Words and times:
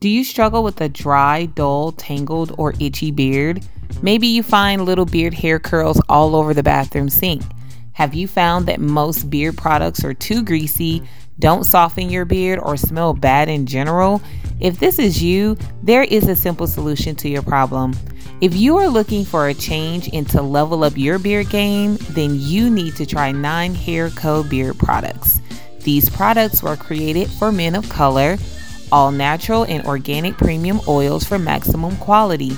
Do 0.00 0.08
you 0.08 0.24
struggle 0.24 0.64
with 0.64 0.80
a 0.80 0.88
dry, 0.88 1.44
dull, 1.44 1.92
tangled, 1.92 2.54
or 2.56 2.72
itchy 2.80 3.10
beard? 3.10 3.62
Maybe 4.00 4.28
you 4.28 4.42
find 4.42 4.86
little 4.86 5.04
beard 5.04 5.34
hair 5.34 5.58
curls 5.58 6.00
all 6.08 6.34
over 6.34 6.54
the 6.54 6.62
bathroom 6.62 7.10
sink. 7.10 7.42
Have 7.92 8.14
you 8.14 8.26
found 8.26 8.64
that 8.64 8.80
most 8.80 9.28
beard 9.28 9.58
products 9.58 10.02
are 10.02 10.14
too 10.14 10.42
greasy, 10.42 11.02
don't 11.38 11.64
soften 11.64 12.08
your 12.08 12.24
beard, 12.24 12.60
or 12.60 12.78
smell 12.78 13.12
bad 13.12 13.50
in 13.50 13.66
general? 13.66 14.22
If 14.58 14.80
this 14.80 14.98
is 14.98 15.22
you, 15.22 15.58
there 15.82 16.04
is 16.04 16.28
a 16.28 16.34
simple 16.36 16.66
solution 16.66 17.14
to 17.16 17.28
your 17.28 17.42
problem. 17.42 17.92
If 18.40 18.56
you 18.56 18.78
are 18.78 18.88
looking 18.88 19.26
for 19.26 19.48
a 19.48 19.54
change 19.54 20.08
and 20.14 20.26
to 20.30 20.40
level 20.40 20.82
up 20.82 20.96
your 20.96 21.18
beard 21.18 21.50
game, 21.50 21.98
then 22.12 22.36
you 22.40 22.70
need 22.70 22.96
to 22.96 23.04
try 23.04 23.32
9 23.32 23.74
Hair 23.74 24.08
Co. 24.12 24.44
beard 24.44 24.78
products. 24.78 25.42
These 25.80 26.08
products 26.08 26.62
were 26.62 26.76
created 26.76 27.28
for 27.28 27.52
men 27.52 27.74
of 27.74 27.86
color 27.90 28.38
all 28.92 29.10
natural 29.10 29.64
and 29.64 29.84
organic 29.86 30.36
premium 30.36 30.80
oils 30.88 31.24
for 31.24 31.38
maximum 31.38 31.96
quality. 31.96 32.52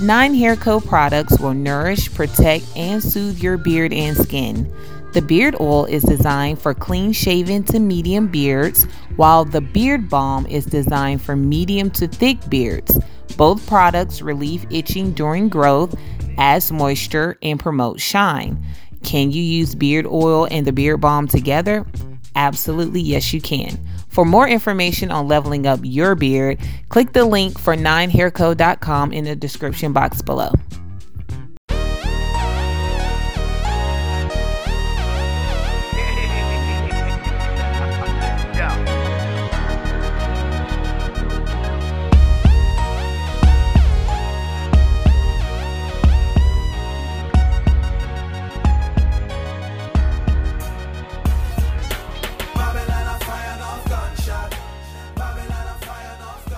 Nine 0.00 0.34
Hair 0.34 0.56
Co 0.56 0.80
products 0.80 1.38
will 1.38 1.54
nourish, 1.54 2.12
protect, 2.12 2.64
and 2.76 3.02
soothe 3.02 3.38
your 3.38 3.56
beard 3.56 3.92
and 3.92 4.16
skin. 4.16 4.72
The 5.12 5.22
beard 5.22 5.54
oil 5.60 5.84
is 5.84 6.02
designed 6.02 6.58
for 6.60 6.74
clean 6.74 7.12
shaven 7.12 7.62
to 7.64 7.78
medium 7.78 8.26
beards, 8.26 8.84
while 9.14 9.44
the 9.44 9.60
beard 9.60 10.10
balm 10.10 10.46
is 10.46 10.66
designed 10.66 11.22
for 11.22 11.36
medium 11.36 11.90
to 11.92 12.08
thick 12.08 12.38
beards. 12.50 12.98
Both 13.36 13.66
products 13.68 14.22
relieve 14.22 14.66
itching 14.70 15.12
during 15.12 15.48
growth, 15.48 15.94
adds 16.36 16.72
moisture, 16.72 17.38
and 17.42 17.60
promote 17.60 18.00
shine. 18.00 18.64
Can 19.04 19.30
you 19.30 19.42
use 19.42 19.76
beard 19.76 20.06
oil 20.06 20.48
and 20.50 20.66
the 20.66 20.72
beard 20.72 21.00
balm 21.00 21.28
together? 21.28 21.86
Absolutely, 22.34 23.00
yes, 23.00 23.32
you 23.32 23.40
can. 23.40 23.78
For 24.14 24.24
more 24.24 24.46
information 24.46 25.10
on 25.10 25.26
leveling 25.26 25.66
up 25.66 25.80
your 25.82 26.14
beard, 26.14 26.60
click 26.88 27.12
the 27.12 27.24
link 27.24 27.58
for 27.58 27.74
9hairco.com 27.74 29.12
in 29.12 29.24
the 29.24 29.34
description 29.34 29.92
box 29.92 30.22
below. 30.22 30.52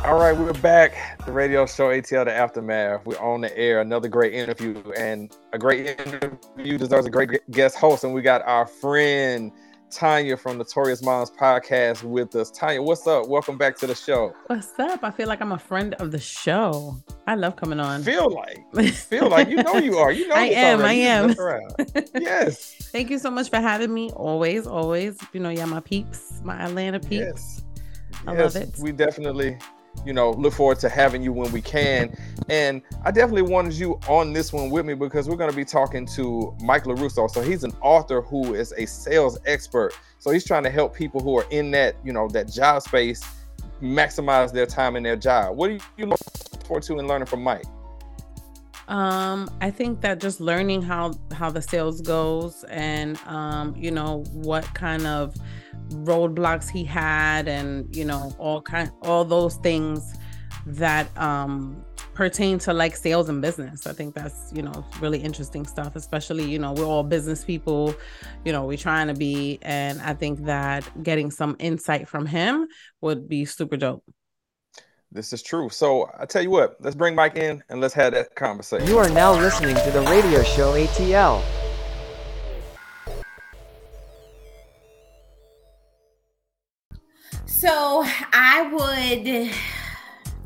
All 0.07 0.21
right, 0.21 0.37
we're 0.39 0.53
back. 0.53 1.19
The 1.27 1.33
radio 1.33 1.67
show 1.67 1.89
ATL 1.89 2.27
The 2.27 2.33
Aftermath. 2.33 3.05
We're 3.07 3.19
on 3.19 3.41
the 3.41 3.59
air. 3.59 3.81
Another 3.81 4.07
great 4.07 4.35
interview, 4.35 4.81
and 4.97 5.37
a 5.53 5.59
great 5.59 5.99
interview 5.99 6.79
deserves 6.79 7.09
a 7.09 7.11
great 7.11 7.41
guest 7.51 7.77
host. 7.77 8.05
And 8.05 8.15
we 8.15 8.23
got 8.23 8.43
our 8.43 8.67
friend 8.67 9.51
Tania 9.91 10.37
from 10.37 10.59
Notorious 10.59 11.03
Momz 11.03 11.33
Podcast 11.37 12.05
with 12.05 12.37
us. 12.37 12.53
Tania, 12.53 12.83
what's 12.83 13.05
up? 13.09 13.27
Welcome 13.27 13.59
back 13.59 13.77
to 13.79 13.89
the 13.89 13.97
show. 13.97 14.33
What's 14.47 14.79
up? 14.79 15.03
I 15.03 15.11
feel 15.11 15.27
like 15.27 15.41
I'm 15.41 15.51
a 15.51 15.59
friend 15.59 15.95
of 15.95 16.12
the 16.12 16.21
show. 16.21 16.97
I 17.27 17.34
love 17.34 17.57
coming 17.57 17.81
on. 17.81 18.05
Feel 18.05 18.31
like, 18.31 18.59
feel 18.95 19.29
like 19.29 19.49
you 19.49 19.57
know 19.57 19.75
you 19.79 19.99
are. 19.99 20.12
You 20.12 20.29
know, 20.29 20.37
I 20.37 20.45
am. 20.45 20.83
I 20.83 20.93
am. 20.93 21.34
yes. 22.15 22.77
Thank 22.93 23.11
you 23.11 23.19
so 23.19 23.33
much 23.33 23.51
for 23.51 23.59
having 23.59 23.93
me. 23.93 24.11
Always, 24.11 24.69
always. 24.69 25.19
You 25.33 25.41
know, 25.41 25.51
yeah, 25.51 25.65
my 25.65 25.81
peeps, 25.81 26.41
my 26.45 26.55
Atlanta 26.62 27.01
peeps. 27.01 27.11
Yes. 27.12 27.62
I 28.25 28.34
yes, 28.34 28.55
love 28.55 28.62
it. 28.62 28.79
We 28.79 28.93
definitely 28.93 29.59
you 30.05 30.13
know, 30.13 30.31
look 30.31 30.53
forward 30.53 30.79
to 30.81 30.89
having 30.89 31.23
you 31.23 31.33
when 31.33 31.51
we 31.53 31.61
can. 31.61 32.17
And 32.49 32.83
I 33.05 33.11
definitely 33.11 33.43
wanted 33.43 33.75
you 33.75 33.99
on 34.09 34.33
this 34.33 34.53
one 34.53 34.71
with 34.71 34.87
me 34.87 34.95
because 34.95 35.29
we're 35.29 35.37
going 35.37 35.51
to 35.51 35.57
be 35.57 35.65
talking 35.65 36.07
to 36.07 36.55
Mike 36.61 36.85
LaRusso. 36.85 37.31
So 37.31 37.41
he's 37.41 37.65
an 37.65 37.73
author 37.81 38.21
who 38.21 38.55
is 38.55 38.73
a 38.77 38.87
sales 38.87 39.39
expert. 39.47 39.93
So 40.19 40.31
he's 40.31 40.45
trying 40.45 40.62
to 40.65 40.71
help 40.71 40.95
people 40.95 41.21
who 41.21 41.39
are 41.39 41.47
in 41.51 41.71
that, 41.73 41.97
you 42.05 42.12
know, 42.12 42.29
that 42.29 42.53
job 42.53 42.83
space 42.83 43.23
maximize 43.83 44.53
their 44.53 44.67
time 44.67 44.97
in 44.97 45.03
their 45.03 45.17
job. 45.17 45.56
What 45.56 45.69
do 45.69 45.79
you 45.97 46.06
look 46.06 46.19
forward 46.67 46.83
to 46.85 46.99
in 46.99 47.06
learning 47.06 47.27
from 47.27 47.43
Mike? 47.43 47.65
Um, 48.89 49.51
I 49.61 49.71
think 49.73 50.01
that 50.03 50.21
just 50.21 50.41
learning 50.41 50.83
how 50.83 51.15
how 51.33 51.51
the 51.51 51.61
sales 51.61 52.01
goes 52.01 52.65
and 52.65 53.19
um, 53.27 53.75
you 53.77 53.91
know, 53.91 54.25
what 54.33 54.65
kind 54.75 55.06
of 55.06 55.35
roadblocks 55.91 56.69
he 56.69 56.85
had 56.85 57.49
and 57.49 57.95
you 57.95 58.05
know 58.05 58.35
all 58.39 58.61
kind 58.61 58.91
all 59.03 59.25
those 59.25 59.57
things 59.57 60.15
that 60.67 61.17
um 61.17 61.83
pertain 62.15 62.59
to 62.59 62.73
like 62.73 62.97
sales 62.97 63.29
and 63.29 63.43
business. 63.43 63.87
I 63.87 63.93
think 63.93 64.15
that's 64.15 64.51
you 64.55 64.63
know 64.63 64.85
really 65.01 65.19
interesting 65.19 65.67
stuff 65.67 65.97
especially 65.97 66.51
you 66.51 66.59
know 66.59 66.73
we're 66.73 66.85
all 66.85 67.05
business 67.05 67.45
people. 67.45 67.95
You 68.45 68.53
know 68.53 68.65
we're 68.65 68.77
trying 68.77 69.09
to 69.09 69.15
be 69.15 69.59
and 69.63 70.01
i 70.03 70.15
think 70.15 70.45
that 70.47 70.83
getting 71.03 71.31
some 71.31 71.57
insight 71.59 72.09
from 72.09 72.27
him 72.27 72.67
would 73.01 73.29
be 73.29 73.45
super 73.45 73.77
dope. 73.77 74.05
This 75.13 75.33
is 75.33 75.43
true. 75.43 75.69
So 75.69 76.11
i 76.19 76.27
tell 76.27 76.43
you 76.43 76.51
what 76.51 76.77
let's 76.81 76.97
bring 76.97 77.15
mike 77.15 77.37
in 77.37 77.63
and 77.69 77.81
let's 77.81 77.95
have 77.95 78.13
that 78.15 78.35
conversation. 78.35 78.89
You 78.89 78.99
are 78.99 79.11
now 79.11 79.33
listening 79.33 79.77
to 79.77 79.91
the 79.91 80.03
radio 80.03 80.43
show 80.43 80.73
atl 80.73 81.43
So 87.66 88.04
I 88.32 88.62
would 88.72 89.50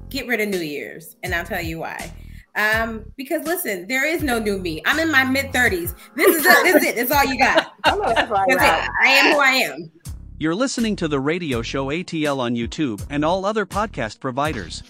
get 0.09 0.27
rid 0.27 0.41
of 0.41 0.49
New 0.49 0.61
Year's, 0.61 1.17
and 1.23 1.35
I'll 1.35 1.45
tell 1.45 1.61
you 1.61 1.81
why. 1.81 2.11
Um, 2.57 3.05
because 3.19 3.47
listen, 3.47 3.87
there 3.89 4.07
is 4.07 4.23
no 4.23 4.39
new 4.39 4.59
me. 4.59 4.81
I'm 4.87 4.99
in 4.99 5.11
my 5.11 5.25
mid 5.25 5.53
30s. 5.53 5.95
This 6.17 6.37
is 6.37 6.47
it. 6.47 6.65
This 6.65 6.77
is 6.77 6.85
it. 6.85 6.97
That's 6.97 7.11
all 7.11 7.27
you 7.31 7.39
got. 7.39 7.75
That's 7.85 8.63
it. 8.63 8.91
I 9.03 9.09
am 9.09 9.35
who 9.35 9.39
I 9.39 9.51
am. 9.51 9.93
You're 10.39 10.55
listening 10.55 10.97
to 10.97 11.09
the 11.09 11.21
radio 11.21 11.61
show 11.61 11.89
ATL 11.89 12.39
on 12.39 12.55
YouTube 12.55 13.05
and 13.11 13.23
all 13.23 13.45
other 13.45 13.67
podcast 13.67 14.19
providers. 14.19 14.83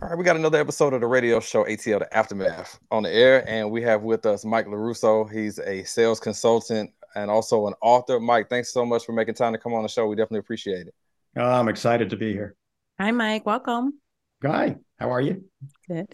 All 0.00 0.10
right, 0.10 0.16
we 0.16 0.22
got 0.22 0.36
another 0.36 0.60
episode 0.60 0.94
of 0.94 1.00
the 1.00 1.08
radio 1.08 1.40
show 1.40 1.64
ATL 1.64 1.98
The 1.98 2.16
Aftermath 2.16 2.78
on 2.92 3.02
the 3.02 3.12
air, 3.12 3.44
and 3.48 3.68
we 3.68 3.82
have 3.82 4.02
with 4.02 4.26
us 4.26 4.44
Mike 4.44 4.66
LaRusso. 4.66 5.28
He's 5.28 5.58
a 5.58 5.82
sales 5.82 6.20
consultant 6.20 6.92
and 7.16 7.32
also 7.32 7.66
an 7.66 7.74
author. 7.82 8.20
Mike, 8.20 8.48
thanks 8.48 8.72
so 8.72 8.86
much 8.86 9.04
for 9.04 9.10
making 9.10 9.34
time 9.34 9.52
to 9.52 9.58
come 9.58 9.74
on 9.74 9.82
the 9.82 9.88
show. 9.88 10.06
We 10.06 10.14
definitely 10.14 10.38
appreciate 10.38 10.86
it. 10.86 10.94
Oh, 11.36 11.50
I'm 11.50 11.68
excited 11.68 12.10
to 12.10 12.16
be 12.16 12.32
here. 12.32 12.54
Hi, 13.00 13.10
Mike. 13.10 13.44
Welcome. 13.44 13.94
Hi. 14.44 14.76
How 14.98 15.10
are 15.10 15.20
you? 15.20 15.44
Good. 15.88 16.06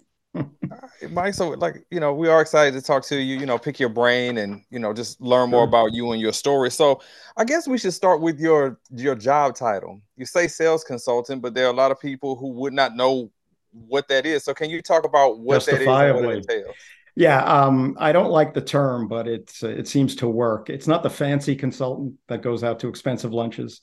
Mike, 1.11 1.35
so 1.35 1.51
like 1.51 1.85
you 1.91 2.01
know, 2.01 2.15
we 2.15 2.29
are 2.29 2.41
excited 2.41 2.73
to 2.75 2.81
talk 2.81 3.05
to 3.07 3.21
you. 3.21 3.39
You 3.39 3.45
know, 3.45 3.59
pick 3.59 3.79
your 3.79 3.89
brain 3.89 4.39
and 4.39 4.63
you 4.71 4.79
know 4.79 4.95
just 4.95 5.21
learn 5.21 5.51
more 5.51 5.65
about 5.65 5.93
you 5.93 6.13
and 6.13 6.21
your 6.21 6.33
story. 6.33 6.71
So, 6.71 7.03
I 7.37 7.45
guess 7.45 7.69
we 7.69 7.77
should 7.77 7.93
start 7.93 8.21
with 8.21 8.39
your 8.39 8.79
your 8.91 9.15
job 9.15 9.57
title. 9.57 10.01
You 10.17 10.25
say 10.25 10.47
sales 10.47 10.85
consultant, 10.85 11.43
but 11.43 11.53
there 11.53 11.67
are 11.67 11.73
a 11.73 11.77
lot 11.77 11.91
of 11.91 12.01
people 12.01 12.37
who 12.37 12.53
would 12.53 12.73
not 12.73 12.97
know 12.97 13.31
what 13.73 14.09
that 14.09 14.25
is. 14.25 14.45
So, 14.45 14.55
can 14.55 14.71
you 14.71 14.81
talk 14.81 15.05
about 15.05 15.41
what 15.41 15.67
that 15.67 15.83
is 15.83 15.87
and 15.87 16.25
what 16.25 16.35
it 16.35 16.39
entails? 16.39 16.77
Yeah, 17.17 17.43
um, 17.43 17.97
I 17.99 18.13
don't 18.13 18.31
like 18.31 18.55
the 18.55 18.63
term, 18.63 19.09
but 19.09 19.27
it's 19.27 19.63
uh, 19.65 19.69
it 19.69 19.89
seems 19.89 20.15
to 20.17 20.29
work. 20.29 20.71
It's 20.71 20.87
not 20.87 21.03
the 21.03 21.11
fancy 21.11 21.57
consultant 21.57 22.15
that 22.29 22.41
goes 22.41 22.63
out 22.63 22.79
to 22.81 22.89
expensive 22.89 23.33
lunches 23.33 23.81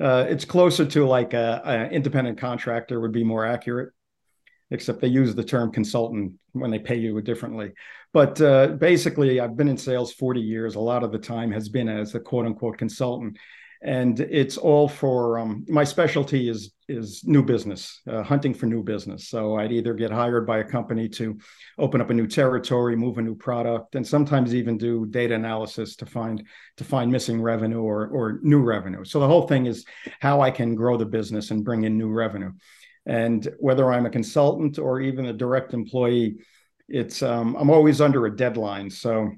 uh, 0.00 0.26
it's 0.28 0.44
closer 0.44 0.84
to 0.84 1.06
like 1.06 1.34
a, 1.34 1.88
independent 1.90 2.38
contractor 2.38 3.00
would 3.00 3.12
be 3.12 3.24
more 3.24 3.44
accurate, 3.44 3.90
except 4.70 5.00
they 5.00 5.08
use 5.08 5.34
the 5.34 5.44
term 5.44 5.72
consultant 5.72 6.34
when 6.52 6.70
they 6.70 6.78
pay 6.78 6.96
you 6.96 7.20
differently. 7.22 7.72
But 8.12 8.40
uh, 8.40 8.68
basically, 8.68 9.40
I've 9.40 9.56
been 9.56 9.68
in 9.68 9.76
sales 9.76 10.12
40 10.12 10.40
years. 10.40 10.74
A 10.74 10.80
lot 10.80 11.02
of 11.02 11.12
the 11.12 11.18
time 11.18 11.50
has 11.52 11.68
been 11.68 11.88
as 11.88 12.14
a 12.14 12.20
quote 12.20 12.46
unquote 12.46 12.78
consultant 12.78 13.38
and 13.82 14.18
it's 14.20 14.56
all 14.56 14.88
for 14.88 15.38
um, 15.38 15.64
my 15.68 15.84
specialty 15.84 16.48
is 16.48 16.72
is 16.88 17.22
new 17.24 17.42
business 17.42 18.00
uh, 18.08 18.22
hunting 18.22 18.54
for 18.54 18.66
new 18.66 18.82
business. 18.82 19.28
So 19.28 19.56
i'd 19.56 19.72
either 19.72 19.94
get 19.94 20.10
hired 20.10 20.46
by 20.46 20.58
a 20.58 20.64
company 20.64 21.08
to 21.10 21.38
open 21.78 22.00
up 22.00 22.10
a 22.10 22.14
new 22.14 22.26
territory 22.26 22.96
move 22.96 23.18
a 23.18 23.22
new 23.22 23.34
product 23.34 23.94
and 23.94 24.06
sometimes 24.06 24.54
even 24.54 24.78
do 24.78 25.06
data 25.06 25.34
analysis 25.34 25.96
to 25.96 26.06
find 26.06 26.46
to 26.78 26.84
find 26.84 27.12
missing 27.12 27.42
revenue 27.42 27.82
or 27.82 28.08
or 28.08 28.40
new 28.42 28.60
revenue. 28.60 29.04
So 29.04 29.20
the 29.20 29.26
whole 29.26 29.46
thing 29.46 29.66
is 29.66 29.84
how 30.20 30.40
i 30.40 30.50
can 30.50 30.74
grow 30.74 30.96
the 30.96 31.06
business 31.06 31.50
and 31.50 31.64
bring 31.64 31.84
in 31.84 31.98
new 31.98 32.10
revenue. 32.10 32.52
And 33.06 33.46
whether 33.58 33.92
i'm 33.92 34.06
a 34.06 34.10
consultant 34.10 34.78
or 34.78 35.00
even 35.00 35.26
a 35.26 35.32
direct 35.32 35.74
employee 35.74 36.38
it's 36.88 37.22
um, 37.22 37.54
i'm 37.56 37.70
always 37.70 38.00
under 38.00 38.24
a 38.26 38.34
deadline. 38.34 38.90
So 38.90 39.30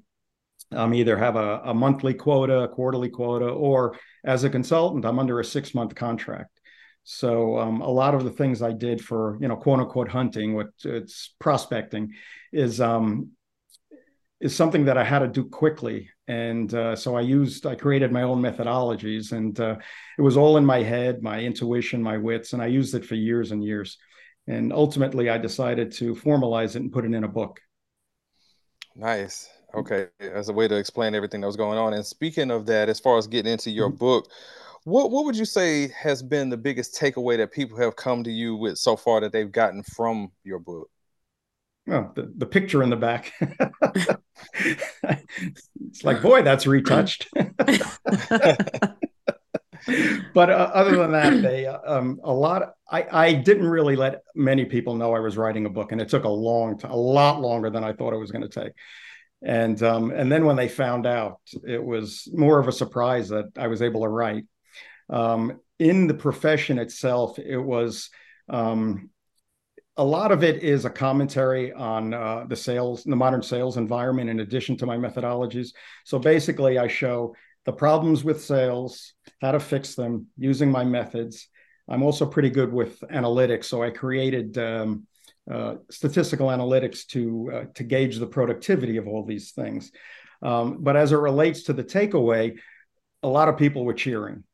I'm 0.73 0.95
either 0.95 1.17
have 1.17 1.37
a, 1.37 1.61
a 1.65 1.75
monthly 1.75 2.15
quota, 2.15 2.61
a 2.61 2.69
quarterly 2.69 3.09
quota, 3.09 3.47
or 3.47 3.99
as 4.25 4.45
a 4.45 4.51
consultant, 4.51 5.05
I'm 5.05 5.19
under 5.19 5.41
a 5.41 5.45
six 5.45 5.75
month 5.75 5.95
contract. 5.95 6.60
So 7.05 7.59
um, 7.59 7.81
a 7.81 7.89
lot 7.89 8.15
of 8.15 8.25
the 8.25 8.31
things 8.31 8.63
I 8.63 8.73
did 8.73 9.03
for 9.05 9.39
you 9.41 9.49
know 9.49 9.57
quote 9.57 9.81
unquote 9.81 10.09
hunting, 10.09 10.55
what 10.55 10.69
it's 10.85 11.35
prospecting, 11.39 12.13
is 12.53 12.81
um, 12.81 13.31
is 14.41 14.55
something 14.55 14.85
that 14.85 14.99
I 14.99 15.05
had 15.05 15.21
to 15.21 15.29
do 15.29 15.45
quickly, 15.45 16.11
and 16.29 16.73
uh, 16.73 16.97
so 16.97 17.17
I 17.17 17.23
used 17.23 17.67
I 17.67 17.75
created 17.75 18.13
my 18.13 18.23
own 18.23 18.41
methodologies, 18.41 19.33
and 19.33 19.59
uh, 19.59 19.77
it 20.19 20.23
was 20.23 20.37
all 20.37 20.57
in 20.57 20.65
my 20.65 20.83
head, 20.83 21.23
my 21.23 21.41
intuition, 21.41 22.03
my 22.03 22.17
wits, 22.17 22.53
and 22.53 22.63
I 22.63 22.67
used 22.67 22.95
it 22.95 23.05
for 23.05 23.15
years 23.15 23.51
and 23.53 23.65
years. 23.65 23.99
And 24.47 24.73
ultimately, 24.73 25.29
I 25.31 25.39
decided 25.39 25.93
to 25.93 26.15
formalize 26.15 26.75
it 26.75 26.83
and 26.83 26.93
put 26.93 27.05
it 27.05 27.15
in 27.15 27.25
a 27.25 27.29
book. 27.29 27.61
Nice. 28.97 29.49
Okay, 29.75 30.09
as 30.21 30.49
a 30.49 30.53
way 30.53 30.67
to 30.67 30.77
explain 30.77 31.15
everything 31.15 31.41
that 31.41 31.47
was 31.47 31.57
going 31.57 31.79
on. 31.79 31.95
And 31.95 32.05
speaking 32.05 32.51
of 32.51 32.67
that, 32.67 32.89
as 32.89 32.99
far 32.99 33.17
as 33.19 33.29
getting 33.29 33.53
into 33.53 33.71
your 33.71 33.89
book, 33.89 34.29
what 34.85 35.11
what 35.11 35.25
would 35.25 35.37
you 35.37 35.45
say 35.45 35.89
has 35.89 36.23
been 36.23 36.49
the 36.49 36.57
biggest 36.57 36.99
takeaway 36.99 37.37
that 37.37 37.53
people 37.53 37.79
have 37.79 37.97
come 37.97 38.25
to 38.25 38.31
you 38.31 38.57
with 38.57 38.79
so 38.79 38.97
far 38.97 39.21
that 39.21 39.33
they've 39.33 39.51
gotten 39.51 39.83
from 39.83 40.33
your 40.45 40.59
book? 40.59 40.89
Well, 41.87 42.13
the, 42.15 42.33
the 42.37 42.47
picture 42.47 42.83
in 42.83 42.91
the 42.91 42.97
back. 42.97 43.33
it's 44.55 46.05
like, 46.05 46.23
boy, 46.23 46.43
that's 46.43 46.67
retouched. 46.67 47.29
but 50.35 50.51
uh, 50.51 50.71
other 50.73 50.97
than 50.97 51.13
that, 51.13 51.43
they 51.43 51.67
uh, 51.67 51.79
um, 51.85 52.21
a 52.23 52.33
lot. 52.33 52.75
I 52.91 53.07
I 53.11 53.33
didn't 53.33 53.67
really 53.67 53.97
let 53.97 54.23
many 54.35 54.65
people 54.65 54.95
know 54.95 55.15
I 55.15 55.21
was 55.21 55.37
writing 55.37 55.67
a 55.67 55.71
book, 55.71 55.93
and 55.93 56.01
it 56.01 56.09
took 56.09 56.25
a 56.25 56.29
long, 56.29 56.79
time, 56.79 56.93
a 56.93 56.97
lot 56.97 57.41
longer 57.41 57.71
than 57.71 57.85
I 57.85 57.93
thought 57.93 58.13
it 58.13 58.19
was 58.19 58.31
going 58.31 58.49
to 58.49 58.61
take. 58.61 58.73
And 59.43 59.83
um, 59.83 60.11
and 60.11 60.31
then 60.31 60.45
when 60.45 60.57
they 60.57 60.69
found 60.69 61.07
out, 61.07 61.41
it 61.67 61.83
was 61.83 62.29
more 62.33 62.59
of 62.59 62.69
a 62.69 62.73
surprise 62.73 63.31
that 63.31 63.47
I 63.57 63.69
was 63.69 63.83
able 63.83 64.03
to 64.03 64.09
write. 64.09 64.45
Um, 65.11 65.61
in 65.79 66.07
the 66.07 66.15
profession 66.15 66.79
itself, 66.79 67.39
it 67.39 67.59
was 67.59 68.11
um, 68.49 69.11
a 69.97 70.05
lot 70.05 70.33
of 70.33 70.45
it 70.45 70.63
is 70.63 70.85
a 70.85 70.91
commentary 70.91 71.73
on 71.73 72.15
uh, 72.15 72.45
the 72.49 72.57
sales, 72.57 73.05
the 73.05 73.17
modern 73.17 73.43
sales 73.43 73.77
environment, 73.77 74.31
in 74.31 74.41
addition 74.41 74.77
to 74.79 74.87
my 74.87 74.97
methodologies. 74.97 75.71
So 76.05 76.19
basically, 76.19 76.79
I 76.79 76.87
show 76.87 77.35
the 77.67 77.73
problems 77.73 78.25
with 78.25 78.43
sales, 78.43 79.13
how 79.41 79.53
to 79.53 79.61
fix 79.61 79.95
them 79.95 80.27
using 80.39 80.71
my 80.71 80.85
methods. 80.85 81.49
I'm 81.89 82.03
also 82.03 82.25
pretty 82.25 82.51
good 82.51 82.73
with 82.73 83.01
analytics, 83.13 83.65
so 83.65 83.83
I 83.83 83.91
created 83.91 84.57
um, 84.59 85.07
uh, 85.51 85.77
statistical 85.91 86.49
analytics 86.49 87.07
to 87.09 87.51
uh, 87.53 87.65
to 87.75 87.85
gauge 87.85 88.19
the 88.19 88.27
productivity 88.27 88.97
of 88.97 89.09
all 89.09 89.25
these 89.25 89.51
things. 89.51 89.91
Um, 90.41 90.79
but 90.81 90.97
as 90.97 91.13
it 91.13 91.17
relates 91.17 91.65
to 91.65 91.73
the 91.73 91.85
takeaway, 91.85 92.59
a 93.23 93.29
lot 93.29 93.49
of 93.49 93.59
people 93.59 93.85
were 93.85 93.93
cheering 93.93 94.45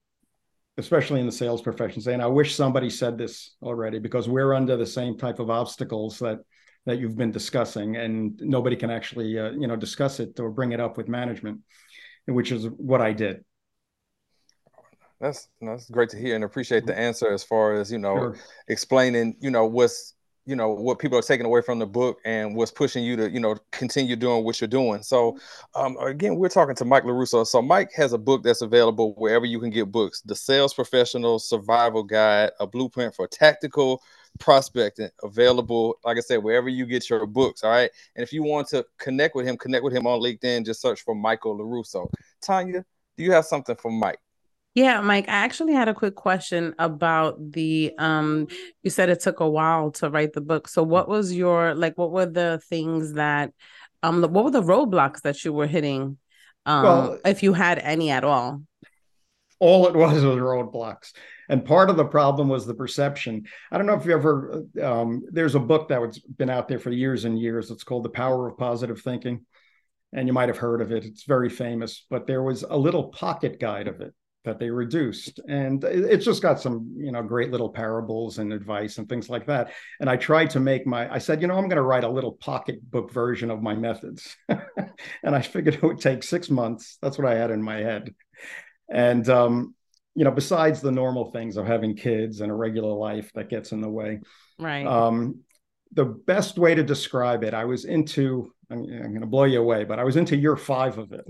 especially 0.78 1.20
in 1.20 1.26
the 1.26 1.32
sales 1.32 1.62
profession, 1.62 2.00
saying, 2.00 2.20
"I 2.20 2.26
wish 2.26 2.54
somebody 2.54 2.90
said 2.90 3.18
this 3.18 3.56
already," 3.62 3.98
because 3.98 4.28
we're 4.28 4.54
under 4.54 4.76
the 4.76 4.86
same 4.86 5.16
type 5.16 5.38
of 5.38 5.50
obstacles 5.50 6.18
that 6.20 6.40
that 6.86 6.98
you've 6.98 7.16
been 7.16 7.32
discussing, 7.32 7.96
and 7.96 8.40
nobody 8.40 8.76
can 8.76 8.90
actually, 8.90 9.38
uh, 9.38 9.50
you 9.50 9.66
know, 9.66 9.76
discuss 9.76 10.20
it 10.20 10.38
or 10.38 10.50
bring 10.50 10.72
it 10.72 10.80
up 10.80 10.96
with 10.96 11.08
management, 11.08 11.60
which 12.26 12.52
is 12.52 12.66
what 12.66 13.00
I 13.00 13.12
did. 13.12 13.44
That's 15.20 15.48
that's 15.60 15.88
great 15.90 16.10
to 16.10 16.18
hear 16.18 16.34
and 16.34 16.44
appreciate 16.44 16.86
the 16.86 16.96
answer 16.96 17.32
as 17.32 17.42
far 17.42 17.74
as 17.74 17.90
you 17.90 17.98
know 17.98 18.16
sure. 18.16 18.36
explaining 18.68 19.36
you 19.40 19.50
know 19.50 19.64
what's 19.64 20.14
you 20.46 20.54
know 20.54 20.70
what 20.70 20.98
people 20.98 21.18
are 21.18 21.22
taking 21.22 21.44
away 21.44 21.60
from 21.60 21.78
the 21.78 21.86
book 21.86 22.18
and 22.24 22.54
what's 22.54 22.70
pushing 22.70 23.04
you 23.04 23.16
to 23.16 23.30
you 23.30 23.40
know 23.40 23.56
continue 23.72 24.16
doing 24.16 24.44
what 24.44 24.60
you're 24.60 24.68
doing. 24.68 25.02
So 25.02 25.36
um, 25.74 25.96
again 25.98 26.36
we're 26.36 26.48
talking 26.48 26.76
to 26.76 26.84
mike 26.84 27.02
larusso. 27.02 27.46
So 27.46 27.60
mike 27.60 27.90
has 27.94 28.12
a 28.12 28.18
book 28.18 28.42
that's 28.42 28.62
available 28.62 29.12
wherever 29.14 29.44
you 29.44 29.60
can 29.60 29.70
get 29.70 29.90
books 29.90 30.22
the 30.22 30.34
sales 30.34 30.72
professional 30.72 31.38
survival 31.38 32.02
guide 32.02 32.50
a 32.60 32.66
blueprint 32.66 33.14
for 33.14 33.26
tactical 33.26 34.00
prospecting 34.38 35.08
available 35.22 35.96
like 36.04 36.18
i 36.18 36.20
said 36.20 36.42
wherever 36.42 36.68
you 36.68 36.84
get 36.84 37.08
your 37.08 37.26
books 37.26 37.64
all 37.64 37.70
right? 37.70 37.90
And 38.14 38.22
if 38.22 38.32
you 38.32 38.42
want 38.42 38.68
to 38.68 38.84
connect 38.98 39.34
with 39.34 39.46
him 39.46 39.56
connect 39.56 39.82
with 39.82 39.94
him 39.94 40.06
on 40.06 40.20
linkedin. 40.20 40.64
Just 40.64 40.80
search 40.80 41.02
for 41.02 41.14
michael 41.14 41.58
larusso. 41.58 42.08
Tania 42.40 42.84
do 43.16 43.24
you 43.24 43.32
have 43.32 43.46
something 43.46 43.76
for 43.76 43.90
mike 43.90 44.20
yeah, 44.76 45.00
Mike, 45.00 45.26
I 45.26 45.32
actually 45.32 45.72
had 45.72 45.88
a 45.88 45.94
quick 45.94 46.14
question 46.14 46.74
about 46.78 47.52
the 47.52 47.94
um 47.96 48.46
you 48.82 48.90
said 48.90 49.08
it 49.08 49.20
took 49.20 49.40
a 49.40 49.48
while 49.48 49.90
to 49.92 50.10
write 50.10 50.34
the 50.34 50.42
book. 50.42 50.68
So 50.68 50.82
what 50.82 51.08
was 51.08 51.32
your 51.32 51.74
like 51.74 51.96
what 51.96 52.12
were 52.12 52.26
the 52.26 52.60
things 52.68 53.14
that 53.14 53.54
um 54.02 54.20
what 54.20 54.44
were 54.44 54.50
the 54.50 54.62
roadblocks 54.62 55.22
that 55.22 55.42
you 55.46 55.54
were 55.54 55.66
hitting 55.66 56.18
um 56.66 56.82
well, 56.82 57.18
if 57.24 57.42
you 57.42 57.54
had 57.54 57.78
any 57.78 58.10
at 58.10 58.22
all? 58.22 58.64
All 59.60 59.88
it 59.88 59.94
was 59.94 60.22
was 60.22 60.36
roadblocks. 60.36 61.12
And 61.48 61.64
part 61.64 61.88
of 61.88 61.96
the 61.96 62.04
problem 62.04 62.50
was 62.50 62.66
the 62.66 62.74
perception. 62.74 63.46
I 63.72 63.78
don't 63.78 63.86
know 63.86 63.94
if 63.94 64.04
you 64.04 64.12
ever 64.12 64.62
um 64.82 65.22
there's 65.32 65.54
a 65.54 65.58
book 65.58 65.88
that's 65.88 66.18
been 66.18 66.50
out 66.50 66.68
there 66.68 66.80
for 66.80 66.90
years 66.90 67.24
and 67.24 67.40
years. 67.40 67.70
It's 67.70 67.84
called 67.84 68.04
The 68.04 68.10
Power 68.10 68.46
of 68.46 68.58
Positive 68.58 69.00
Thinking. 69.00 69.46
And 70.12 70.28
you 70.28 70.34
might 70.34 70.50
have 70.50 70.58
heard 70.58 70.82
of 70.82 70.92
it. 70.92 71.06
It's 71.06 71.24
very 71.24 71.48
famous, 71.48 72.04
but 72.10 72.26
there 72.26 72.42
was 72.42 72.62
a 72.62 72.76
little 72.76 73.04
pocket 73.04 73.58
guide 73.58 73.88
of 73.88 74.02
it 74.02 74.12
that 74.46 74.58
they 74.58 74.70
reduced. 74.70 75.40
And 75.48 75.84
it's 75.84 76.24
just 76.24 76.42
got 76.42 76.60
some 76.60 76.94
you 76.96 77.12
know 77.12 77.22
great 77.22 77.50
little 77.50 77.68
parables 77.68 78.38
and 78.38 78.52
advice 78.52 78.96
and 78.96 79.08
things 79.08 79.28
like 79.28 79.46
that. 79.46 79.72
And 80.00 80.08
i 80.08 80.16
tried 80.16 80.50
to 80.50 80.60
make 80.60 80.86
my 80.86 81.12
i 81.12 81.18
said 81.18 81.42
you 81.42 81.48
know 81.48 81.54
i'm 81.54 81.68
going 81.68 81.76
to 81.76 81.82
write 81.82 82.04
a 82.04 82.08
little 82.08 82.32
pocketbook 82.32 83.12
version 83.12 83.50
of 83.50 83.62
my 83.62 83.74
methods. 83.74 84.36
And 85.22 85.36
i 85.36 85.42
figured 85.42 85.74
it 85.74 85.82
would 85.82 86.00
take 86.00 86.22
six 86.22 86.48
months. 86.48 86.96
That's 87.02 87.18
what 87.18 87.26
i 87.26 87.34
had 87.34 87.50
in 87.50 87.62
my 87.62 87.76
head. 87.76 88.14
And 88.90 89.28
um, 89.28 89.74
you 90.16 90.24
know 90.24 90.30
besides 90.30 90.80
the 90.80 90.90
normal 90.90 91.30
things 91.30 91.56
of 91.56 91.66
having 91.66 91.94
kids 91.94 92.40
and 92.40 92.50
a 92.50 92.54
regular 92.54 92.92
life 92.92 93.30
that 93.34 93.50
gets 93.50 93.72
in 93.72 93.80
the 93.80 93.88
way 93.88 94.20
right. 94.58 94.86
um, 94.86 95.40
the 95.92 96.06
best 96.06 96.58
way 96.58 96.74
to 96.74 96.82
describe 96.82 97.44
it 97.44 97.54
i 97.54 97.64
was 97.64 97.84
into 97.84 98.50
i'm, 98.70 98.78
I'm 98.78 99.10
going 99.10 99.20
to 99.20 99.26
blow 99.26 99.44
you 99.44 99.60
away 99.60 99.84
but 99.84 99.98
i 99.98 100.04
was 100.04 100.16
into 100.16 100.36
year 100.36 100.56
five 100.56 100.98
of 100.98 101.12
it 101.12 101.26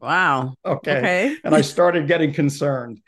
wow. 0.00 0.54
okay. 0.64 0.98
okay. 0.98 1.36
and 1.44 1.54
I 1.54 1.60
started 1.60 2.06
getting 2.06 2.32
concerned. 2.32 3.00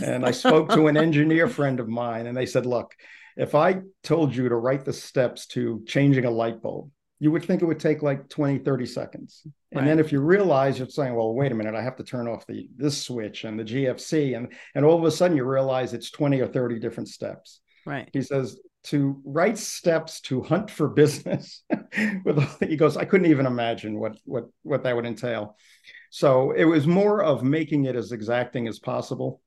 And 0.00 0.24
I 0.24 0.30
spoke 0.30 0.70
to 0.70 0.86
an 0.86 0.96
engineer 0.96 1.48
friend 1.48 1.80
of 1.80 1.88
mine, 1.88 2.28
and 2.28 2.36
they 2.36 2.46
said, 2.46 2.66
Look, 2.66 2.94
if 3.36 3.54
I 3.54 3.80
told 4.04 4.34
you 4.34 4.48
to 4.48 4.54
write 4.54 4.84
the 4.84 4.92
steps 4.92 5.46
to 5.48 5.82
changing 5.86 6.24
a 6.24 6.30
light 6.30 6.62
bulb, 6.62 6.90
you 7.20 7.32
would 7.32 7.44
think 7.44 7.62
it 7.62 7.66
would 7.66 7.80
take 7.80 8.02
like 8.02 8.28
20, 8.28 8.58
30 8.58 8.86
seconds. 8.86 9.46
And 9.72 9.86
then 9.86 9.98
if 9.98 10.12
you 10.12 10.20
realize 10.20 10.78
you're 10.78 10.88
saying, 10.88 11.14
well, 11.14 11.34
wait 11.34 11.52
a 11.52 11.54
minute, 11.54 11.74
I 11.74 11.82
have 11.82 11.96
to 11.96 12.04
turn 12.04 12.26
off 12.26 12.46
the 12.46 12.68
this 12.76 13.02
switch 13.02 13.44
and 13.44 13.58
the 13.58 13.64
GFC, 13.64 14.36
and 14.36 14.52
and 14.74 14.84
all 14.84 14.96
of 14.96 15.04
a 15.04 15.10
sudden 15.10 15.36
you 15.36 15.44
realize 15.44 15.92
it's 15.92 16.10
20 16.10 16.40
or 16.40 16.46
30 16.46 16.78
different 16.78 17.08
steps. 17.08 17.60
Right. 17.84 18.08
He 18.12 18.22
says, 18.22 18.58
to 18.88 19.20
write 19.24 19.58
steps 19.58 20.20
to 20.22 20.42
hunt 20.42 20.70
for 20.70 20.88
business 20.88 21.62
with 22.24 22.58
he 22.60 22.76
goes 22.76 22.96
i 22.96 23.04
couldn't 23.04 23.30
even 23.30 23.46
imagine 23.46 23.98
what 23.98 24.16
what 24.24 24.48
what 24.62 24.82
that 24.82 24.94
would 24.96 25.06
entail. 25.06 25.56
So 26.10 26.52
it 26.52 26.64
was 26.64 26.86
more 26.86 27.22
of 27.22 27.42
making 27.42 27.84
it 27.84 27.94
as 27.94 28.12
exacting 28.12 28.66
as 28.66 28.78
possible. 28.78 29.42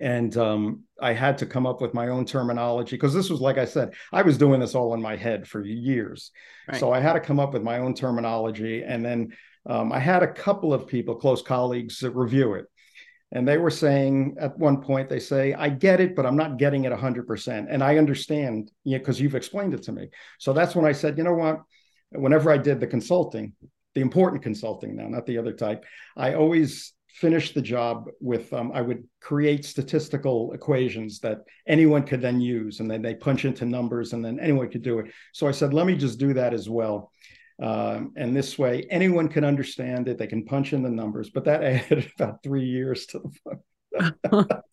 And 0.00 0.36
um, 0.36 0.84
i 1.00 1.12
had 1.12 1.38
to 1.38 1.46
come 1.46 1.66
up 1.66 1.80
with 1.80 1.94
my 1.94 2.08
own 2.08 2.24
terminology 2.24 2.96
because 2.96 3.14
this 3.14 3.30
was 3.30 3.40
like 3.40 3.58
i 3.58 3.64
said 3.64 3.94
i 4.12 4.22
was 4.22 4.38
doing 4.38 4.60
this 4.60 4.74
all 4.74 4.94
in 4.94 5.02
my 5.02 5.16
head 5.16 5.46
for 5.46 5.64
years. 5.64 6.30
Right. 6.68 6.78
so 6.78 6.92
i 6.92 7.00
had 7.00 7.14
to 7.14 7.20
come 7.20 7.40
up 7.40 7.52
with 7.52 7.62
my 7.62 7.78
own 7.78 7.94
terminology. 7.94 8.82
And 8.82 9.04
then 9.04 9.32
um, 9.66 9.92
i 9.92 9.98
had 9.98 10.22
a 10.22 10.32
couple 10.32 10.72
of 10.74 10.86
people 10.86 11.14
close 11.14 11.42
colleagues 11.42 12.02
review 12.02 12.54
it 12.54 12.66
and 13.34 13.46
they 13.46 13.58
were 13.58 13.70
saying 13.70 14.36
at 14.38 14.56
one 14.56 14.80
point, 14.80 15.08
they 15.08 15.18
say, 15.18 15.54
I 15.54 15.68
get 15.68 16.00
it, 16.00 16.14
but 16.14 16.24
I'm 16.24 16.36
not 16.36 16.56
getting 16.56 16.84
it 16.84 16.92
100%. 16.92 17.66
And 17.68 17.82
I 17.82 17.98
understand 17.98 18.70
because 18.84 19.18
you 19.18 19.24
know, 19.24 19.26
you've 19.26 19.34
explained 19.34 19.74
it 19.74 19.82
to 19.82 19.92
me. 19.92 20.08
So 20.38 20.52
that's 20.52 20.76
when 20.76 20.86
I 20.86 20.92
said, 20.92 21.18
you 21.18 21.24
know 21.24 21.34
what? 21.34 21.60
Whenever 22.10 22.52
I 22.52 22.58
did 22.58 22.78
the 22.78 22.86
consulting, 22.86 23.52
the 23.94 24.02
important 24.02 24.42
consulting 24.42 24.94
now, 24.94 25.08
not 25.08 25.26
the 25.26 25.38
other 25.38 25.52
type, 25.52 25.84
I 26.16 26.34
always 26.34 26.92
finished 27.08 27.54
the 27.54 27.62
job 27.62 28.08
with 28.20 28.52
um, 28.52 28.70
I 28.72 28.80
would 28.80 29.04
create 29.20 29.64
statistical 29.64 30.52
equations 30.52 31.18
that 31.20 31.38
anyone 31.66 32.04
could 32.04 32.20
then 32.20 32.40
use, 32.40 32.78
and 32.78 32.90
then 32.90 33.02
they 33.02 33.14
punch 33.14 33.44
into 33.44 33.64
numbers, 33.64 34.12
and 34.12 34.24
then 34.24 34.38
anyone 34.38 34.70
could 34.70 34.82
do 34.82 35.00
it. 35.00 35.06
So 35.32 35.48
I 35.48 35.52
said, 35.52 35.74
let 35.74 35.86
me 35.86 35.96
just 35.96 36.18
do 36.20 36.34
that 36.34 36.54
as 36.54 36.68
well. 36.68 37.10
Um, 37.62 38.12
and 38.16 38.36
this 38.36 38.58
way, 38.58 38.86
anyone 38.90 39.28
can 39.28 39.44
understand 39.44 40.08
it. 40.08 40.18
They 40.18 40.26
can 40.26 40.44
punch 40.44 40.72
in 40.72 40.82
the 40.82 40.90
numbers, 40.90 41.30
but 41.30 41.44
that 41.44 41.62
added 41.64 42.10
about 42.18 42.42
three 42.42 42.66
years 42.66 43.06
to 43.06 43.20
the 43.20 43.58
book. 44.30 44.64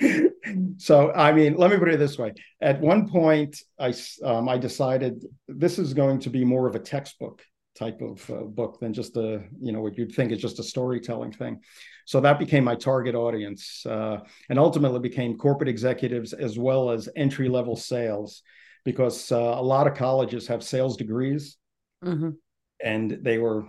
so, 0.78 1.12
I 1.12 1.32
mean, 1.32 1.56
let 1.56 1.70
me 1.70 1.78
put 1.78 1.88
it 1.88 1.98
this 1.98 2.18
way. 2.18 2.34
At 2.60 2.80
one 2.80 3.08
point, 3.08 3.56
I, 3.78 3.94
um, 4.24 4.48
I 4.48 4.58
decided 4.58 5.24
this 5.46 5.78
is 5.78 5.94
going 5.94 6.20
to 6.20 6.30
be 6.30 6.44
more 6.44 6.66
of 6.66 6.74
a 6.74 6.80
textbook 6.80 7.42
type 7.76 8.00
of 8.00 8.28
uh, 8.30 8.42
book 8.42 8.80
than 8.80 8.92
just 8.92 9.16
a, 9.16 9.44
you 9.60 9.72
know, 9.72 9.80
what 9.80 9.96
you'd 9.96 10.14
think 10.14 10.32
is 10.32 10.40
just 10.40 10.58
a 10.58 10.62
storytelling 10.62 11.32
thing. 11.32 11.60
So 12.04 12.20
that 12.20 12.38
became 12.38 12.64
my 12.64 12.74
target 12.74 13.14
audience 13.14 13.86
uh, 13.86 14.18
and 14.48 14.58
ultimately 14.58 14.98
became 14.98 15.38
corporate 15.38 15.68
executives 15.68 16.32
as 16.32 16.58
well 16.58 16.90
as 16.90 17.08
entry 17.14 17.48
level 17.48 17.76
sales 17.76 18.42
because 18.84 19.30
uh, 19.30 19.36
a 19.36 19.62
lot 19.62 19.86
of 19.86 19.94
colleges 19.94 20.46
have 20.48 20.64
sales 20.64 20.96
degrees 20.96 21.56
mm-hmm. 22.04 22.30
and 22.82 23.10
they 23.22 23.38
were 23.38 23.64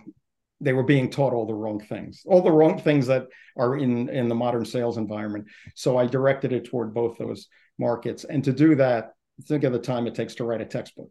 they 0.60 0.72
were 0.72 0.84
being 0.84 1.10
taught 1.10 1.32
all 1.32 1.46
the 1.46 1.54
wrong 1.54 1.80
things, 1.80 2.22
all 2.24 2.40
the 2.40 2.52
wrong 2.52 2.78
things 2.78 3.06
that 3.08 3.26
are 3.56 3.76
in 3.76 4.08
in 4.08 4.28
the 4.28 4.34
modern 4.34 4.64
sales 4.64 4.96
environment. 4.96 5.46
So 5.74 5.98
I 5.98 6.06
directed 6.06 6.52
it 6.52 6.64
toward 6.66 6.94
both 6.94 7.18
those 7.18 7.48
markets, 7.78 8.24
and 8.24 8.44
to 8.44 8.52
do 8.52 8.76
that, 8.76 9.12
think 9.44 9.64
of 9.64 9.72
the 9.72 9.78
time 9.78 10.06
it 10.06 10.14
takes 10.14 10.36
to 10.36 10.44
write 10.44 10.60
a 10.60 10.64
textbook, 10.66 11.10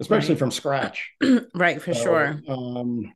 especially 0.00 0.34
right. 0.34 0.38
from 0.38 0.50
scratch. 0.50 1.10
right, 1.54 1.80
for 1.80 1.94
so, 1.94 2.02
sure. 2.02 2.40
Um, 2.48 3.12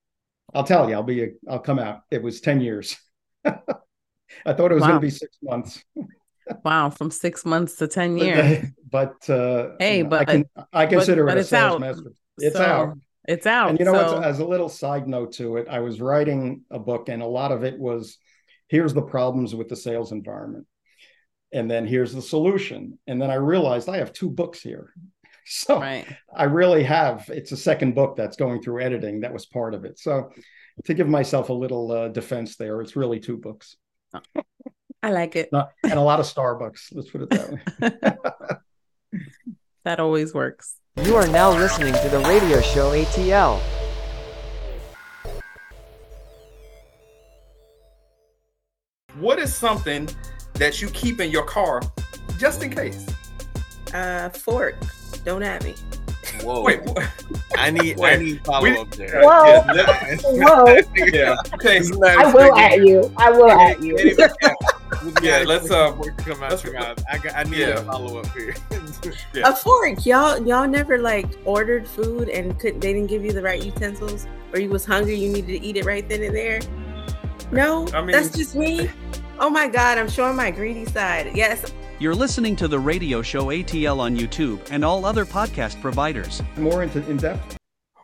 I'll 0.54 0.64
tell 0.64 0.88
you, 0.88 0.94
I'll 0.94 1.02
be, 1.02 1.22
a, 1.24 1.28
I'll 1.48 1.58
come 1.58 1.78
out. 1.78 2.02
It 2.10 2.22
was 2.22 2.40
ten 2.40 2.60
years. 2.60 2.96
I 3.44 4.52
thought 4.54 4.70
it 4.70 4.74
was 4.74 4.82
wow. 4.82 4.88
going 4.88 5.00
to 5.00 5.06
be 5.06 5.10
six 5.10 5.36
months. 5.42 5.82
Wow, 6.64 6.90
from 6.90 7.12
six 7.12 7.44
months 7.44 7.76
to 7.76 7.86
ten 7.86 8.18
But, 8.18 8.24
years. 8.24 8.66
but 8.90 9.30
uh, 9.30 9.70
Hey, 9.78 10.02
know, 10.02 10.06
I 10.06 10.24
but- 10.24 10.28
can 10.28 10.44
I 10.72 10.86
consider 10.86 11.24
but 11.24 11.34
it 11.34 11.36
a 11.36 11.40
it's 11.42 11.50
sales 11.50 11.74
out. 11.74 11.80
method. 11.80 12.14
It's 12.38 12.56
So, 12.56 12.62
out. 12.64 12.98
It's 13.28 13.46
out. 13.46 13.70
And 13.70 13.78
you 13.78 13.84
know 13.84 13.94
so? 13.94 14.20
As 14.20 14.40
a 14.40 14.44
little 14.44 14.68
side 14.68 15.06
note 15.06 15.32
to 15.34 15.56
it, 15.56 15.68
I 15.68 15.80
was 15.80 16.00
writing 16.00 16.62
a 16.70 16.78
book, 16.78 17.08
and 17.08 17.22
a 17.22 17.26
lot 17.26 17.52
of 17.52 17.64
it 17.64 17.78
was 17.78 18.18
here's 18.68 18.94
the 18.94 19.02
problems 19.02 19.54
with 19.54 19.68
the 19.68 19.76
sales 19.76 20.12
environment, 20.12 20.66
and 21.52 21.70
then 21.70 21.86
here's 21.86 22.14
the 22.14 22.22
solution. 22.22 22.98
And 23.06 23.20
then 23.20 23.30
I 23.30 23.34
realized 23.34 23.88
I 23.88 23.98
have 23.98 24.12
two 24.12 24.30
books 24.30 24.60
here. 24.60 24.92
So 25.44 25.80
right. 25.80 26.06
I 26.32 26.44
really 26.44 26.84
have. 26.84 27.28
It's 27.28 27.50
a 27.50 27.56
second 27.56 27.96
book 27.96 28.14
that's 28.14 28.36
going 28.36 28.62
through 28.62 28.80
editing 28.80 29.22
that 29.22 29.32
was 29.32 29.44
part 29.44 29.74
of 29.74 29.84
it. 29.84 29.98
So 29.98 30.30
to 30.84 30.94
give 30.94 31.08
myself 31.08 31.48
a 31.48 31.52
little 31.52 31.90
uh, 31.90 32.08
defense 32.10 32.54
there, 32.54 32.80
it's 32.80 32.94
really 32.94 33.18
two 33.18 33.38
books 33.38 33.76
I 35.02 35.10
like 35.10 35.36
it. 35.36 35.50
And 35.52 35.92
a 35.92 36.00
lot 36.00 36.20
of 36.20 36.26
Starbucks. 36.26 36.92
Let's 36.92 37.10
put 37.10 37.22
it 37.22 37.30
that 37.30 37.52
way. 37.52 39.20
That 39.84 39.98
always 40.00 40.32
works. 40.34 40.76
You 41.02 41.16
are 41.16 41.26
now 41.26 41.50
listening 41.50 41.92
to 41.94 42.08
the 42.08 42.20
radio 42.20 42.60
show 42.60 42.90
ATL. 42.92 43.60
What 49.18 49.38
is 49.38 49.54
something 49.54 50.08
that 50.54 50.80
you 50.80 50.88
keep 50.90 51.20
in 51.20 51.30
your 51.30 51.44
car 51.44 51.82
just 52.38 52.62
in 52.62 52.70
case? 52.70 53.06
Uh, 53.92 54.30
fork. 54.30 54.74
Don't 55.24 55.42
at 55.42 55.62
me. 55.64 55.74
Whoa. 56.42 56.62
Wait, 56.62 56.82
what? 56.84 57.08
I 57.56 57.70
need 57.70 58.00
I 58.00 58.16
need 58.16 58.44
follow 58.44 58.62
we- 58.62 58.76
up 58.78 58.90
there. 58.92 59.20
Whoa. 59.22 59.62
Yeah, 59.74 60.16
Whoa. 60.24 60.76
yeah. 60.96 61.36
Okay. 61.54 61.80
I 62.02 62.32
will 62.32 62.56
at 62.56 62.78
you. 62.78 63.12
I 63.16 63.30
will 63.30 63.50
at 63.50 63.82
you. 63.82 63.96
Yeah, 65.22 65.44
let's, 65.46 65.70
uh, 65.70 65.92
come 66.18 66.42
out 66.42 66.50
let's- 66.50 66.64
your 66.64 66.74
mouth. 66.74 67.02
I, 67.10 67.18
got, 67.18 67.34
I 67.34 67.42
need 67.44 67.58
Yeah. 67.58 67.80
a 67.80 67.82
follow 67.84 68.18
up 68.18 68.26
here. 68.36 68.54
Yeah. 69.34 69.48
A 69.50 69.56
fork. 69.56 70.04
Y'all, 70.06 70.46
y'all 70.46 70.68
never 70.68 70.98
like 70.98 71.26
ordered 71.44 71.88
food 71.88 72.28
and 72.28 72.56
couldn't. 72.60 72.80
They 72.80 72.92
didn't 72.92 73.08
give 73.08 73.24
you 73.24 73.32
the 73.32 73.42
right 73.42 73.60
utensils, 73.62 74.26
or 74.52 74.60
you 74.60 74.68
was 74.68 74.84
hungry. 74.84 75.16
You 75.16 75.32
needed 75.32 75.48
to 75.48 75.60
eat 75.66 75.76
it 75.76 75.84
right 75.84 76.08
then 76.08 76.22
and 76.22 76.34
there. 76.36 76.60
No, 77.50 77.88
I 77.94 78.00
mean- 78.00 78.12
that's 78.12 78.30
just 78.36 78.54
me. 78.54 78.88
Oh 79.40 79.50
my 79.50 79.66
God, 79.68 79.98
I'm 79.98 80.08
showing 80.08 80.36
my 80.36 80.50
greedy 80.50 80.84
side. 80.84 81.32
Yes, 81.34 81.72
You're 81.98 82.14
listening 82.14 82.54
to 82.56 82.68
the 82.68 82.78
radio 82.78 83.22
show 83.22 83.46
ATL 83.46 83.98
on 84.00 84.16
YouTube 84.16 84.60
and 84.70 84.84
all 84.84 85.04
other 85.04 85.24
podcast 85.24 85.80
providers. 85.80 86.42
More 86.56 86.82
into 86.82 87.04
in 87.08 87.16
depth. 87.16 87.56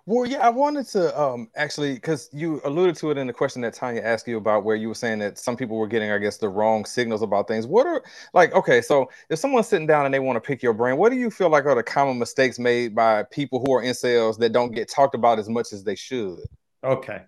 Well, 0.08 0.24
yeah, 0.24 0.38
I 0.38 0.48
wanted 0.48 0.86
to 0.88 1.20
um 1.20 1.50
actually 1.54 1.92
because 1.92 2.30
you 2.32 2.62
alluded 2.64 2.96
to 2.96 3.10
it 3.10 3.18
in 3.18 3.26
the 3.26 3.32
question 3.34 3.60
that 3.60 3.74
Tania 3.74 4.02
asked 4.02 4.26
you 4.26 4.38
about 4.38 4.64
where 4.64 4.74
you 4.74 4.88
were 4.88 4.94
saying 4.94 5.18
that 5.18 5.36
some 5.36 5.54
people 5.54 5.76
were 5.76 5.86
getting, 5.86 6.10
I 6.10 6.16
guess, 6.16 6.38
the 6.38 6.48
wrong 6.48 6.86
signals 6.86 7.20
about 7.20 7.46
things. 7.46 7.66
What 7.66 7.86
are 7.86 8.02
like 8.32 8.54
okay, 8.54 8.80
so 8.80 9.10
if 9.28 9.38
someone's 9.38 9.68
sitting 9.68 9.86
down 9.86 10.06
and 10.06 10.14
they 10.14 10.18
want 10.18 10.36
to 10.36 10.40
pick 10.40 10.62
your 10.62 10.72
brain, 10.72 10.96
what 10.96 11.10
do 11.10 11.18
you 11.18 11.30
feel 11.30 11.50
like 11.50 11.66
are 11.66 11.74
the 11.74 11.82
common 11.82 12.18
mistakes 12.18 12.58
made 12.58 12.94
by 12.94 13.24
people 13.24 13.62
who 13.62 13.74
are 13.74 13.82
in 13.82 13.92
sales 13.92 14.38
that 14.38 14.52
don't 14.52 14.74
get 14.74 14.88
talked 14.88 15.14
about 15.14 15.38
as 15.38 15.50
much 15.50 15.74
as 15.74 15.84
they 15.84 15.94
should? 15.94 16.38
Okay. 16.82 17.20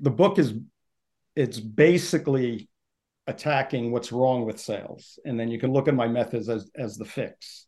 The 0.00 0.10
book 0.10 0.38
is 0.38 0.54
it's 1.34 1.58
basically 1.58 2.68
attacking 3.26 3.90
what's 3.90 4.12
wrong 4.12 4.46
with 4.46 4.60
sales. 4.60 5.18
And 5.24 5.40
then 5.40 5.48
you 5.48 5.58
can 5.58 5.72
look 5.72 5.88
at 5.88 5.94
my 5.96 6.06
methods 6.06 6.48
as 6.48 6.70
as 6.76 6.98
the 6.98 7.04
fix. 7.04 7.66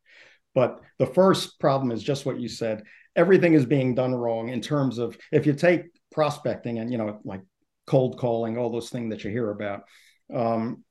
But 0.55 0.81
the 0.99 1.07
first 1.07 1.59
problem 1.59 1.91
is 1.91 2.05
just 2.05 2.25
what 2.25 2.39
you 2.39 2.49
said. 2.49 2.85
Everything 3.17 3.55
is 3.55 3.67
being 3.67 3.95
done 3.95 4.15
wrong 4.15 4.49
in 4.49 4.61
terms 4.61 4.99
of 4.99 5.17
if 5.33 5.47
you 5.47 5.53
take 5.53 5.87
prospecting 6.11 6.79
and 6.79 6.91
you 6.91 6.99
know 6.99 7.21
like 7.25 7.43
cold 7.87 8.19
calling, 8.19 8.59
all 8.59 8.71
those 8.71 8.91
things 8.91 9.11
that 9.11 9.25
you 9.25 9.31
hear 9.31 9.51
about. 9.51 9.85
Um, 10.33 10.85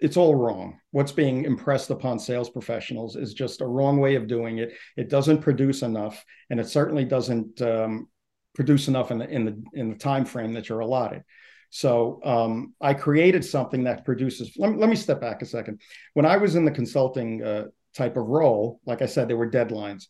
it's 0.00 0.16
all 0.16 0.34
wrong. 0.34 0.78
What's 0.90 1.12
being 1.12 1.44
impressed 1.44 1.90
upon 1.90 2.18
sales 2.18 2.50
professionals 2.50 3.16
is 3.16 3.32
just 3.32 3.60
a 3.60 3.66
wrong 3.66 3.98
way 3.98 4.16
of 4.16 4.26
doing 4.26 4.58
it. 4.58 4.74
It 4.96 5.08
doesn't 5.08 5.40
produce 5.40 5.82
enough, 5.82 6.24
and 6.50 6.60
it 6.60 6.68
certainly 6.68 7.04
doesn't 7.04 7.60
um, 7.62 8.08
produce 8.54 8.88
enough 8.88 9.10
in 9.10 9.18
the 9.18 9.28
in 9.28 9.44
the 9.44 9.62
in 9.74 9.90
the 9.90 9.96
time 9.96 10.24
frame 10.24 10.52
that 10.54 10.68
you're 10.68 10.80
allotted. 10.80 11.22
So 11.70 12.20
um, 12.24 12.74
I 12.80 12.94
created 12.94 13.44
something 13.44 13.84
that 13.84 14.04
produces. 14.04 14.52
Let 14.56 14.70
me, 14.70 14.78
let 14.78 14.88
me 14.88 14.96
step 14.96 15.20
back 15.20 15.42
a 15.42 15.46
second. 15.46 15.80
When 16.12 16.26
I 16.26 16.36
was 16.36 16.54
in 16.54 16.64
the 16.64 16.70
consulting 16.70 17.42
uh, 17.42 17.64
type 17.94 18.16
of 18.16 18.26
role, 18.26 18.80
like 18.86 19.02
I 19.02 19.06
said, 19.06 19.28
there 19.28 19.36
were 19.36 19.50
deadlines. 19.50 20.06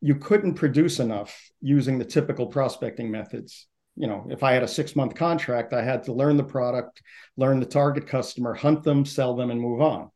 You 0.00 0.14
couldn't 0.14 0.54
produce 0.54 1.00
enough 1.00 1.50
using 1.60 1.98
the 1.98 2.04
typical 2.04 2.46
prospecting 2.46 3.10
methods. 3.10 3.66
You 3.96 4.06
know, 4.06 4.26
if 4.30 4.42
I 4.42 4.52
had 4.52 4.62
a 4.62 4.68
six 4.68 4.94
month 4.94 5.14
contract, 5.14 5.72
I 5.72 5.82
had 5.82 6.04
to 6.04 6.12
learn 6.12 6.36
the 6.36 6.44
product, 6.44 7.02
learn 7.36 7.58
the 7.58 7.66
target 7.66 8.06
customer, 8.06 8.54
hunt 8.54 8.84
them, 8.84 9.04
sell 9.04 9.34
them, 9.34 9.50
and 9.50 9.60
move 9.60 9.80
on. 9.80 10.10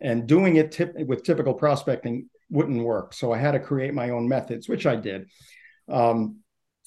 And 0.00 0.26
doing 0.26 0.56
it 0.56 0.72
tip- 0.72 0.94
with 1.06 1.24
typical 1.24 1.54
prospecting 1.54 2.28
wouldn't 2.50 2.84
work. 2.84 3.14
So 3.14 3.32
I 3.32 3.38
had 3.38 3.52
to 3.52 3.60
create 3.60 3.94
my 3.94 4.10
own 4.10 4.28
methods, 4.28 4.68
which 4.68 4.86
I 4.86 4.94
did. 4.96 5.28
Um, 5.88 6.40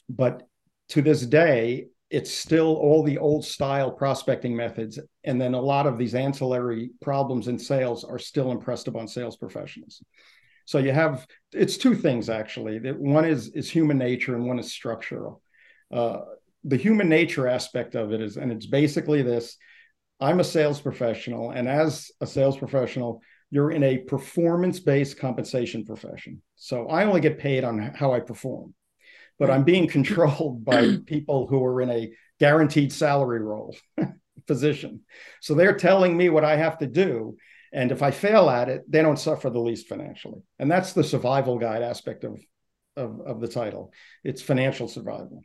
but 0.08 0.48
to 0.90 1.02
this 1.02 1.26
day, 1.26 1.88
it's 2.10 2.34
still 2.34 2.76
all 2.76 3.04
the 3.04 3.18
old 3.18 3.46
style 3.46 3.92
prospecting 3.92 4.56
methods. 4.56 5.00
And 5.24 5.40
then 5.40 5.54
a 5.54 5.62
lot 5.62 5.86
of 5.86 5.98
these 5.98 6.16
ancillary 6.16 6.92
problems 7.02 7.48
in 7.48 7.60
sales 7.60 8.04
are 8.04 8.18
still 8.18 8.52
impressed 8.52 8.88
upon 8.88 9.08
sales 9.08 9.38
professionals. 9.38 10.02
So 10.70 10.78
you 10.78 10.92
have 10.92 11.26
it's 11.52 11.78
two 11.78 11.96
things 11.96 12.30
actually. 12.30 12.78
That 12.78 13.00
one 13.00 13.26
is 13.26 13.48
is 13.56 13.68
human 13.68 13.98
nature 13.98 14.36
and 14.36 14.46
one 14.46 14.60
is 14.60 14.72
structural. 14.72 15.42
Uh, 15.92 16.20
the 16.64 16.78
human 16.78 17.10
nature 17.10 17.48
aspect 17.48 17.96
of 17.96 18.14
it 18.14 18.22
is, 18.22 18.38
and 18.38 18.52
it's 18.52 18.68
basically 18.68 19.24
this: 19.24 19.58
I'm 20.20 20.40
a 20.40 20.44
sales 20.44 20.80
professional, 20.80 21.50
and 21.50 21.68
as 21.68 22.12
a 22.22 22.28
sales 22.28 22.56
professional, 22.56 23.24
you're 23.50 23.72
in 23.72 23.82
a 23.82 23.98
performance-based 23.98 25.18
compensation 25.18 25.86
profession. 25.86 26.44
So 26.56 26.88
I 26.88 27.06
only 27.06 27.22
get 27.22 27.40
paid 27.40 27.64
on 27.64 27.80
how 27.80 28.14
I 28.14 28.20
perform 28.20 28.76
but 29.40 29.50
I'm 29.50 29.64
being 29.64 29.88
controlled 29.88 30.66
by 30.66 30.98
people 31.06 31.48
who 31.48 31.64
are 31.64 31.82
in 31.82 31.90
a 31.90 32.12
guaranteed 32.40 32.92
salary 32.92 33.40
role 33.40 33.76
position. 34.48 35.02
So 35.42 35.56
they're 35.56 35.78
telling 35.78 36.16
me 36.16 36.30
what 36.30 36.44
I 36.44 36.58
have 36.58 36.78
to 36.80 36.88
do. 36.88 37.38
And 37.72 37.92
if 37.92 38.02
I 38.02 38.12
fail 38.12 38.50
at 38.50 38.70
it, 38.70 38.84
they 38.90 39.02
don't 39.02 39.20
suffer 39.20 39.50
the 39.50 39.60
least 39.60 39.88
financially. 39.88 40.42
And 40.58 40.72
that's 40.72 40.94
the 40.94 41.04
survival 41.04 41.58
guide 41.58 41.84
aspect 41.84 42.24
of, 42.24 42.42
of, 42.96 43.22
of 43.22 43.42
the 43.42 43.48
title. 43.48 43.92
It's 44.24 44.42
financial 44.42 44.88
survival. 44.88 45.42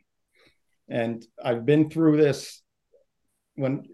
And 0.89 1.23
I've 1.43 1.65
been 1.65 1.89
through 1.89 2.17
this 2.17 2.61
when 3.55 3.85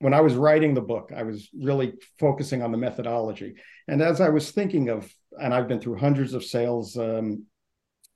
when 0.00 0.14
I 0.14 0.20
was 0.20 0.34
writing 0.34 0.74
the 0.74 0.80
book, 0.80 1.10
I 1.14 1.24
was 1.24 1.48
really 1.52 1.94
focusing 2.20 2.62
on 2.62 2.70
the 2.70 2.78
methodology. 2.78 3.56
And 3.88 4.00
as 4.00 4.20
I 4.20 4.28
was 4.28 4.52
thinking 4.52 4.90
of, 4.90 5.12
and 5.40 5.52
I've 5.52 5.66
been 5.66 5.80
through 5.80 5.96
hundreds 5.96 6.34
of 6.34 6.44
sales 6.44 6.96
um, 6.96 7.46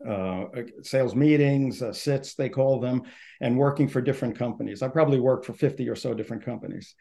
uh, 0.06 0.46
sales 0.82 1.14
meetings, 1.14 1.80
uh, 1.80 1.92
sits, 1.92 2.34
they 2.34 2.48
call 2.48 2.80
them, 2.80 3.02
and 3.40 3.56
working 3.56 3.88
for 3.88 4.00
different 4.00 4.36
companies. 4.36 4.82
I 4.82 4.88
probably 4.88 5.20
worked 5.20 5.46
for 5.46 5.52
50 5.52 5.88
or 5.88 5.94
so 5.94 6.12
different 6.12 6.44
companies. 6.44 6.94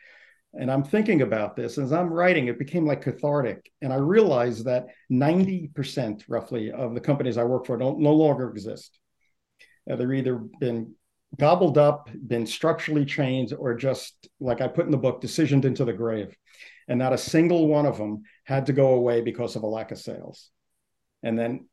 And 0.54 0.70
I'm 0.70 0.84
thinking 0.84 1.22
about 1.22 1.56
this 1.56 1.78
as 1.78 1.94
I'm 1.94 2.12
writing, 2.12 2.48
it 2.48 2.60
became 2.60 2.86
like 2.86 3.02
cathartic. 3.02 3.72
And 3.82 3.94
I 3.94 3.98
realized 3.98 4.66
that 4.66 4.88
90% 5.12 6.24
roughly 6.28 6.72
of 6.72 6.94
the 6.94 7.00
companies 7.00 7.38
I 7.38 7.46
work 7.46 7.66
for 7.66 7.78
don't 7.78 8.00
no 8.00 8.14
longer 8.14 8.50
exist. 8.50 9.00
Uh, 9.90 9.96
they're 9.96 10.14
either 10.14 10.36
been 10.36 10.94
gobbled 11.40 11.78
up, 11.78 12.10
been 12.28 12.46
structurally 12.46 13.06
changed, 13.06 13.54
or 13.58 13.76
just 13.76 14.28
like 14.42 14.60
I 14.60 14.68
put 14.68 14.86
in 14.86 14.92
the 14.92 14.98
book, 14.98 15.22
decisioned 15.22 15.64
into 15.64 15.86
the 15.86 15.94
grave. 15.94 16.36
And 16.88 17.00
not 17.00 17.14
a 17.14 17.18
single 17.18 17.68
one 17.68 17.86
of 17.86 17.98
them 17.98 18.24
had 18.44 18.66
to 18.66 18.74
go 18.74 18.96
away 18.96 19.22
because 19.22 19.56
of 19.56 19.64
a 19.64 19.68
lack 19.68 19.92
of 19.92 20.00
sales. 20.00 20.50
And 21.24 21.40
then 21.40 21.68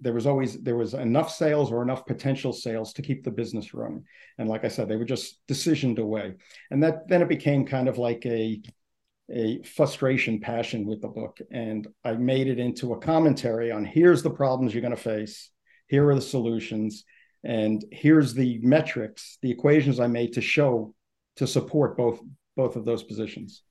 there 0.00 0.12
was 0.12 0.26
always 0.26 0.60
there 0.62 0.76
was 0.76 0.94
enough 0.94 1.30
sales 1.30 1.72
or 1.72 1.82
enough 1.82 2.06
potential 2.06 2.52
sales 2.52 2.92
to 2.94 3.02
keep 3.02 3.24
the 3.24 3.30
business 3.30 3.74
running. 3.74 4.04
And 4.38 4.48
like 4.48 4.64
i 4.64 4.68
said 4.68 4.88
they 4.88 4.96
were 4.96 5.04
just 5.04 5.46
decisioned 5.46 5.98
away. 5.98 6.34
And 6.70 6.82
that 6.82 7.08
then 7.08 7.22
it 7.22 7.28
became 7.28 7.66
kind 7.66 7.88
of 7.88 7.98
like 7.98 8.24
a 8.26 8.60
a 9.30 9.62
frustration 9.62 10.40
passion 10.40 10.86
with 10.86 11.00
the 11.00 11.08
book. 11.08 11.38
And 11.50 11.86
i 12.04 12.12
made 12.12 12.46
it 12.46 12.58
into 12.58 12.92
a 12.92 12.98
commentary 12.98 13.70
on 13.70 13.84
here's 13.84 14.22
the 14.22 14.30
problems 14.30 14.72
you're 14.72 14.82
going 14.82 14.96
to 14.96 15.00
face. 15.00 15.50
Here 15.88 16.08
are 16.08 16.14
the 16.14 16.20
solutions. 16.20 17.04
And 17.44 17.84
here's 17.92 18.34
the 18.34 18.58
metrics 18.62 19.38
the 19.42 19.50
equations 19.50 20.00
i 20.00 20.06
made 20.06 20.32
to 20.34 20.40
show 20.40 20.94
to 21.36 21.46
support 21.46 21.96
both 21.96 22.20
both 22.56 22.76
of 22.76 22.84
those 22.84 23.02
positions 23.02 23.62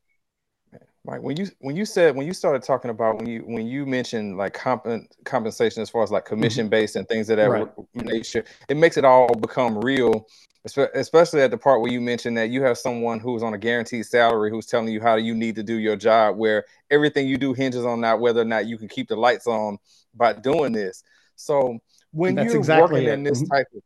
Right. 1.05 1.21
When 1.21 1.37
you 1.37 1.47
when 1.59 1.75
you 1.75 1.85
said 1.85 2.15
when 2.15 2.25
you 2.25 2.33
started 2.33 2.63
talking 2.63 2.89
about 2.89 3.17
when 3.17 3.27
you 3.27 3.41
when 3.41 3.67
you 3.67 3.85
mentioned 3.85 4.37
like 4.37 4.53
comp- 4.53 4.87
compensation 5.23 5.83
as 5.83 5.89
far 5.89 6.01
as 6.01 6.09
like 6.09 6.25
commission 6.25 6.67
based 6.67 6.95
and 6.95 7.07
things 7.07 7.29
of 7.29 7.37
that 7.37 7.51
Right. 7.51 7.67
nature, 7.93 8.43
it 8.69 8.75
makes 8.75 8.97
it 8.97 9.05
all 9.05 9.27
become 9.35 9.77
real. 9.77 10.25
Especially 10.65 11.41
at 11.41 11.51
the 11.51 11.59
part 11.59 11.81
where 11.81 11.91
you 11.91 12.01
mentioned 12.01 12.35
that 12.37 12.49
you 12.49 12.63
have 12.63 12.75
someone 12.79 13.19
who's 13.19 13.43
on 13.43 13.53
a 13.53 13.57
guaranteed 13.57 14.03
salary 14.07 14.49
who's 14.49 14.65
telling 14.65 14.87
you 14.87 14.99
how 14.99 15.13
you 15.13 15.35
need 15.35 15.53
to 15.57 15.61
do 15.61 15.75
your 15.75 15.95
job, 15.95 16.37
where 16.37 16.65
everything 16.89 17.27
you 17.27 17.37
do 17.37 17.53
hinges 17.53 17.85
on 17.85 18.01
that 18.01 18.19
whether 18.19 18.41
or 18.41 18.45
not 18.45 18.65
you 18.65 18.75
can 18.79 18.87
keep 18.87 19.07
the 19.07 19.15
lights 19.15 19.45
on 19.45 19.77
by 20.15 20.33
doing 20.33 20.71
this. 20.71 21.03
So 21.35 21.77
when 22.13 22.33
That's 22.33 22.47
you're 22.51 22.57
exactly 22.57 23.01
working 23.01 23.09
it. 23.09 23.13
in 23.13 23.23
this 23.23 23.43
Mhm. 23.43 23.49
type 23.51 23.67
of 23.75 23.83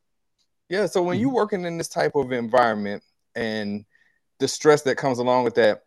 yeah, 0.70 0.86
so 0.86 1.04
when 1.04 1.20
you're 1.20 1.34
working 1.34 1.66
in 1.66 1.78
this 1.78 1.90
type 1.90 2.16
of 2.16 2.32
environment 2.32 3.04
and 3.36 3.84
the 4.38 4.48
stress 4.48 4.84
that 4.84 4.96
comes 4.96 5.20
along 5.20 5.44
with 5.44 5.56
that, 5.56 5.84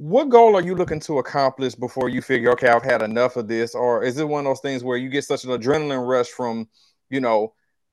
what 0.00 0.30
goal 0.30 0.56
are 0.56 0.62
you 0.62 0.74
looking 0.74 0.98
to 0.98 1.18
accomplish 1.18 1.74
before 1.74 2.08
you 2.08 2.22
figure, 2.22 2.50
okay, 2.52 2.68
I've 2.68 2.82
had 2.82 3.02
enough 3.02 3.36
of 3.36 3.48
this? 3.48 3.74
Or 3.74 4.02
is 4.02 4.16
it 4.16 4.26
one 4.26 4.46
of 4.46 4.50
those 4.50 4.60
things 4.60 4.82
where 4.82 4.96
you 4.96 5.10
get 5.10 5.24
such 5.24 5.44
an 5.44 5.50
adrenaline 5.50 6.08
rush 6.08 6.28
from, 6.28 6.70
you 7.10 7.20
know, 7.20 7.52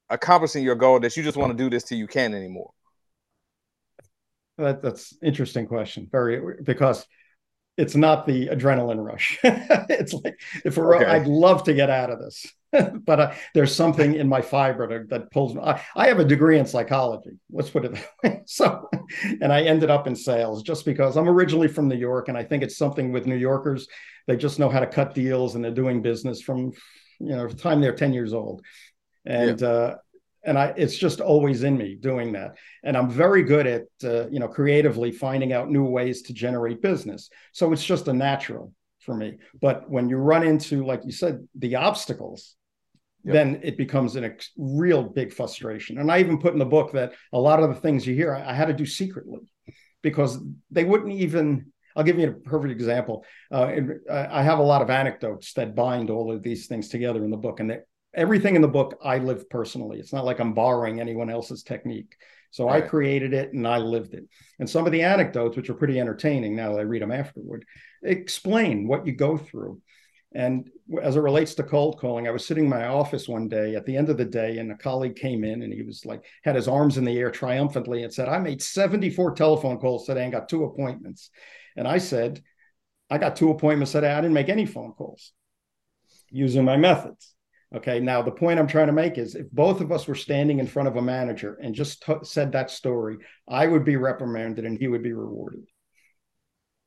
accomplishing 0.10 0.64
your 0.64 0.76
goal 0.76 1.02
that 1.02 1.18
you 1.18 1.24
just 1.24 1.36
want 1.36 1.52
to 1.52 1.58
do 1.62 1.70
this 1.70 1.84
till 1.84 1.98
you 1.98 2.08
can't 2.08 2.34
anymore? 2.34 2.72
That, 4.58 4.82
that's 4.82 5.18
interesting 5.22 5.68
question. 5.68 6.08
Very 6.10 6.64
because 6.64 7.06
it's 7.76 7.98
not 7.98 8.26
the 8.26 8.48
adrenaline 8.48 9.06
rush. 9.06 9.38
it's 9.44 10.14
like 10.14 10.40
if 10.64 10.78
we're, 10.78 10.96
Okay. 10.96 11.06
I'd 11.06 11.28
love 11.28 11.66
to 11.66 11.74
get 11.74 11.90
out 11.90 12.10
of 12.10 12.20
this, 12.20 12.46
but 13.06 13.20
uh, 13.20 13.34
there's 13.54 13.74
something 13.74 14.16
in 14.16 14.28
my 14.28 14.42
fiber 14.42 14.88
that, 14.88 15.10
that 15.10 15.32
pulls 15.32 15.56
me. 15.56 15.62
I, 15.62 15.82
I 15.96 16.08
have 16.08 16.20
a 16.20 16.26
degree 16.26 16.60
in 16.60 16.66
psychology. 16.66 17.38
Let's 17.52 17.70
put 17.70 17.86
it 17.86 17.94
that 17.94 18.10
way. 18.24 18.42
So, 18.46 18.90
and 19.42 19.52
I 19.52 19.64
ended 19.64 19.90
up 19.90 20.08
in 20.08 20.16
sales 20.16 20.64
just 20.64 20.86
because 20.86 21.18
I'm 21.18 21.30
originally 21.30 21.68
from 21.68 21.88
New 21.88 21.98
York, 21.98 22.28
and 22.28 22.38
I 22.38 22.44
think 22.44 22.64
it's 22.64 22.78
something 22.78 23.12
with 23.12 23.26
New 23.26 23.36
Yorkers. 23.36 23.88
They 24.28 24.36
just 24.36 24.60
know 24.60 24.70
how 24.70 24.80
to 24.80 24.88
cut 24.88 25.14
deals, 25.14 25.56
and 25.56 25.64
they're 25.64 25.72
doing 25.72 26.02
business 26.02 26.42
from 26.42 26.74
you 27.20 27.36
know 27.36 27.48
the 27.48 27.56
time 27.56 27.82
they're 27.82 27.96
10 27.96 28.14
years 28.14 28.34
old, 28.34 28.62
and 29.26 29.64
uh, 29.64 29.96
and 30.44 30.58
I 30.58 30.74
it's 30.78 30.98
just 30.98 31.20
always 31.20 31.64
in 31.64 31.78
me 31.78 31.96
doing 31.96 32.32
that 32.32 32.56
and 32.84 32.96
i'm 32.96 33.10
very 33.10 33.44
good 33.44 33.68
at 33.68 33.84
uh, 34.04 34.28
you 34.30 34.40
know 34.40 34.48
creatively 34.48 35.12
finding 35.12 35.52
out 35.52 35.70
new 35.70 35.84
ways 35.84 36.22
to 36.24 36.34
generate 36.34 36.82
business 36.82 37.30
so 37.52 37.72
it's 37.74 37.84
just 37.84 38.08
a 38.08 38.14
natural 38.14 38.72
for 39.08 39.16
me 39.16 39.38
but 39.60 39.90
when 39.90 40.10
you 40.10 40.18
run 40.18 40.44
into 40.46 40.86
like 40.86 41.02
you 41.06 41.12
said 41.12 41.48
the 41.56 41.76
obstacles 41.76 42.56
Yep. 43.24 43.34
then 43.34 43.60
it 43.64 43.78
becomes 43.78 44.16
a 44.16 44.24
ex- 44.24 44.52
real 44.58 45.04
big 45.04 45.34
frustration 45.34 45.98
and 45.98 46.10
i 46.12 46.20
even 46.20 46.38
put 46.38 46.54
in 46.54 46.60
the 46.60 46.66
book 46.66 46.92
that 46.94 47.14
a 47.34 47.40
lot 47.40 47.62
of 47.62 47.68
the 47.68 47.82
things 47.82 48.06
you 48.06 48.14
hear 48.14 48.34
i, 48.34 48.52
I 48.52 48.54
had 48.54 48.68
to 48.68 48.74
do 48.74 48.86
secretly 48.86 49.40
because 50.02 50.38
they 50.70 50.86
wouldn't 50.86 51.12
even 51.12 51.74
i'll 51.96 52.04
give 52.04 52.20
you 52.20 52.30
a 52.30 52.34
perfect 52.34 52.72
example 52.72 53.26
uh, 53.52 53.66
and 53.66 54.00
I 54.10 54.40
I 54.40 54.44
have 54.44 54.60
a 54.60 54.70
lot 54.74 54.84
of 54.84 54.90
anecdotes 54.92 55.52
that 55.54 55.76
bind 55.76 56.10
all 56.10 56.32
of 56.32 56.44
these 56.44 56.68
things 56.68 56.90
together 56.90 57.26
in 57.26 57.32
the 57.32 57.44
book 57.48 57.60
and 57.60 57.72
that 57.72 57.86
everything 58.14 58.56
in 58.56 58.62
the 58.62 58.68
book 58.80 58.98
I 59.04 59.18
live 59.20 59.50
personally. 59.50 60.00
It's 60.00 60.14
not 60.14 60.26
like 60.26 60.40
I'm 60.40 60.54
borrowing 60.54 61.00
anyone 61.00 61.30
else's 61.30 61.64
technique. 61.64 62.16
So 62.52 62.70
I 62.70 62.82
created 62.82 63.34
it 63.34 63.54
and 63.54 63.68
I 63.68 63.78
lived 63.78 64.14
it. 64.14 64.26
And 64.60 64.70
some 64.70 64.86
of 64.86 64.92
the 64.92 65.04
anecdotes, 65.04 65.58
which 65.58 65.70
are 65.70 65.76
pretty 65.76 66.00
entertaining 66.00 66.56
now 66.56 66.74
that 66.74 66.80
I 66.80 66.84
read 66.84 67.02
them 67.02 67.12
afterward, 67.12 67.66
explain 68.04 68.88
what 68.88 69.06
you 69.06 69.14
go 69.14 69.38
through. 69.38 69.82
And 70.34 70.70
as 71.02 71.16
it 71.16 71.22
relates 71.22 71.56
to 71.56 71.64
cold 71.64 72.00
calling, 72.00 72.28
I 72.28 72.32
was 72.32 72.46
sitting 72.46 72.66
in 72.66 72.70
my 72.70 72.88
office 72.88 73.28
one 73.28 73.48
day 73.48 73.76
at 73.76 73.86
the 73.86 73.96
end 73.96 74.10
of 74.10 74.18
the 74.18 74.26
day, 74.26 74.58
and 74.58 74.72
a 74.72 74.76
colleague 74.76 75.16
came 75.16 75.44
in 75.44 75.64
and 75.64 75.74
he 75.74 75.84
was 75.84 76.06
like, 76.06 76.26
had 76.44 76.56
his 76.56 76.68
arms 76.68 76.98
in 76.98 77.06
the 77.06 77.18
air 77.18 77.32
triumphantly 77.32 78.04
and 78.04 78.14
said, 78.14 78.28
I 78.28 78.40
made 78.40 78.62
74 78.62 79.36
telephone 79.36 79.80
calls 79.80 80.06
today 80.06 80.24
and 80.24 80.32
got 80.32 80.50
two 80.50 80.64
appointments. 80.66 81.30
And 81.76 81.88
I 81.88 81.98
said, 81.98 82.42
I 83.10 83.18
got 83.18 83.36
two 83.36 83.52
appointments 83.52 83.94
today. 83.94 84.12
I 84.12 84.22
didn't 84.22 84.34
make 84.34 84.50
any 84.50 84.66
phone 84.66 84.92
calls 84.92 85.32
using 86.30 86.66
my 86.66 86.76
methods. 86.76 87.34
Okay. 87.76 88.00
Now, 88.00 88.22
the 88.22 88.32
point 88.32 88.60
I'm 88.60 88.68
trying 88.68 88.88
to 88.88 88.94
make 88.94 89.18
is 89.18 89.36
if 89.36 89.52
both 89.52 89.82
of 89.82 89.92
us 89.92 90.08
were 90.08 90.16
standing 90.16 90.60
in 90.60 90.68
front 90.68 90.88
of 90.88 90.96
a 90.96 91.02
manager 91.02 91.58
and 91.62 91.76
just 91.76 92.02
t- 92.04 92.14
said 92.24 92.54
that 92.54 92.72
story, 92.72 93.18
I 93.48 93.68
would 93.68 93.84
be 93.84 93.98
reprimanded 93.98 94.66
and 94.66 94.78
he 94.78 94.88
would 94.88 95.04
be 95.04 95.14
rewarded 95.14 95.66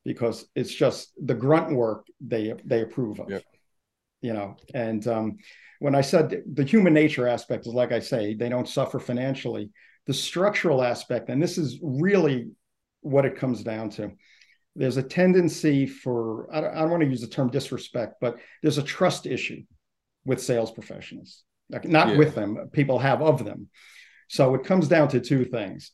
because 0.05 0.47
it's 0.55 0.75
just 0.75 1.13
the 1.23 1.35
grunt 1.35 1.77
work 1.77 2.07
they 2.21 2.55
they 2.65 2.81
approve 2.81 3.21
of. 3.21 3.31
Yep. 3.31 3.45
You 4.23 4.33
know, 4.33 4.57
and 4.75 5.07
um, 5.07 5.37
when 5.81 5.95
I 5.95 6.01
said 6.01 6.43
the 6.51 6.65
human 6.65 6.95
nature 6.95 7.29
aspect 7.29 7.67
is 7.67 7.75
like 7.75 7.93
I 7.93 8.01
say, 8.01 8.35
they 8.35 8.49
don't 8.49 8.69
suffer 8.69 8.99
financially. 8.99 9.71
The 10.07 10.15
structural 10.15 10.83
aspect, 10.83 11.29
and 11.29 11.43
this 11.43 11.59
is 11.59 11.79
really 11.83 12.51
what 13.03 13.25
it 13.27 13.37
comes 13.37 13.63
down 13.63 13.91
to. 13.91 14.13
There's 14.77 14.97
a 14.97 15.03
tendency 15.03 15.87
for, 15.87 16.49
I 16.55 16.61
don't, 16.61 16.75
I 16.75 16.81
don't 16.81 16.91
want 16.91 17.03
to 17.03 17.09
use 17.09 17.21
the 17.21 17.27
term 17.27 17.51
disrespect, 17.51 18.15
but 18.21 18.37
there's 18.63 18.79
a 18.79 18.83
trust 18.83 19.27
issue 19.27 19.63
with 20.25 20.41
sales 20.43 20.71
professionals. 20.71 21.45
Like 21.71 21.87
not 21.87 22.09
Yeah. 22.11 22.17
with 22.19 22.35
them, 22.35 22.69
people 22.73 22.99
have 22.99 23.23
of 23.23 23.45
them. 23.45 23.69
So 24.29 24.55
it 24.55 24.65
comes 24.65 24.89
down 24.89 25.09
to 25.09 25.21
two 25.21 25.45
things. 25.45 25.93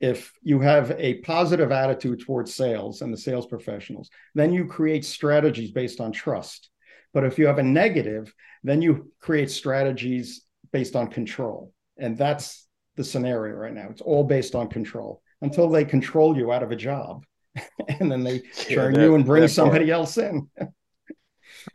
If 0.00 0.32
you 0.42 0.60
have 0.60 0.90
a 0.98 1.20
positive 1.20 1.70
attitude 1.70 2.20
towards 2.20 2.54
sales 2.54 3.02
and 3.02 3.12
the 3.12 3.16
sales 3.18 3.46
professionals, 3.46 4.10
then 4.34 4.52
you 4.52 4.66
create 4.66 5.04
strategies 5.04 5.70
based 5.70 6.00
on 6.00 6.10
trust. 6.12 6.70
But 7.14 7.24
if 7.24 7.38
you 7.38 7.46
have 7.46 7.58
a 7.58 7.62
negative, 7.62 8.34
then 8.64 8.82
you 8.82 9.12
create 9.20 9.50
strategies 9.50 10.42
based 10.72 10.96
on 10.96 11.06
control. 11.08 11.72
And 11.98 12.16
that's 12.18 12.66
the 12.96 13.04
scenario 13.04 13.54
right 13.54 13.72
now. 13.72 13.88
It's 13.90 14.00
all 14.00 14.24
based 14.24 14.54
on 14.54 14.68
control 14.68 15.22
until 15.40 15.68
they 15.68 15.84
control 15.84 16.36
you 16.36 16.52
out 16.52 16.62
of 16.62 16.72
a 16.72 16.76
job. 16.76 17.24
and 18.00 18.10
then 18.10 18.24
they 18.24 18.42
Yeah, 18.68 18.74
turn 18.74 18.94
that- 18.94 19.02
you 19.02 19.14
and 19.14 19.24
bring 19.24 19.42
that 19.42 19.48
part. 19.48 19.50
somebody 19.52 19.90
else 19.90 20.16
in. 20.18 20.48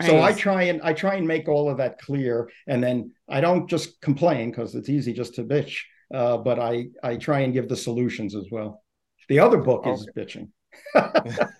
So 0.05 0.21
I 0.21 0.33
try 0.33 0.63
and 0.63 0.81
I 0.81 0.93
try 0.93 1.15
and 1.15 1.27
make 1.27 1.47
all 1.47 1.69
of 1.69 1.77
that 1.77 1.99
clear, 1.99 2.49
and 2.67 2.83
then 2.83 3.11
I 3.29 3.41
don't 3.41 3.69
just 3.69 4.01
complain 4.01 4.51
because 4.51 4.75
it's 4.75 4.89
easy 4.89 5.13
just 5.13 5.35
to 5.35 5.43
bitch, 5.43 5.77
uh, 6.13 6.37
but 6.37 6.59
I 6.59 6.87
I 7.03 7.17
try 7.17 7.41
and 7.41 7.53
give 7.53 7.69
the 7.69 7.75
solutions 7.75 8.35
as 8.35 8.45
well. 8.51 8.83
The 9.29 9.39
other 9.39 9.57
book 9.57 9.85
is 9.87 10.07
bitching. 10.15 10.49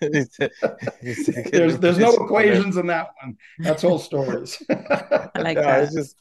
there's 1.50 1.78
there's 1.78 1.98
no 1.98 2.14
equations 2.14 2.76
in 2.76 2.86
that 2.86 3.10
one. 3.22 3.36
That's 3.58 3.84
all 3.84 3.98
stories. 3.98 4.62
I 4.70 5.30
like 5.36 5.56
no, 5.56 5.62
that. 5.62 5.84
It's 5.84 5.94
just 5.94 6.16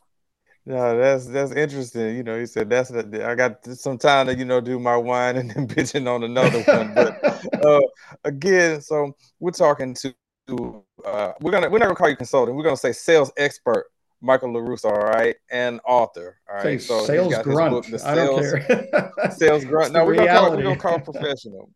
no, 0.66 0.98
that's 0.98 1.28
that's 1.28 1.54
interesting. 1.54 2.18
You 2.18 2.24
know, 2.24 2.38
he 2.38 2.46
said 2.46 2.70
that's 2.70 2.90
the, 2.90 3.26
I 3.26 3.36
got 3.36 3.64
some 3.66 3.98
time 3.98 4.28
to 4.28 4.36
you 4.36 4.44
know 4.44 4.60
do 4.60 4.80
my 4.80 4.98
wine 4.98 5.38
and 5.38 5.50
then 5.50 5.68
bitching 5.68 6.14
on 6.14 6.24
another 6.24 6.62
one. 6.64 6.94
But 6.94 7.66
uh, 7.66 7.80
again, 8.26 8.82
so 8.82 9.16
we're 9.40 9.52
talking 9.52 9.94
to 10.02 10.14
uh, 10.50 11.34
we're 11.42 11.52
gonna 11.52 11.70
we're 11.70 11.78
not 11.80 11.86
gonna 11.86 11.96
call 11.96 12.10
you 12.10 12.16
consultant. 12.16 12.56
We're 12.58 12.64
gonna 12.64 12.78
say 12.78 12.92
sales 12.92 13.32
expert 13.38 13.88
Michael 14.22 14.50
Larusso, 14.50 14.86
all 14.92 14.98
right, 14.98 15.36
and 15.52 15.80
author. 15.86 16.40
All 16.52 16.62
Say 16.62 16.78
so 16.80 16.98
he's 16.98 17.06
sales 17.08 17.32
got 17.34 17.46
his 17.46 17.54
grunt. 17.56 17.72
book, 17.72 17.86
The 17.86 18.08
I 18.08 18.16
don't 18.16 18.44
Sales- 18.44 18.66
care. 18.66 19.32
sales 19.38 19.66
grunt. 19.66 19.86
It's 19.88 19.94
No, 19.94 20.06
we're 20.06 20.16
gonna, 20.16 20.28
call 20.32 20.52
we're 20.56 20.64
gonna 20.64 20.76
call 20.78 21.00
professional. 21.12 21.70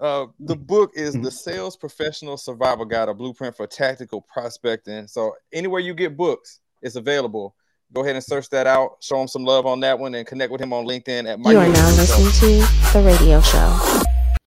Uh, 0.00 0.26
the 0.40 0.56
book 0.56 0.90
is 0.96 1.14
the 1.14 1.30
Sales 1.30 1.76
Professional 1.76 2.36
Survival 2.36 2.84
Guide, 2.84 3.08
a 3.08 3.14
blueprint 3.14 3.56
for 3.56 3.68
tactical 3.68 4.20
prospecting. 4.22 5.06
So 5.06 5.32
anywhere 5.52 5.78
you 5.80 5.94
get 5.94 6.16
books, 6.16 6.58
it's 6.82 6.96
available. 6.96 7.54
Go 7.92 8.02
ahead 8.02 8.16
and 8.16 8.24
search 8.24 8.48
that 8.50 8.66
out. 8.66 8.96
Show 9.00 9.20
him 9.20 9.28
some 9.28 9.44
love 9.44 9.64
on 9.66 9.78
that 9.80 9.96
one, 9.96 10.14
and 10.16 10.26
connect 10.26 10.50
with 10.50 10.60
him 10.60 10.72
on 10.72 10.86
LinkedIn 10.86 11.28
at 11.30 11.38
Michael 11.38 11.52
You 11.52 11.68
are 11.68 11.72
now 11.72 11.88
Larusso. 11.90 12.24
listening 12.24 12.62
to 12.62 12.92
the 12.98 13.02
radio 13.04 13.40
show. 13.42 14.02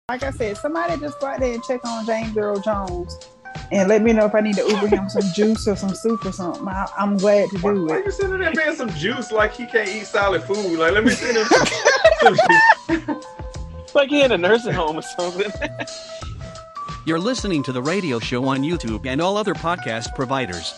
Like 0.08 0.24
I 0.24 0.30
said, 0.32 0.56
somebody 0.56 0.98
just 1.00 1.20
go 1.20 1.28
out 1.28 1.38
there 1.40 1.54
and 1.54 1.62
check 1.62 1.84
on 1.86 2.04
James 2.04 2.36
Earl 2.36 2.58
Jones 2.58 3.16
and 3.72 3.88
let 3.88 4.02
me 4.02 4.12
know 4.12 4.24
if 4.26 4.34
I 4.34 4.40
need 4.40 4.56
to 4.56 4.66
Uber 4.68 4.88
him 4.88 5.08
some 5.08 5.22
juice 5.32 5.66
or 5.68 5.76
some 5.76 5.94
soup 5.94 6.24
or 6.24 6.32
something. 6.32 6.66
I, 6.68 6.86
I'm 6.98 7.16
glad 7.16 7.50
to 7.50 7.58
do 7.58 7.86
Why 7.86 7.98
it. 7.98 8.04
you 8.06 8.10
sending 8.10 8.40
that 8.40 8.56
man 8.56 8.76
some 8.76 8.90
juice 8.90 9.32
like 9.32 9.54
he 9.54 9.66
can't 9.66 9.88
eat 9.88 10.06
solid 10.06 10.42
food? 10.42 10.78
Like, 10.78 10.92
let 10.92 11.04
me 11.04 11.10
send 11.10 11.36
him 11.36 11.44
some, 11.46 11.66
some 12.20 12.36
juice. 13.06 13.24
like 13.94 14.08
he 14.08 14.22
in 14.22 14.32
a 14.32 14.38
nursing 14.38 14.72
home 14.72 14.98
or 14.98 15.02
something. 15.02 15.50
You're 17.06 17.20
listening 17.20 17.62
to 17.64 17.72
the 17.72 17.82
radio 17.82 18.18
show 18.18 18.46
on 18.46 18.60
YouTube 18.62 19.06
and 19.06 19.20
all 19.20 19.36
other 19.36 19.54
podcast 19.54 20.14
providers. 20.14 20.72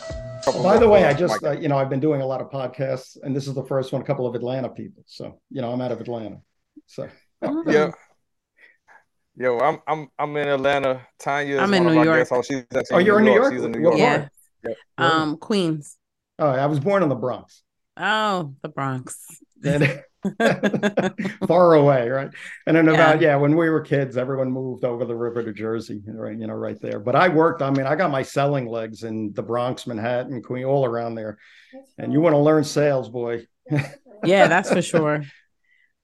By 0.62 0.79
the 0.79 0.89
way, 0.89 1.05
I 1.05 1.12
just 1.12 1.43
uh, 1.45 1.53
you 1.53 1.69
know 1.69 1.77
I've 1.77 1.91
been 1.91 2.01
doing 2.01 2.21
a 2.21 2.27
lot 2.27 2.41
of 2.41 2.51
podcasts, 2.51 3.17
and 3.23 3.35
this 3.35 3.49
is 3.49 3.55
the 3.55 3.65
first 3.65 3.93
one. 3.93 4.01
A 4.03 4.05
couple 4.05 4.27
of 4.27 4.35
Atlanta 4.35 4.69
people, 4.69 5.03
so 5.07 5.41
you 5.51 5.61
know 5.61 5.73
I'm 5.73 5.81
out 5.81 5.93
of 5.93 6.01
Atlanta. 6.01 6.41
So 6.87 7.09
Yeah. 7.67 7.91
Yo, 9.38 9.59
I'm 9.59 9.79
I'm 9.87 10.09
I'm 10.18 10.37
in 10.37 10.49
Atlanta. 10.49 11.07
Tania 11.18 11.57
is 11.57 11.61
I'm 11.61 11.75
in 11.75 11.85
New 11.85 12.03
York. 12.03 12.27
Oh, 12.31 12.42
she's 12.42 12.64
actually 12.75 12.85
Oh, 12.92 12.99
you're 12.99 13.18
in 13.18 13.27
New 13.27 13.35
York? 13.35 13.53
She's 13.53 13.64
in 13.64 13.72
New 13.72 13.81
York. 13.81 13.99
part? 13.99 14.29
Yeah. 14.64 14.72
Um, 14.99 15.37
Queens. 15.37 15.96
Oh, 16.38 16.49
I 16.49 16.66
was 16.66 16.81
born 16.81 17.03
in 17.03 17.09
the 17.09 17.14
Bronx. 17.14 17.62
Oh, 17.96 18.55
the 18.62 18.68
Bronx. 18.68 19.16
Far 21.46 21.75
away, 21.75 22.09
right? 22.09 22.31
And 22.66 22.77
then 22.77 22.88
about 22.88 23.20
Yeah. 23.20 23.29
yeah, 23.29 23.37
when 23.37 23.55
we 23.57 23.70
were 23.70 23.81
kids, 23.81 24.16
everyone 24.16 24.51
moved 24.51 24.85
over 24.85 25.05
the 25.05 25.14
river 25.14 25.42
to 25.42 25.53
Jersey, 25.53 26.03
right? 26.07 26.37
You 26.37 26.46
know, 26.46 26.55
right 26.55 26.81
there. 26.81 26.99
But 26.99 27.14
I 27.14 27.29
worked. 27.29 27.62
I 27.62 27.70
mean, 27.70 27.87
I 27.87 27.94
got 27.94 28.11
my 28.11 28.22
selling 28.22 28.66
legs 28.66 29.03
in 29.03 29.33
the 29.35 29.42
Bronx, 29.42 29.87
Manhattan, 29.87 30.42
Queen, 30.42 30.64
all 30.64 30.85
around 30.85 31.14
there. 31.14 31.38
And 31.99 32.12
you 32.12 32.20
want 32.20 32.33
to 32.35 32.38
learn 32.38 32.64
sales, 32.64 33.09
boy? 33.09 33.46
yeah, 34.25 34.49
that's 34.49 34.70
for 34.70 34.83
sure. 34.83 35.22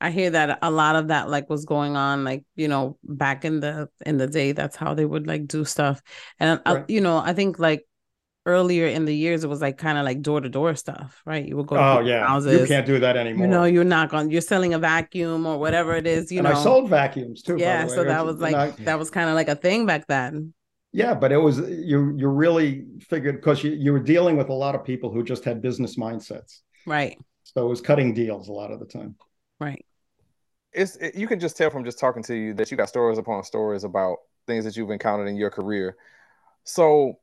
I 0.03 0.11
hear 0.11 0.31
that 0.31 0.59
a 0.62 0.71
lot 0.71 0.97
of 0.97 1.09
that 1.09 1.31
like 1.31 1.49
was 1.51 1.65
going 1.65 1.97
on 1.97 2.25
like 2.25 2.45
you 2.57 2.69
know 2.69 2.99
back 3.05 3.45
in 3.45 3.61
the 3.61 3.88
in 4.07 4.19
the 4.19 4.27
day 4.27 4.53
that's 4.53 4.77
how 4.77 4.95
they 4.95 5.05
would 5.07 5.27
like 5.27 5.47
do 5.47 5.65
stuff 5.65 6.03
and 6.41 6.61
uh, 6.67 6.79
Right. 6.79 6.87
you 6.88 7.01
know 7.01 7.19
I 7.19 7.33
think 7.35 7.59
like 7.59 7.87
earlier 8.47 8.87
in 8.88 9.05
the 9.07 9.15
years 9.17 9.45
it 9.45 9.49
was 9.49 9.62
like 9.62 9.79
kind 9.79 9.99
of 9.99 10.05
like 10.05 10.23
door 10.23 10.41
to 10.41 10.49
door 10.49 10.75
stuff 10.75 11.23
right 11.27 11.47
you 11.47 11.57
would 11.57 11.67
go 11.69 11.79
to 11.79 11.85
Oh 11.85 12.01
yeah, 12.01 12.27
houses 12.27 12.49
you 12.61 12.67
can't 12.69 12.87
do 12.87 12.99
that 13.01 13.17
anymore. 13.17 13.47
you 13.47 13.49
know 13.49 13.65
you're 13.65 13.85
not 13.85 14.11
going 14.11 14.31
you're 14.31 14.41
selling 14.41 14.75
a 14.75 14.79
vacuum 14.79 15.47
or 15.47 15.59
whatever 15.59 15.95
it 15.97 16.07
is 16.07 16.33
you 16.33 16.38
and 16.38 16.49
know 16.49 16.51
I 16.51 16.62
sold 16.62 16.91
vacuums 16.91 17.43
too. 17.43 17.59
yeah 17.59 17.87
so 17.87 18.05
that 18.05 18.25
was 18.25 18.38
like 18.41 18.57
I- 18.57 18.75
that 18.85 18.99
was 18.99 19.11
kind 19.11 19.29
of 19.29 19.35
like 19.37 19.49
a 19.49 19.57
thing 19.57 19.87
back 19.87 20.07
then 20.09 20.55
Yeah, 20.93 21.15
but 21.15 21.33
it 21.33 21.38
was 21.38 21.59
you. 21.59 22.15
You 22.19 22.29
really 22.29 22.85
figured 23.09 23.37
because 23.37 23.65
you, 23.65 23.73
you 23.73 23.93
were 23.93 24.01
dealing 24.01 24.37
with 24.37 24.51
a 24.51 24.53
lot 24.55 24.75
of 24.75 24.85
people 24.85 25.11
who 25.11 25.23
just 25.25 25.45
had 25.45 25.62
business 25.62 25.97
mindsets. 25.97 26.61
right 26.85 27.19
So 27.45 27.67
it 27.67 27.71
was 27.71 27.81
cutting 27.81 28.15
deals 28.15 28.49
a 28.49 28.53
lot 28.53 28.73
of 28.73 28.81
the 28.81 28.87
time. 28.87 29.17
right 29.61 29.85
It's 30.73 30.97
it, 30.97 31.15
you 31.15 31.27
can 31.27 31.41
just 31.41 31.57
tell 31.57 31.71
from 31.71 31.85
just 31.85 31.99
talking 31.99 32.23
to 32.25 32.35
you 32.35 32.55
that 32.55 32.71
you 32.71 32.77
got 32.77 32.89
stories 32.89 33.19
upon 33.19 33.45
stories 33.45 33.85
about 33.85 34.19
things 34.47 34.65
that 34.65 34.77
you've 34.77 34.91
encountered 34.91 35.29
in 35.29 35.37
your 35.37 35.51
career. 35.51 35.97
So 36.65 37.19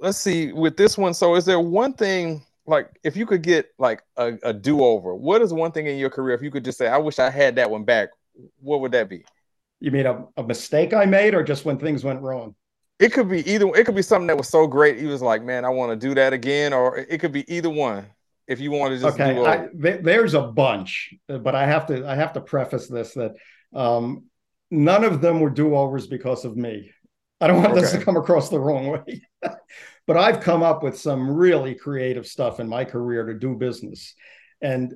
let's 0.00 0.18
see 0.18 0.52
with 0.52 0.76
this 0.76 0.98
one. 0.98 1.14
So 1.14 1.34
is 1.34 1.44
there 1.44 1.60
one 1.60 1.94
thing 1.94 2.44
like 2.66 2.88
if 3.02 3.16
you 3.16 3.26
could 3.26 3.42
get 3.42 3.70
like 3.78 4.02
a, 4.16 4.34
a 4.42 4.52
do-over, 4.52 5.14
what 5.14 5.42
is 5.42 5.52
one 5.52 5.72
thing 5.72 5.86
in 5.86 5.98
your 5.98 6.10
career 6.10 6.34
if 6.34 6.42
you 6.42 6.50
could 6.50 6.64
just 6.64 6.78
say, 6.78 6.88
I 6.88 6.98
wish 6.98 7.18
I 7.18 7.30
had 7.30 7.56
that 7.56 7.70
one 7.70 7.84
back, 7.84 8.10
what 8.60 8.80
would 8.80 8.92
that 8.92 9.08
be? 9.08 9.24
You 9.80 9.90
mean 9.90 10.06
a, 10.06 10.26
a 10.36 10.42
mistake 10.42 10.94
I 10.94 11.04
made 11.04 11.34
or 11.34 11.42
just 11.42 11.64
when 11.64 11.78
things 11.78 12.04
went 12.04 12.22
wrong? 12.22 12.54
It 12.98 13.12
could 13.12 13.28
be 13.28 13.48
either 13.50 13.66
it 13.74 13.84
could 13.84 13.96
be 13.96 14.02
something 14.02 14.28
that 14.28 14.38
was 14.38 14.48
so 14.48 14.66
great, 14.66 14.98
he 14.98 15.06
was 15.06 15.20
like, 15.20 15.42
Man, 15.42 15.64
I 15.64 15.68
want 15.68 15.98
to 15.98 16.08
do 16.08 16.14
that 16.14 16.32
again, 16.32 16.72
or 16.72 16.96
it 16.96 17.18
could 17.18 17.32
be 17.32 17.44
either 17.52 17.70
one 17.70 18.06
if 18.46 18.60
you 18.60 18.70
want 18.70 18.92
to 18.92 18.98
just 18.98 19.14
okay 19.14 19.34
do 19.34 19.44
I, 19.44 19.68
th- 19.80 20.02
there's 20.02 20.34
a 20.34 20.42
bunch 20.42 21.14
but 21.28 21.54
i 21.54 21.66
have 21.66 21.86
to 21.86 22.06
i 22.06 22.14
have 22.14 22.34
to 22.34 22.40
preface 22.40 22.88
this 22.88 23.14
that 23.14 23.34
um, 23.74 24.24
none 24.70 25.04
of 25.04 25.20
them 25.20 25.40
were 25.40 25.50
do-overs 25.50 26.06
because 26.06 26.44
of 26.44 26.56
me. 26.56 26.90
I 27.40 27.46
don't 27.46 27.62
want 27.62 27.72
okay. 27.72 27.82
this 27.82 27.92
to 27.92 28.04
come 28.04 28.16
across 28.16 28.48
the 28.48 28.60
wrong 28.60 28.88
way. 28.88 29.22
But 30.06 30.18
i've 30.18 30.40
come 30.40 30.62
up 30.62 30.82
with 30.82 30.98
some 30.98 31.30
really 31.30 31.74
creative 31.74 32.26
stuff 32.26 32.60
in 32.60 32.68
my 32.68 32.84
career 32.84 33.24
to 33.24 33.32
do 33.32 33.54
business. 33.54 34.14
And 34.60 34.92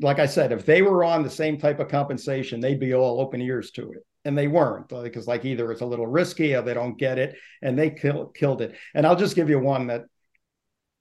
like 0.00 0.18
i 0.18 0.26
said 0.26 0.50
if 0.50 0.66
they 0.66 0.82
were 0.82 1.04
on 1.04 1.22
the 1.22 1.30
same 1.30 1.58
type 1.58 1.78
of 1.78 1.86
compensation 1.86 2.58
they'd 2.58 2.80
be 2.80 2.92
all 2.92 3.20
open 3.20 3.40
ears 3.40 3.70
to 3.72 3.92
it. 3.92 4.04
And 4.24 4.36
they 4.36 4.48
weren't 4.48 4.88
because 4.88 5.28
like 5.28 5.44
either 5.44 5.70
it's 5.70 5.80
a 5.80 5.86
little 5.86 6.08
risky 6.08 6.56
or 6.56 6.62
they 6.62 6.74
don't 6.74 6.98
get 6.98 7.20
it 7.20 7.36
and 7.62 7.78
they 7.78 7.90
kill, 7.90 8.26
killed 8.26 8.62
it. 8.62 8.74
And 8.94 9.06
i'll 9.06 9.14
just 9.14 9.36
give 9.36 9.48
you 9.48 9.60
one 9.60 9.86
that 9.86 10.06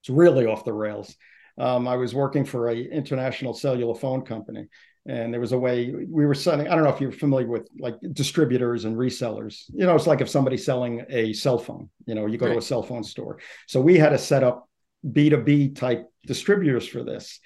it's 0.01 0.09
really 0.11 0.45
off 0.45 0.63
the 0.63 0.73
rails 0.73 1.15
um, 1.61 1.87
I 1.87 1.95
was 1.95 2.15
working 2.15 2.43
for 2.43 2.69
a 2.69 2.75
international 2.75 3.53
cellular 3.53 3.93
phone 3.93 4.23
company, 4.23 4.67
and 5.05 5.31
there 5.31 5.39
was 5.39 5.51
a 5.51 5.59
way 5.59 5.91
we 5.91 6.25
were 6.25 6.33
selling. 6.33 6.67
I 6.67 6.73
don't 6.73 6.83
know 6.83 6.89
if 6.89 6.99
you're 6.99 7.11
familiar 7.11 7.47
with 7.47 7.67
like 7.79 7.97
distributors 8.13 8.85
and 8.85 8.97
resellers. 8.97 9.65
You 9.71 9.85
know, 9.85 9.95
it's 9.95 10.07
like 10.07 10.21
if 10.21 10.29
somebody's 10.29 10.65
selling 10.65 11.05
a 11.07 11.33
cell 11.33 11.59
phone. 11.59 11.91
You 12.07 12.15
know, 12.15 12.25
you 12.25 12.39
go 12.39 12.47
right. 12.47 12.53
to 12.53 12.57
a 12.57 12.63
cell 12.63 12.81
phone 12.81 13.03
store. 13.03 13.37
So 13.67 13.79
we 13.79 13.99
had 13.99 14.09
to 14.09 14.17
set 14.17 14.43
up 14.43 14.67
B 15.11 15.29
two 15.29 15.37
B 15.37 15.69
type 15.69 16.09
distributors 16.25 16.87
for 16.87 17.03
this, 17.03 17.39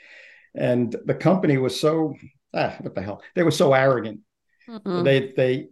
and 0.56 0.96
the 1.04 1.16
company 1.16 1.58
was 1.58 1.78
so 1.78 2.16
ah, 2.54 2.74
what 2.80 2.96
the 2.96 3.02
hell? 3.02 3.22
They 3.36 3.44
were 3.44 3.52
so 3.52 3.74
arrogant. 3.74 4.22
Mm-hmm. 4.70 5.04
They 5.04 5.34
they 5.36 5.68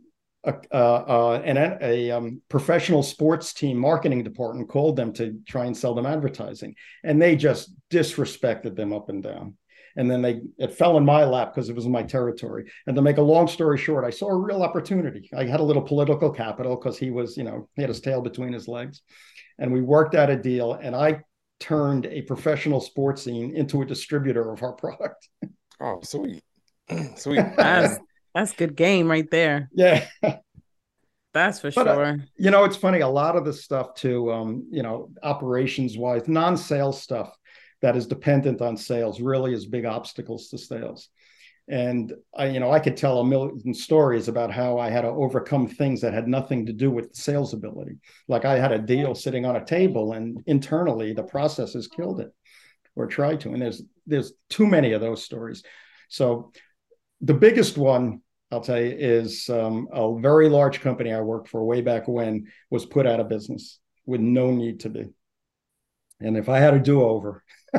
a, 0.46 0.76
uh, 0.76 1.42
an, 1.46 1.78
a 1.82 2.12
um, 2.12 2.42
professional 2.50 3.02
sports 3.02 3.54
team 3.54 3.78
marketing 3.78 4.24
department 4.24 4.70
called 4.70 4.96
them 4.96 5.14
to 5.14 5.40
try 5.48 5.66
and 5.66 5.76
sell 5.76 5.94
them 5.94 6.06
advertising, 6.06 6.76
and 7.04 7.22
they 7.22 7.36
just 7.36 7.74
disrespected 7.90 8.76
them 8.76 8.94
up 8.94 9.10
and 9.10 9.24
down. 9.24 9.56
And 9.96 10.10
then 10.10 10.22
they 10.22 10.42
it 10.58 10.74
fell 10.74 10.98
in 10.98 11.06
my 11.06 11.24
lap 11.24 11.54
because 11.54 11.70
it 11.70 11.76
was 11.76 11.86
in 11.86 11.92
my 11.92 12.02
territory. 12.02 12.66
And 12.88 12.96
to 12.96 13.02
make 13.02 13.18
a 13.18 13.22
long 13.22 13.48
story 13.48 13.78
short, 13.78 14.04
I 14.04 14.10
saw 14.10 14.28
a 14.28 14.38
real 14.38 14.64
opportunity. 14.64 15.30
I 15.36 15.46
had 15.46 15.60
a 15.60 15.64
little 15.64 15.84
political 15.84 16.32
capital 16.32 16.76
because 16.76 16.98
he 16.98 17.12
was, 17.12 17.38
you 17.38 17.44
know, 17.44 17.70
he 17.76 17.84
had 17.84 17.90
his 17.90 18.02
tail 18.02 18.22
between 18.22 18.54
his 18.54 18.68
legs, 18.68 19.02
and 19.60 19.72
we 19.72 19.82
worked 19.82 20.16
out 20.16 20.30
a 20.30 20.36
deal. 20.36 20.74
And 20.74 20.96
I 20.96 21.22
turned 21.60 22.08
a 22.08 22.24
professional 22.24 22.82
sports 22.82 23.24
scene 23.24 23.56
into 23.56 23.82
a 23.82 23.86
distributor 23.86 24.52
of 24.52 24.62
our 24.64 24.74
product. 24.74 25.30
Oh, 25.80 26.02
sweet, 26.04 26.44
sweet. 27.16 27.46
That's 28.34 28.54
good 28.54 28.76
game 28.76 29.10
right 29.10 29.30
there. 29.30 29.70
Yeah. 29.74 30.06
That's 31.34 31.60
for 31.60 31.72
but, 31.72 31.88
uh, 31.88 31.94
sure. 31.96 32.06
Uh, 32.06 32.18
you 32.38 32.52
know, 32.52 32.64
it's 32.64 32.78
funny. 32.78 33.00
A 33.00 33.08
lot 33.08 33.36
of 33.36 33.44
the 33.44 33.54
stuff 33.54 33.96
too, 33.96 34.32
um, 34.32 34.68
you 34.72 34.84
know, 34.84 35.10
operations 35.24 35.98
wise, 35.98 36.28
non-sales 36.28 37.02
stuff 37.02 37.36
that 37.82 37.96
is 37.98 38.06
dependent 38.06 38.62
on 38.62 38.78
sales 38.78 39.20
really 39.20 39.54
is 39.54 39.66
big 39.66 39.86
obstacles 39.86 40.50
to 40.50 40.58
sales. 40.58 41.10
And 41.68 42.14
I, 42.36 42.48
you 42.48 42.60
know, 42.60 42.72
I 42.72 42.80
could 42.80 42.98
tell 42.98 43.20
a 43.20 43.26
million 43.26 43.74
stories 43.74 44.28
about 44.28 44.52
how 44.52 44.78
I 44.78 44.90
had 44.90 45.02
to 45.02 45.08
overcome 45.08 45.68
things 45.68 46.02
that 46.02 46.14
had 46.14 46.28
nothing 46.28 46.66
to 46.66 46.74
do 46.74 46.92
with 46.92 47.16
sales 47.16 47.54
ability. 47.54 47.98
Like 48.28 48.46
I 48.46 48.60
had 48.60 48.72
a 48.74 48.80
deal 48.80 49.16
sitting 49.16 49.46
on 49.46 49.56
a 49.56 49.66
table, 49.66 50.14
and 50.14 50.44
internally 50.46 51.14
the 51.14 51.24
processes 51.24 51.88
killed 51.88 52.20
it, 52.20 52.34
or 52.96 53.08
tried 53.08 53.40
to. 53.42 53.54
And 53.54 53.62
there's 53.62 53.82
there's 54.06 54.34
too 54.50 54.68
many 54.68 54.92
of 54.92 55.02
those 55.02 55.24
stories. 55.24 55.64
So 56.10 56.52
the 57.24 57.34
biggest 57.34 57.78
one 57.78 58.22
I'll 58.52 58.62
tell 58.62 58.80
you 58.80 58.96
is 58.96 59.50
um, 59.50 59.88
a 59.92 60.20
very 60.20 60.48
large 60.48 60.82
company 60.82 61.12
I 61.12 61.22
worked 61.22 61.50
for 61.50 61.66
way 61.66 61.82
back 61.82 62.08
when 62.08 62.48
was 62.70 62.86
put 62.86 63.08
out 63.08 63.20
of 63.20 63.28
business 63.28 63.80
with 64.06 64.22
no 64.22 64.52
need 64.52 64.82
to 64.82 64.90
be. 64.90 65.10
And 66.20 66.38
if 66.38 66.50
I 66.50 66.60
had 66.60 66.76
a 66.76 66.80
do 66.80 67.02
over, 67.02 67.44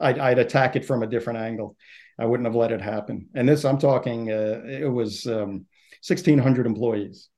I'd, 0.00 0.18
I'd, 0.18 0.38
attack 0.38 0.76
it 0.76 0.86
from 0.86 1.02
a 1.02 1.06
different 1.06 1.40
angle. 1.40 1.76
I 2.18 2.24
wouldn't 2.24 2.46
have 2.46 2.56
let 2.56 2.72
it 2.72 2.80
happen. 2.80 3.28
And 3.34 3.46
this, 3.46 3.64
I'm 3.66 3.78
talking, 3.78 4.30
uh, 4.30 4.62
it 4.64 4.90
was 4.90 5.26
um, 5.26 5.66
1,600 6.06 6.66
employees 6.66 7.28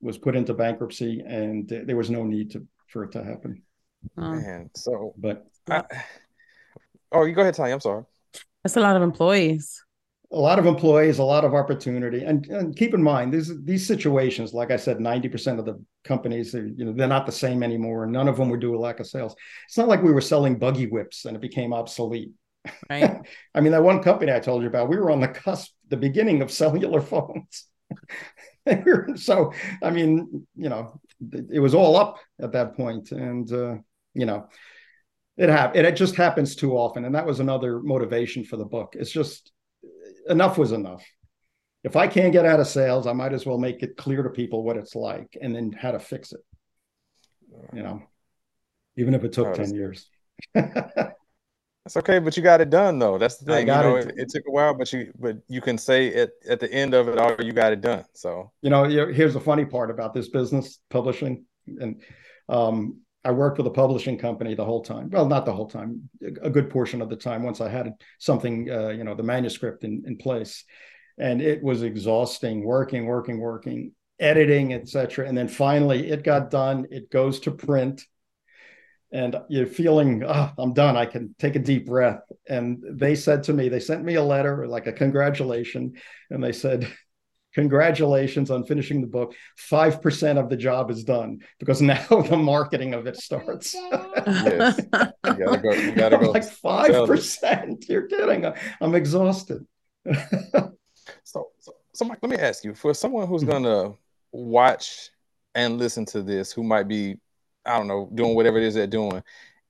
was 0.00 0.18
put 0.18 0.34
into 0.34 0.52
bankruptcy, 0.52 1.22
and 1.24 1.68
there 1.68 1.96
was 1.96 2.10
no 2.10 2.24
need 2.24 2.50
to 2.50 2.66
for 2.88 3.04
it 3.04 3.12
to 3.12 3.22
happen. 3.22 3.62
Man, 4.16 4.68
so 4.74 5.14
but 5.16 5.46
I, 5.70 5.84
oh, 7.12 7.24
you 7.24 7.34
go 7.34 7.42
ahead, 7.42 7.54
Tania. 7.54 7.74
I'm 7.74 7.80
sorry. 7.80 8.04
That's 8.62 8.76
a 8.76 8.80
lot 8.80 8.96
of 8.96 9.02
employees. 9.02 9.82
A 10.32 10.38
lot 10.38 10.58
of 10.58 10.64
employees, 10.64 11.18
a 11.18 11.24
lot 11.24 11.44
of 11.44 11.54
opportunity, 11.54 12.22
and, 12.24 12.46
and 12.46 12.74
keep 12.74 12.94
in 12.94 13.02
mind 13.02 13.34
these 13.34 13.52
these 13.64 13.86
situations. 13.86 14.54
Like 14.54 14.70
I 14.70 14.76
said, 14.76 14.98
ninety 14.98 15.28
percent 15.28 15.58
of 15.58 15.66
the 15.66 15.82
companies, 16.04 16.54
are, 16.54 16.66
you 16.66 16.86
know, 16.86 16.92
they're 16.92 17.06
not 17.06 17.26
the 17.26 17.32
same 17.32 17.62
anymore, 17.62 18.04
and 18.04 18.12
none 18.12 18.28
of 18.28 18.38
them 18.38 18.48
were 18.48 18.56
due 18.56 18.74
a 18.74 18.78
lack 18.78 18.98
of 18.98 19.06
sales. 19.06 19.36
It's 19.66 19.76
not 19.76 19.88
like 19.88 20.02
we 20.02 20.12
were 20.12 20.22
selling 20.22 20.58
buggy 20.58 20.86
whips 20.86 21.26
and 21.26 21.36
it 21.36 21.40
became 21.40 21.74
obsolete. 21.74 22.32
Right. 22.88 23.20
I 23.54 23.60
mean, 23.60 23.72
that 23.72 23.82
one 23.82 24.02
company 24.02 24.32
I 24.32 24.40
told 24.40 24.62
you 24.62 24.68
about, 24.68 24.88
we 24.88 24.96
were 24.96 25.10
on 25.10 25.20
the 25.20 25.28
cusp, 25.28 25.72
the 25.88 25.96
beginning 25.96 26.42
of 26.42 26.50
cellular 26.62 27.00
phones. 27.00 27.66
so, 29.16 29.52
I 29.82 29.90
mean, 29.90 30.46
you 30.56 30.68
know, 30.68 31.00
it 31.50 31.60
was 31.60 31.74
all 31.74 31.96
up 31.96 32.18
at 32.40 32.52
that 32.52 32.74
point, 32.74 33.12
and 33.12 33.52
uh, 33.52 33.76
you 34.14 34.26
know, 34.26 34.48
it 35.36 35.48
happened. 35.48 35.86
It 35.86 35.96
just 35.96 36.14
happens 36.14 36.54
too 36.54 36.76
often, 36.76 37.04
and 37.04 37.14
that 37.14 37.26
was 37.26 37.40
another 37.40 37.80
motivation 37.80 38.44
for 38.44 38.56
the 38.56 38.64
book. 38.64 38.94
It's 38.98 39.10
just 39.10 39.52
enough 40.28 40.58
was 40.58 40.72
enough. 40.72 41.04
If 41.84 41.96
I 41.96 42.06
can't 42.06 42.32
get 42.32 42.46
out 42.46 42.60
of 42.60 42.66
sales, 42.66 43.06
I 43.06 43.12
might 43.12 43.32
as 43.32 43.44
well 43.44 43.58
make 43.58 43.82
it 43.82 43.96
clear 43.96 44.22
to 44.22 44.30
people 44.30 44.62
what 44.62 44.76
it's 44.76 44.94
like 44.94 45.36
and 45.40 45.54
then 45.54 45.72
how 45.72 45.92
to 45.92 45.98
fix 45.98 46.32
it. 46.32 46.40
You 47.72 47.82
know, 47.82 48.02
even 48.96 49.14
if 49.14 49.24
it 49.24 49.32
took 49.32 49.54
ten 49.54 49.74
years. 49.74 50.08
That's 51.84 51.96
okay, 51.96 52.20
but 52.20 52.36
you 52.36 52.44
got 52.44 52.60
it 52.60 52.70
done 52.70 53.00
though. 53.00 53.18
That's 53.18 53.38
the 53.38 53.46
thing. 53.46 53.66
You 53.66 53.74
know, 53.74 53.96
it, 53.96 54.12
it, 54.16 54.28
took 54.28 54.44
a 54.46 54.50
while, 54.50 54.72
but 54.72 54.92
you 54.92 55.12
but 55.18 55.38
you 55.48 55.60
can 55.60 55.76
say 55.76 56.14
at, 56.14 56.30
at 56.48 56.60
the 56.60 56.72
end 56.72 56.94
of 56.94 57.08
it 57.08 57.18
all, 57.18 57.34
you 57.40 57.52
got 57.52 57.72
it 57.72 57.80
done. 57.80 58.04
So 58.14 58.52
you 58.62 58.70
know, 58.70 58.84
here's 58.84 59.34
the 59.34 59.40
funny 59.40 59.64
part 59.64 59.90
about 59.90 60.14
this 60.14 60.28
business 60.28 60.78
publishing, 60.90 61.44
and 61.66 62.00
um, 62.48 63.00
I 63.24 63.30
worked 63.30 63.58
with 63.58 63.66
a 63.66 63.70
publishing 63.70 64.18
company 64.18 64.54
the 64.54 64.64
whole 64.64 64.82
time. 64.82 65.08
Well, 65.10 65.26
not 65.26 65.46
the 65.46 65.52
whole 65.52 65.68
time, 65.68 66.08
a 66.42 66.50
good 66.50 66.70
portion 66.70 67.00
of 67.00 67.08
the 67.08 67.16
time. 67.16 67.42
Once 67.42 67.60
I 67.60 67.68
had 67.68 67.92
something, 68.18 68.68
uh, 68.70 68.88
you 68.88 69.04
know, 69.04 69.14
the 69.14 69.22
manuscript 69.22 69.84
in, 69.84 70.02
in 70.06 70.16
place, 70.16 70.64
and 71.18 71.40
it 71.40 71.62
was 71.62 71.82
exhausting, 71.82 72.64
working, 72.64 73.06
working, 73.06 73.38
working, 73.38 73.92
editing, 74.18 74.72
etc. 74.72 75.28
And 75.28 75.38
then 75.38 75.48
finally, 75.48 76.10
it 76.10 76.24
got 76.24 76.50
done. 76.50 76.86
It 76.90 77.10
goes 77.10 77.40
to 77.40 77.52
print, 77.52 78.02
and 79.12 79.36
you're 79.48 79.66
feeling, 79.66 80.24
oh, 80.26 80.50
I'm 80.58 80.72
done. 80.72 80.96
I 80.96 81.06
can 81.06 81.34
take 81.38 81.54
a 81.54 81.60
deep 81.60 81.86
breath. 81.86 82.22
And 82.48 82.82
they 82.90 83.14
said 83.14 83.44
to 83.44 83.52
me, 83.52 83.68
they 83.68 83.80
sent 83.80 84.04
me 84.04 84.14
a 84.14 84.24
letter, 84.24 84.66
like 84.66 84.86
a 84.86 84.92
congratulation, 84.92 85.92
and 86.30 86.42
they 86.42 86.52
said 86.52 86.90
congratulations 87.54 88.50
on 88.50 88.64
finishing 88.64 89.00
the 89.00 89.06
book. 89.06 89.34
5% 89.70 90.38
of 90.38 90.48
the 90.48 90.56
job 90.56 90.90
is 90.90 91.04
done 91.04 91.40
because 91.58 91.82
now 91.92 92.04
the 92.08 92.36
marketing 92.36 92.94
of 92.94 93.06
it 93.06 93.16
starts. 93.16 93.74
yes. 93.74 94.80
You 95.24 95.34
gotta 95.46 95.58
go. 95.58 95.72
You 95.72 95.92
gotta 95.92 96.18
go. 96.18 96.30
Like 96.30 96.42
5%. 96.42 97.88
You're 97.88 98.06
kidding. 98.06 98.44
I'm 98.80 98.94
exhausted. 98.94 99.66
so, 101.24 101.50
so, 101.58 101.74
so, 101.94 102.04
Mike, 102.04 102.18
let 102.22 102.30
me 102.30 102.36
ask 102.36 102.64
you 102.64 102.74
for 102.74 102.92
someone 102.92 103.26
who's 103.26 103.44
going 103.44 103.62
to 103.62 103.96
watch 104.32 105.10
and 105.54 105.78
listen 105.78 106.04
to 106.06 106.22
this, 106.22 106.52
who 106.52 106.62
might 106.62 106.88
be, 106.88 107.16
I 107.64 107.78
don't 107.78 107.86
know, 107.86 108.10
doing 108.14 108.34
whatever 108.34 108.58
it 108.58 108.64
is 108.64 108.74
they're 108.74 108.86
doing, 108.86 109.22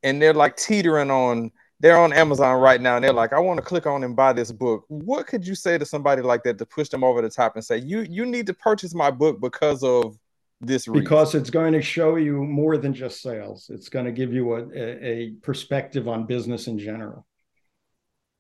and 0.03 0.21
they're 0.21 0.35
like 0.35 0.57
teetering 0.57 1.11
on 1.11 1.51
they're 1.83 1.99
on 1.99 2.13
Amazon 2.13 2.61
right 2.61 2.81
now 2.81 2.95
and 2.95 3.05
they're 3.05 3.13
like, 3.13 3.33
I 3.33 3.41
want 3.41 3.59
to 3.59 3.63
click 3.63 3.87
on 3.87 4.05
and 4.05 4.15
buy 4.15 4.33
this 4.33 4.53
book. 4.53 4.85
What 4.87 5.27
could 5.27 5.45
you 5.45 5.57
say 5.57 5.79
to 5.79 5.85
somebody 5.85 6.23
like 6.23 6.45
that 6.45 6.57
to 6.59 6.65
push 6.65 6.89
them 6.89 7.03
over 7.03 7.21
the 7.21 7.29
top 7.29 7.57
and 7.57 7.65
say, 7.65 7.79
you 7.79 8.07
you 8.09 8.25
need 8.25 8.47
to 8.47 8.55
purchase 8.55 8.95
my 8.95 9.11
book 9.11 9.41
because 9.41 9.83
of 9.83 10.17
this 10.61 10.87
reason? 10.87 11.03
Because 11.03 11.35
it's 11.35 11.51
going 11.51 11.73
to 11.73 11.83
show 11.83 12.15
you 12.15 12.45
more 12.45 12.77
than 12.77 12.95
just 12.95 13.21
sales. 13.21 13.69
It's 13.69 13.89
going 13.89 14.07
to 14.07 14.13
give 14.13 14.33
you 14.33 14.55
a, 14.55 14.69
a, 15.05 15.33
perspective 15.43 16.07
on 16.07 16.25
business 16.25 16.69
in 16.69 16.79
general, 16.79 17.27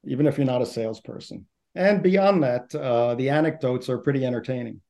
even 0.05 0.28
if 0.28 0.38
you're 0.38 0.46
not 0.46 0.62
a 0.62 0.66
salesperson. 0.66 1.44
And 1.74 2.00
beyond 2.00 2.44
that, 2.44 2.72
uh, 2.72 3.16
the 3.16 3.28
anecdotes 3.28 3.88
are 3.88 3.98
pretty 3.98 4.24
entertaining 4.24 4.81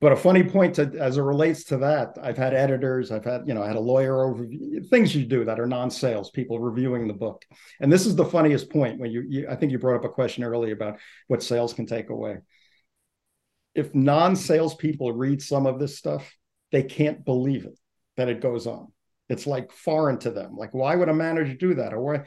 but 0.00 0.12
a 0.12 0.16
funny 0.16 0.42
point 0.42 0.74
to, 0.74 0.92
as 1.00 1.16
it 1.16 1.22
relates 1.22 1.64
to 1.64 1.78
that 1.78 2.16
i've 2.22 2.36
had 2.36 2.54
editors 2.54 3.10
i've 3.10 3.24
had 3.24 3.42
you 3.46 3.54
know 3.54 3.62
i 3.62 3.66
had 3.66 3.76
a 3.76 3.80
lawyer 3.80 4.24
over 4.24 4.46
things 4.90 5.14
you 5.14 5.24
do 5.24 5.44
that 5.44 5.60
are 5.60 5.66
non-sales 5.66 6.30
people 6.30 6.58
reviewing 6.58 7.06
the 7.06 7.14
book 7.14 7.44
and 7.80 7.92
this 7.92 8.06
is 8.06 8.14
the 8.16 8.24
funniest 8.24 8.70
point 8.70 8.98
when 8.98 9.10
you, 9.10 9.24
you 9.28 9.48
i 9.48 9.56
think 9.56 9.72
you 9.72 9.78
brought 9.78 9.96
up 9.96 10.04
a 10.04 10.08
question 10.08 10.44
earlier 10.44 10.74
about 10.74 10.98
what 11.28 11.42
sales 11.42 11.72
can 11.72 11.86
take 11.86 12.10
away 12.10 12.36
if 13.74 13.94
non-sales 13.94 14.74
people 14.74 15.12
read 15.12 15.42
some 15.42 15.66
of 15.66 15.78
this 15.78 15.98
stuff, 15.98 16.36
they 16.72 16.82
can't 16.82 17.24
believe 17.24 17.64
it 17.64 17.78
that 18.16 18.28
it 18.28 18.40
goes 18.40 18.66
on. 18.66 18.92
It's 19.28 19.46
like 19.46 19.72
foreign 19.72 20.18
to 20.20 20.30
them. 20.30 20.56
Like, 20.56 20.74
why 20.74 20.94
would 20.94 21.08
a 21.08 21.14
manager 21.14 21.54
do 21.54 21.74
that? 21.74 21.92
Or 21.92 22.00
why? 22.00 22.24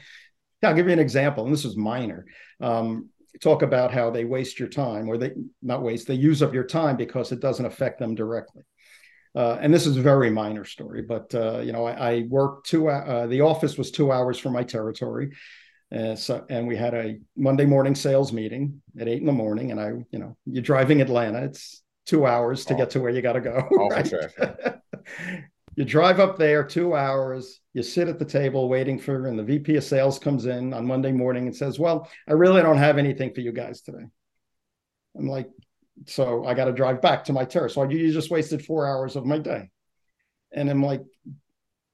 I'll 0.63 0.73
give 0.73 0.87
you 0.87 0.93
an 0.93 0.99
example, 0.99 1.45
and 1.45 1.53
this 1.53 1.65
is 1.65 1.77
minor. 1.77 2.25
Um, 2.59 3.09
talk 3.39 3.61
about 3.61 3.91
how 3.91 4.09
they 4.09 4.25
waste 4.25 4.59
your 4.59 4.69
time, 4.69 5.09
or 5.09 5.17
they 5.17 5.31
not 5.61 5.81
waste, 5.81 6.07
they 6.07 6.15
use 6.15 6.41
up 6.41 6.53
your 6.53 6.63
time 6.63 6.97
because 6.97 7.31
it 7.31 7.39
doesn't 7.39 7.65
affect 7.65 7.99
them 7.99 8.15
directly. 8.15 8.63
Uh, 9.35 9.57
and 9.61 9.73
this 9.73 9.85
is 9.85 9.97
a 9.97 10.01
very 10.01 10.29
minor 10.29 10.65
story, 10.65 11.01
but 11.01 11.33
uh, 11.35 11.59
you 11.59 11.71
know, 11.71 11.85
I, 11.85 12.11
I 12.11 12.25
worked 12.27 12.67
two. 12.67 12.89
Uh, 12.89 13.27
the 13.27 13.41
office 13.41 13.77
was 13.77 13.91
two 13.91 14.11
hours 14.11 14.39
from 14.39 14.53
my 14.53 14.63
territory, 14.63 15.31
uh, 15.95 16.15
so 16.15 16.43
and 16.49 16.67
we 16.67 16.75
had 16.75 16.93
a 16.93 17.17
Monday 17.35 17.65
morning 17.65 17.93
sales 17.93 18.33
meeting 18.33 18.81
at 18.99 19.07
eight 19.07 19.19
in 19.19 19.27
the 19.27 19.31
morning. 19.31 19.71
And 19.71 19.79
I, 19.79 19.89
you 20.11 20.19
know, 20.19 20.35
you're 20.45 20.63
driving 20.63 21.01
Atlanta; 21.01 21.43
it's 21.43 21.83
two 22.07 22.25
hours 22.25 22.65
to 22.65 22.73
get 22.73 22.89
to 22.91 22.99
where 22.99 23.11
you 23.11 23.21
got 23.21 23.33
to 23.33 23.41
go. 23.41 23.67
Right? 23.91 24.11
you 25.77 25.85
drive 25.85 26.19
up 26.19 26.37
there 26.37 26.63
two 26.63 26.95
hours. 26.95 27.61
You 27.73 27.83
sit 27.83 28.07
at 28.07 28.17
the 28.17 28.25
table 28.25 28.67
waiting 28.67 28.97
for, 28.97 29.27
and 29.27 29.37
the 29.37 29.43
VP 29.43 29.75
of 29.75 29.83
sales 29.83 30.17
comes 30.17 30.47
in 30.47 30.73
on 30.73 30.87
Monday 30.87 31.11
morning 31.11 31.45
and 31.45 31.55
says, 31.55 31.79
"Well, 31.79 32.09
I 32.27 32.33
really 32.33 32.63
don't 32.63 32.77
have 32.77 32.97
anything 32.97 33.33
for 33.33 33.41
you 33.41 33.51
guys 33.51 33.81
today." 33.81 34.05
I'm 35.15 35.27
like, 35.27 35.49
so 36.05 36.45
I 36.45 36.55
got 36.55 36.65
to 36.65 36.73
drive 36.73 37.01
back 37.01 37.25
to 37.25 37.33
my 37.33 37.45
terrace. 37.45 37.75
So 37.75 37.83
you 37.83 38.11
just 38.11 38.31
wasted 38.31 38.65
four 38.65 38.87
hours 38.87 39.15
of 39.15 39.25
my 39.25 39.37
day. 39.37 39.69
And 40.51 40.69
I'm 40.69 40.83
like, 40.83 41.03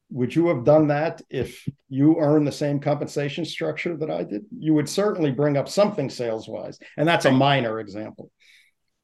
would 0.10 0.34
you 0.34 0.48
have 0.48 0.63
done 0.63 0.88
that 0.88 1.22
if 1.30 1.67
you 1.89 2.19
earned 2.19 2.48
the 2.48 2.52
same 2.52 2.80
compensation 2.80 3.43
structure 3.43 3.98
that 3.98 4.12
I 4.12 4.24
did? 4.24 4.46
You 4.58 4.76
would 4.76 4.88
certainly 4.88 5.32
bring 5.32 5.58
up 5.58 5.67
something 5.67 6.10
sales 6.10 6.48
wise. 6.48 6.80
And 6.98 7.08
that's 7.08 7.26
a 7.26 7.32
minor 7.32 7.80
example, 7.80 8.32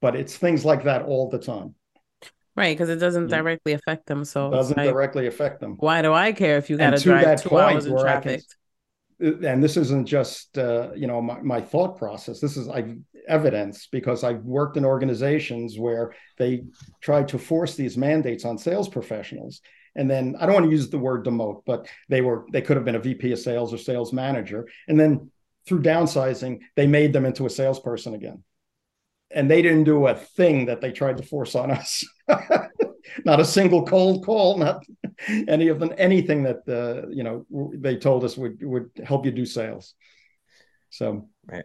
but 0.02 0.16
it's 0.16 0.38
things 0.38 0.64
like 0.64 0.84
that 0.84 1.04
all 1.04 1.30
the 1.30 1.40
time. 1.40 1.76
Right, 2.56 2.76
because 2.76 2.90
it 2.90 2.98
doesn't 2.98 3.28
directly 3.28 3.74
affect 3.74 4.08
them. 4.08 4.26
So 4.26 4.48
it 4.48 4.52
doesn't 4.52 4.78
like, 4.78 4.90
directly 4.90 5.28
affect 5.28 5.60
them. 5.60 5.78
Why 5.80 6.02
do 6.02 6.14
I 6.14 6.32
care 6.32 6.58
if 6.58 6.70
you 6.70 6.78
got 6.78 6.92
to 6.92 7.00
drive 7.00 7.42
two 7.42 7.58
hours 7.58 7.86
in 7.86 7.98
traffic? 7.98 8.42
Can, 9.20 9.46
and 9.46 9.64
this 9.64 9.78
isn't 9.78 10.06
just 10.06 10.58
uh, 10.58 10.90
you 10.96 11.08
know 11.08 11.22
my, 11.22 11.40
my 11.42 11.62
thought 11.62 11.98
process. 11.98 12.40
This 12.40 12.58
is 12.58 12.70
I 12.70 12.96
evidence 13.28 13.88
because 13.92 14.24
I've 14.24 14.44
worked 14.44 14.78
in 14.78 14.86
organizations 14.86 15.78
where 15.78 16.14
they 16.38 16.64
tried 17.02 17.28
to 17.30 17.38
force 17.38 17.76
these 17.76 17.98
mandates 17.98 18.46
on 18.46 18.58
sales 18.58 18.90
professionals. 18.90 19.62
And 19.96 20.10
then 20.10 20.36
I 20.40 20.46
don't 20.46 20.56
want 20.56 20.66
to 20.66 20.72
use 20.72 20.90
the 20.90 21.00
word 21.00 21.26
demote, 21.26 21.64
but 21.66 21.88
they 22.08 22.22
were 22.22 22.46
they 22.52 22.62
could 22.62 22.78
have 22.78 22.86
been 22.86 22.96
a 22.96 23.00
VP 23.00 23.32
of 23.32 23.40
sales 23.40 23.74
or 23.74 23.78
sales 23.78 24.14
manager. 24.14 24.68
And 24.88 25.00
then 25.00 25.32
through 25.66 25.82
downsizing, 25.82 26.60
they 26.76 26.88
made 26.88 27.14
them 27.14 27.26
into 27.26 27.46
a 27.46 27.50
salesperson 27.50 28.14
again. 28.14 28.44
And 29.32 29.50
they 29.50 29.62
didn't 29.62 29.84
do 29.84 30.08
a 30.08 30.16
thing 30.16 30.66
that 30.66 30.82
they 30.82 30.92
tried 30.92 31.18
to 31.18 31.24
force 31.24 31.56
on 31.56 31.72
us. 31.72 32.04
not 33.26 33.40
a 33.40 33.46
single 33.46 33.86
cold 33.86 34.26
call, 34.26 34.58
not 34.58 34.84
any 35.48 35.68
of 35.68 35.80
them, 35.80 35.94
anything 35.98 36.44
that 36.44 36.68
uh, 36.68 37.08
you 37.10 37.24
know 37.24 37.46
they 37.74 37.96
told 37.96 38.24
us 38.24 38.38
would 38.38 38.64
would 38.64 38.90
help 39.04 39.26
you 39.26 39.32
do 39.32 39.46
sales. 39.46 39.94
So, 40.90 41.28
man, 41.46 41.64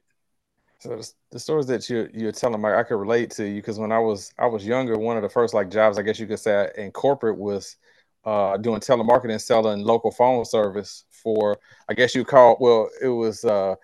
so 0.81 1.00
the 1.31 1.38
stories 1.38 1.66
that 1.66 1.88
you 1.88 2.09
you're 2.12 2.33
telling, 2.33 2.61
Mike, 2.61 2.74
I 2.74 2.83
could 2.83 2.96
relate 2.96 3.31
to 3.33 3.48
you 3.48 3.57
because 3.57 3.79
when 3.79 3.92
I 3.92 3.98
was 3.98 4.33
I 4.38 4.46
was 4.46 4.66
younger, 4.66 4.98
one 4.98 5.16
of 5.16 5.22
the 5.22 5.29
first 5.29 5.55
like 5.55 5.70
jobs 5.70 5.98
I 5.98 6.03
guess 6.03 6.18
you 6.18 6.27
could 6.27 6.40
say 6.40 6.70
in 6.77 6.90
corporate 6.90 7.38
was 7.38 7.77
uh, 8.24 8.57
doing 8.57 8.81
telemarketing, 8.81 9.40
selling 9.40 9.85
local 9.85 10.11
phone 10.11 10.44
service 10.44 11.05
for 11.11 11.59
I 11.88 11.94
guess 11.94 12.14
you 12.14 12.24
call 12.24 12.57
well 12.61 12.90
it 13.00 13.09
was 13.09 13.44
uh, 13.44 13.77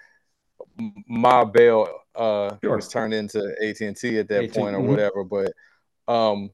Ma 1.08 1.44
Bell 1.44 1.88
uh, 2.20 2.56
sure. 2.62 2.76
was 2.76 2.88
turned 2.88 3.14
into 3.14 3.40
AT 3.62 3.80
and 3.80 3.96
T 3.96 4.18
at 4.18 4.28
that 4.28 4.44
AT&T, 4.44 4.60
point 4.60 4.76
or 4.76 4.80
mm-hmm. 4.80 4.88
whatever. 4.88 5.24
But 5.24 5.52
um, 6.06 6.50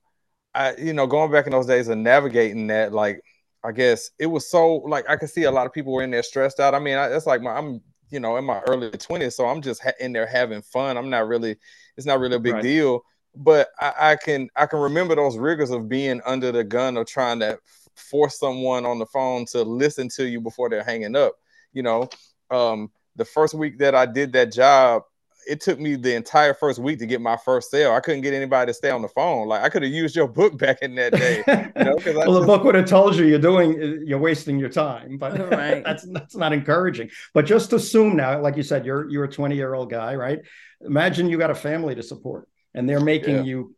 I 0.55 0.77
you 0.77 0.93
know 0.93 1.07
going 1.07 1.31
back 1.31 1.47
in 1.47 1.53
those 1.53 1.67
days 1.67 1.89
of 1.89 1.99
navigating 1.99 2.69
that 2.69 2.93
like 2.93 3.21
I 3.65 3.73
guess 3.73 4.11
it 4.19 4.27
was 4.27 4.49
so 4.49 4.77
like 4.77 5.09
I 5.11 5.17
could 5.17 5.31
see 5.31 5.45
a 5.45 5.51
lot 5.51 5.67
of 5.67 5.73
people 5.73 5.93
were 5.93 6.03
in 6.03 6.11
there 6.11 6.23
stressed 6.23 6.61
out. 6.61 6.75
I 6.75 6.79
mean, 6.79 6.97
I, 6.97 7.09
that's 7.09 7.27
like 7.27 7.43
my 7.43 7.57
I'm 7.57 7.83
you 8.11 8.21
know 8.21 8.37
in 8.37 8.45
my 8.45 8.61
early 8.69 8.91
20s 8.91 9.33
so 9.33 9.47
i'm 9.47 9.61
just 9.61 9.83
ha- 9.83 9.91
in 10.01 10.13
there 10.13 10.27
having 10.27 10.63
fun 10.63 10.97
i'm 10.97 11.11
not 11.11 11.27
really 11.27 11.57
it's 11.97 12.07
not 12.07 12.21
really 12.21 12.37
a 12.37 12.41
big 12.41 12.55
right. 12.55 12.63
deal 12.63 13.03
but 13.35 13.69
I, 13.81 13.93
I, 13.99 14.17
can 14.17 14.49
i 14.57 14.67
can 14.67 14.79
remember 14.79 15.17
those 15.17 15.37
rigors 15.37 15.71
of 15.71 15.89
being 15.89 16.21
under 16.25 16.53
the 16.53 16.65
gun 16.65 16.97
of 16.97 17.07
trying 17.07 17.41
to 17.41 17.59
force 17.95 18.39
someone 18.39 18.87
on 18.87 18.99
the 18.99 19.07
phone 19.07 19.45
to 19.47 19.63
listen 19.63 20.09
to 20.11 20.27
you 20.27 20.41
before 20.41 20.69
they're 20.69 20.85
hanging 20.85 21.17
up 21.17 21.35
you 21.73 21.83
know 21.83 22.09
um, 22.51 22.93
the 23.17 23.25
first 23.25 23.55
week 23.55 23.79
that 23.79 23.95
i 23.95 24.07
did 24.07 24.33
that 24.33 24.53
job 24.53 25.03
it 25.47 25.61
took 25.61 25.79
me 25.79 25.97
the 25.97 26.15
entire 26.15 26.55
first 26.55 26.79
week 26.79 26.99
to 26.99 27.07
get 27.07 27.21
my 27.21 27.37
first 27.37 27.71
sale. 27.71 27.93
I 27.93 28.01
couldn't 28.01 28.23
get 28.23 28.35
anybody 28.35 28.71
to 28.71 28.75
stay 28.75 28.91
on 28.91 29.03
the 29.03 29.09
phone. 29.09 29.49
Like 29.49 29.63
I 29.63 29.69
could 29.69 29.83
have 29.83 29.93
used 29.93 30.17
your 30.17 30.29
book 30.29 30.59
back 30.65 30.79
in 30.83 30.95
that 30.97 31.13
day. 31.13 31.43
You 31.47 31.85
know, 31.85 31.95
well, 31.95 31.99
just... 31.99 32.41
the 32.41 32.47
book 32.47 32.65
would 32.65 32.75
have 32.75 32.87
told 32.87 33.17
you 33.17 33.27
you're 33.27 33.39
doing 33.39 33.81
uh, 33.81 34.05
you're 34.05 34.19
wasting 34.19 34.59
your 34.59 34.69
time, 34.69 35.19
but 35.19 35.39
right. 35.51 35.85
that's 35.85 36.07
that's 36.13 36.37
not 36.37 36.53
encouraging. 36.53 37.11
But 37.35 37.47
just 37.47 37.73
assume 37.73 38.17
now, 38.17 38.41
like 38.41 38.57
you 38.57 38.63
said, 38.63 38.85
you're 38.85 39.09
you're 39.09 39.25
a 39.25 39.31
20 39.31 39.55
year 39.55 39.75
old 39.75 39.91
guy, 39.91 40.15
right? 40.17 40.41
Imagine 40.81 41.29
you 41.29 41.39
got 41.39 41.51
a 41.51 41.55
family 41.55 41.95
to 41.95 42.03
support, 42.03 42.49
and 42.75 42.89
they're 42.89 43.01
making 43.01 43.37
yeah. 43.37 43.43
you 43.43 43.77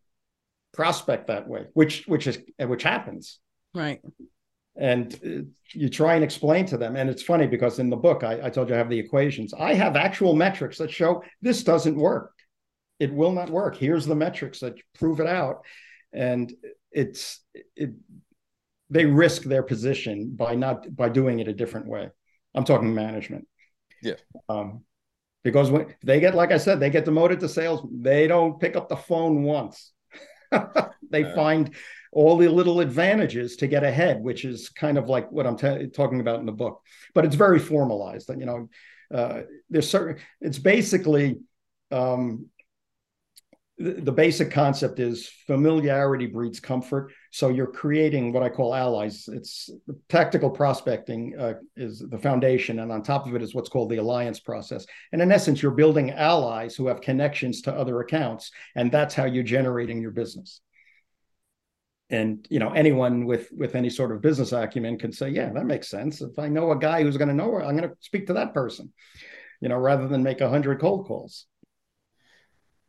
prospect 0.73 1.29
that 1.29 1.49
way, 1.49 1.67
which 1.75 2.05
which 2.07 2.27
is 2.27 2.39
which 2.59 2.83
happens, 2.83 3.39
right? 3.75 4.01
And 4.79 5.15
uh, 5.27 5.43
you 5.73 5.89
try 5.89 6.15
and 6.15 6.25
explain 6.25 6.65
to 6.67 6.77
them 6.77 6.97
and 6.97 7.11
it's 7.11 7.23
funny 7.23 7.47
because 7.47 7.79
in 7.79 7.91
the 7.91 7.97
book 7.97 8.23
I, 8.23 8.47
I, 8.47 8.51
told 8.51 8.69
you 8.69 8.75
i 8.75 8.79
have 8.79 8.89
the 8.89 8.99
equations. 8.99 9.53
I 9.53 9.75
have 9.75 9.97
actual 9.97 10.35
metrics 10.35 10.79
that 10.79 10.91
show 10.91 11.23
this 11.43 11.63
doesn't 11.65 11.97
work. 11.97 12.33
It 13.01 13.13
will 13.13 13.33
not 13.33 13.51
work. 13.51 13.77
Here's 13.77 14.07
the 14.07 14.15
metrics 14.15 14.61
that 14.61 14.75
prove 14.95 15.21
it 15.21 15.27
out. 15.27 15.65
And 16.13 16.53
it's 16.91 17.41
it, 17.77 17.91
they 18.91 19.05
risk 19.05 19.43
their 19.43 19.63
position 19.63 20.31
by 20.35 20.55
not 20.55 20.95
by 20.95 21.09
doing 21.09 21.41
it 21.41 21.49
a 21.49 21.53
different 21.53 21.87
way. 21.87 22.09
I'm 22.55 22.65
talking 22.65 22.95
management. 22.95 23.47
Yeah. 24.03 24.15
Um, 24.49 24.85
because 25.45 25.71
when 25.71 25.95
they 26.03 26.21
get 26.21 26.35
like 26.35 26.53
i 26.53 26.59
said 26.59 26.81
they 26.81 26.91
get 26.91 27.05
demoted 27.05 27.41
to 27.41 27.49
sales. 27.49 27.87
They 27.93 28.27
don't 28.27 28.61
pick 28.61 28.77
up 28.77 28.89
the 28.89 28.97
phone 28.97 29.43
once. 29.43 29.93
They 31.11 31.25
uh, 31.25 31.35
find 31.35 31.75
all 32.13 32.37
the 32.37 32.49
little 32.49 32.81
advantages 32.81 33.57
to 33.57 33.67
get 33.67 33.85
ahead, 33.85 34.23
which 34.23 34.45
is 34.45 34.69
kind 34.69 34.99
of 34.99 35.09
like 35.09 35.31
what 35.31 35.47
I'm 35.47 35.57
t- 35.57 35.89
talking 35.89 36.21
about 36.21 36.41
in 36.41 36.47
the 36.47 36.53
book. 36.53 36.83
But 37.15 37.25
it's 37.25 37.37
very 37.37 37.59
formalized. 37.59 38.31
And 38.31 38.41
you 38.41 38.47
know, 38.47 38.69
uh, 39.15 39.43
there's 39.71 39.89
certain. 39.89 40.23
It's 40.41 40.59
basically 40.59 41.39
um, 41.91 42.47
the, 43.79 43.93
the 43.93 44.13
basic 44.13 44.51
concept 44.51 44.99
is 44.99 45.29
familiarity 45.47 46.27
breeds 46.27 46.61
comfort. 46.61 47.13
So 47.31 47.49
you're 47.49 47.67
creating 47.71 48.33
what 48.33 48.43
I 48.43 48.49
call 48.49 48.75
allies. 48.75 49.29
It's 49.29 49.71
tactical 50.09 50.51
prospecting 50.51 51.39
uh, 51.39 51.55
is 51.77 52.01
the 52.01 52.19
foundation, 52.19 52.81
and 52.81 52.91
on 52.91 53.03
top 53.03 53.27
of 53.27 53.35
it 53.35 53.43
is 53.43 53.55
what's 53.55 53.69
called 53.69 53.91
the 53.91 53.99
alliance 53.99 54.41
process. 54.41 54.87
And 55.13 55.23
in 55.23 55.31
essence, 55.31 55.63
you're 55.63 55.73
building 55.73 56.11
allies 56.11 56.75
who 56.75 56.89
have 56.89 57.01
connections 57.01 57.63
to 57.63 57.73
other 57.73 58.01
accounts, 58.01 58.51
and 58.75 58.91
that's 58.91 59.15
how 59.15 59.25
you're 59.25 59.45
generating 59.45 60.01
your 60.01 60.11
business 60.11 60.61
and 62.11 62.47
you 62.51 62.59
know 62.59 62.71
anyone 62.71 63.27
with 63.27 63.49
with 63.53 63.75
any 63.75 63.91
sort 63.91 64.13
of 64.13 64.23
business 64.23 64.53
acumen 64.53 64.99
can 64.99 65.13
say 65.13 65.29
yeah 65.29 65.51
that 65.53 65.67
makes 65.67 65.89
sense. 65.89 66.21
If 66.21 66.39
i 66.39 66.49
know 66.49 66.73
a 66.73 66.79
guy 66.79 67.03
who's 67.03 67.17
going 67.17 67.29
to 67.29 67.35
know 67.35 67.51
her 67.53 67.65
i'm 67.65 67.77
going 67.77 67.89
to 67.89 67.97
speak 68.01 68.27
to 68.29 68.35
that 68.35 68.55
person 68.55 68.93
you 69.61 69.69
know 69.69 69.77
rather 69.77 70.09
than 70.09 70.23
make 70.23 70.41
a 70.41 70.49
hundred 70.49 70.81
cold 70.81 71.07
calls. 71.07 71.47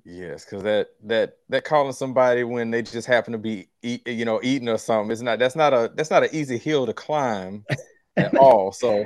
Yes 0.06 0.46
because 0.46 0.64
that 0.64 0.88
that 1.04 1.34
that 1.50 1.66
calling 1.66 1.94
somebody 1.94 2.44
when 2.44 2.72
they 2.72 2.82
just 2.82 3.06
happen 3.06 3.34
to 3.34 3.38
be 3.38 3.70
eat, 3.84 4.08
you 4.08 4.26
know 4.26 4.40
eating 4.42 4.70
or 4.70 4.78
something 4.78 5.12
is 5.12 5.22
not 5.22 5.40
that's 5.40 5.56
not 5.56 5.74
a 5.74 5.92
that's 5.94 6.10
not 6.10 6.24
an 6.24 6.30
easy 6.32 6.58
hill 6.58 6.86
to 6.86 6.94
climb 6.94 7.66
at 8.18 8.36
all 8.38 8.72
so 8.72 9.06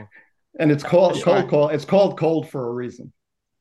and 0.59 0.71
it's 0.71 0.83
called 0.83 1.21
cold 1.23 1.49
call 1.49 1.69
it's 1.69 1.83
called 1.83 2.17
cold 2.17 2.47
for 2.47 2.67
a 2.67 2.71
reason 2.71 3.11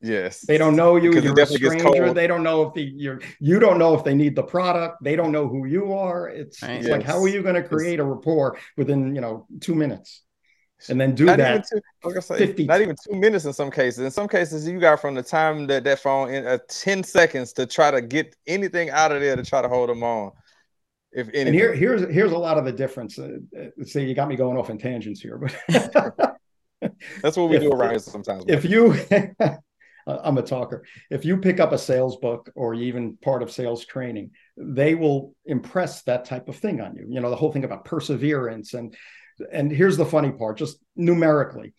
Yes. 0.02 0.40
They 0.40 0.58
don't 0.58 0.74
know 0.74 0.96
you. 0.96 1.12
You're 1.12 1.40
a 1.40 1.46
stranger. 1.46 2.12
They 2.12 2.26
don't 2.26 2.42
know 2.42 2.62
if 2.62 2.74
the 2.74 2.82
you're 2.82 3.20
you 3.38 3.60
don't 3.60 3.78
know 3.78 3.94
if 3.94 4.02
they 4.02 4.14
need 4.14 4.34
the 4.34 4.42
product. 4.42 5.02
They 5.02 5.14
don't 5.14 5.30
know 5.30 5.46
who 5.46 5.66
you 5.66 5.92
are. 5.92 6.28
It's, 6.28 6.60
right. 6.60 6.72
it's 6.72 6.88
yes. 6.88 6.98
like 6.98 7.06
how 7.06 7.22
are 7.22 7.28
you 7.28 7.42
going 7.42 7.54
to 7.54 7.62
create 7.62 8.00
a 8.00 8.04
rapport 8.04 8.58
within 8.76 9.14
you 9.14 9.20
know 9.20 9.46
two 9.60 9.74
minutes? 9.74 10.22
And 10.88 11.00
then 11.00 11.14
do 11.14 11.26
not 11.26 11.38
that. 11.38 11.64
Two, 11.70 11.80
like 12.02 12.20
say, 12.22 12.38
50. 12.38 12.64
not 12.64 12.80
even 12.80 12.96
two 13.08 13.14
minutes 13.14 13.44
in 13.44 13.52
some 13.52 13.70
cases. 13.70 14.04
In 14.04 14.10
some 14.10 14.26
cases, 14.26 14.66
you 14.66 14.80
got 14.80 15.00
from 15.00 15.14
the 15.14 15.22
time 15.22 15.68
that 15.68 15.84
that 15.84 16.00
phone 16.00 16.30
in 16.30 16.44
uh, 16.44 16.58
10 16.68 17.04
seconds 17.04 17.52
to 17.52 17.66
try 17.66 17.92
to 17.92 18.00
get 18.00 18.34
anything 18.48 18.90
out 18.90 19.12
of 19.12 19.20
there 19.20 19.36
to 19.36 19.44
try 19.44 19.62
to 19.62 19.68
hold 19.68 19.88
them 19.88 20.02
on. 20.02 20.32
If 21.12 21.28
anything. 21.28 21.48
And 21.48 21.54
here, 21.54 21.74
here's 21.74 22.12
here's 22.12 22.32
a 22.32 22.38
lot 22.38 22.58
of 22.58 22.64
the 22.64 22.72
difference. 22.72 23.18
Uh, 23.18 23.36
uh 23.56 23.84
see, 23.84 24.04
you 24.04 24.14
got 24.14 24.28
me 24.28 24.34
going 24.34 24.56
off 24.56 24.70
in 24.70 24.78
tangents 24.78 25.20
here, 25.20 25.38
but 25.38 25.54
that's 27.22 27.36
what 27.36 27.50
we 27.50 27.56
if, 27.56 27.62
do 27.62 27.70
around 27.70 27.90
here 27.90 27.98
sometimes. 27.98 28.44
If 28.48 28.64
you 28.64 28.96
I'm 30.06 30.38
a 30.38 30.42
talker. 30.42 30.84
If 31.10 31.24
you 31.24 31.36
pick 31.38 31.60
up 31.60 31.72
a 31.72 31.78
sales 31.78 32.16
book 32.16 32.50
or 32.54 32.74
even 32.74 33.16
part 33.18 33.42
of 33.42 33.50
sales 33.50 33.84
training, 33.84 34.30
they 34.56 34.94
will 34.94 35.34
impress 35.46 36.02
that 36.02 36.24
type 36.24 36.48
of 36.48 36.56
thing 36.56 36.80
on 36.80 36.96
you. 36.96 37.06
You 37.08 37.20
know, 37.20 37.30
the 37.30 37.36
whole 37.36 37.52
thing 37.52 37.64
about 37.64 37.84
perseverance 37.84 38.74
and 38.74 38.94
and 39.52 39.72
here's 39.72 39.96
the 39.96 40.06
funny 40.06 40.30
part, 40.30 40.58
just 40.58 40.78
numerically, 40.96 41.74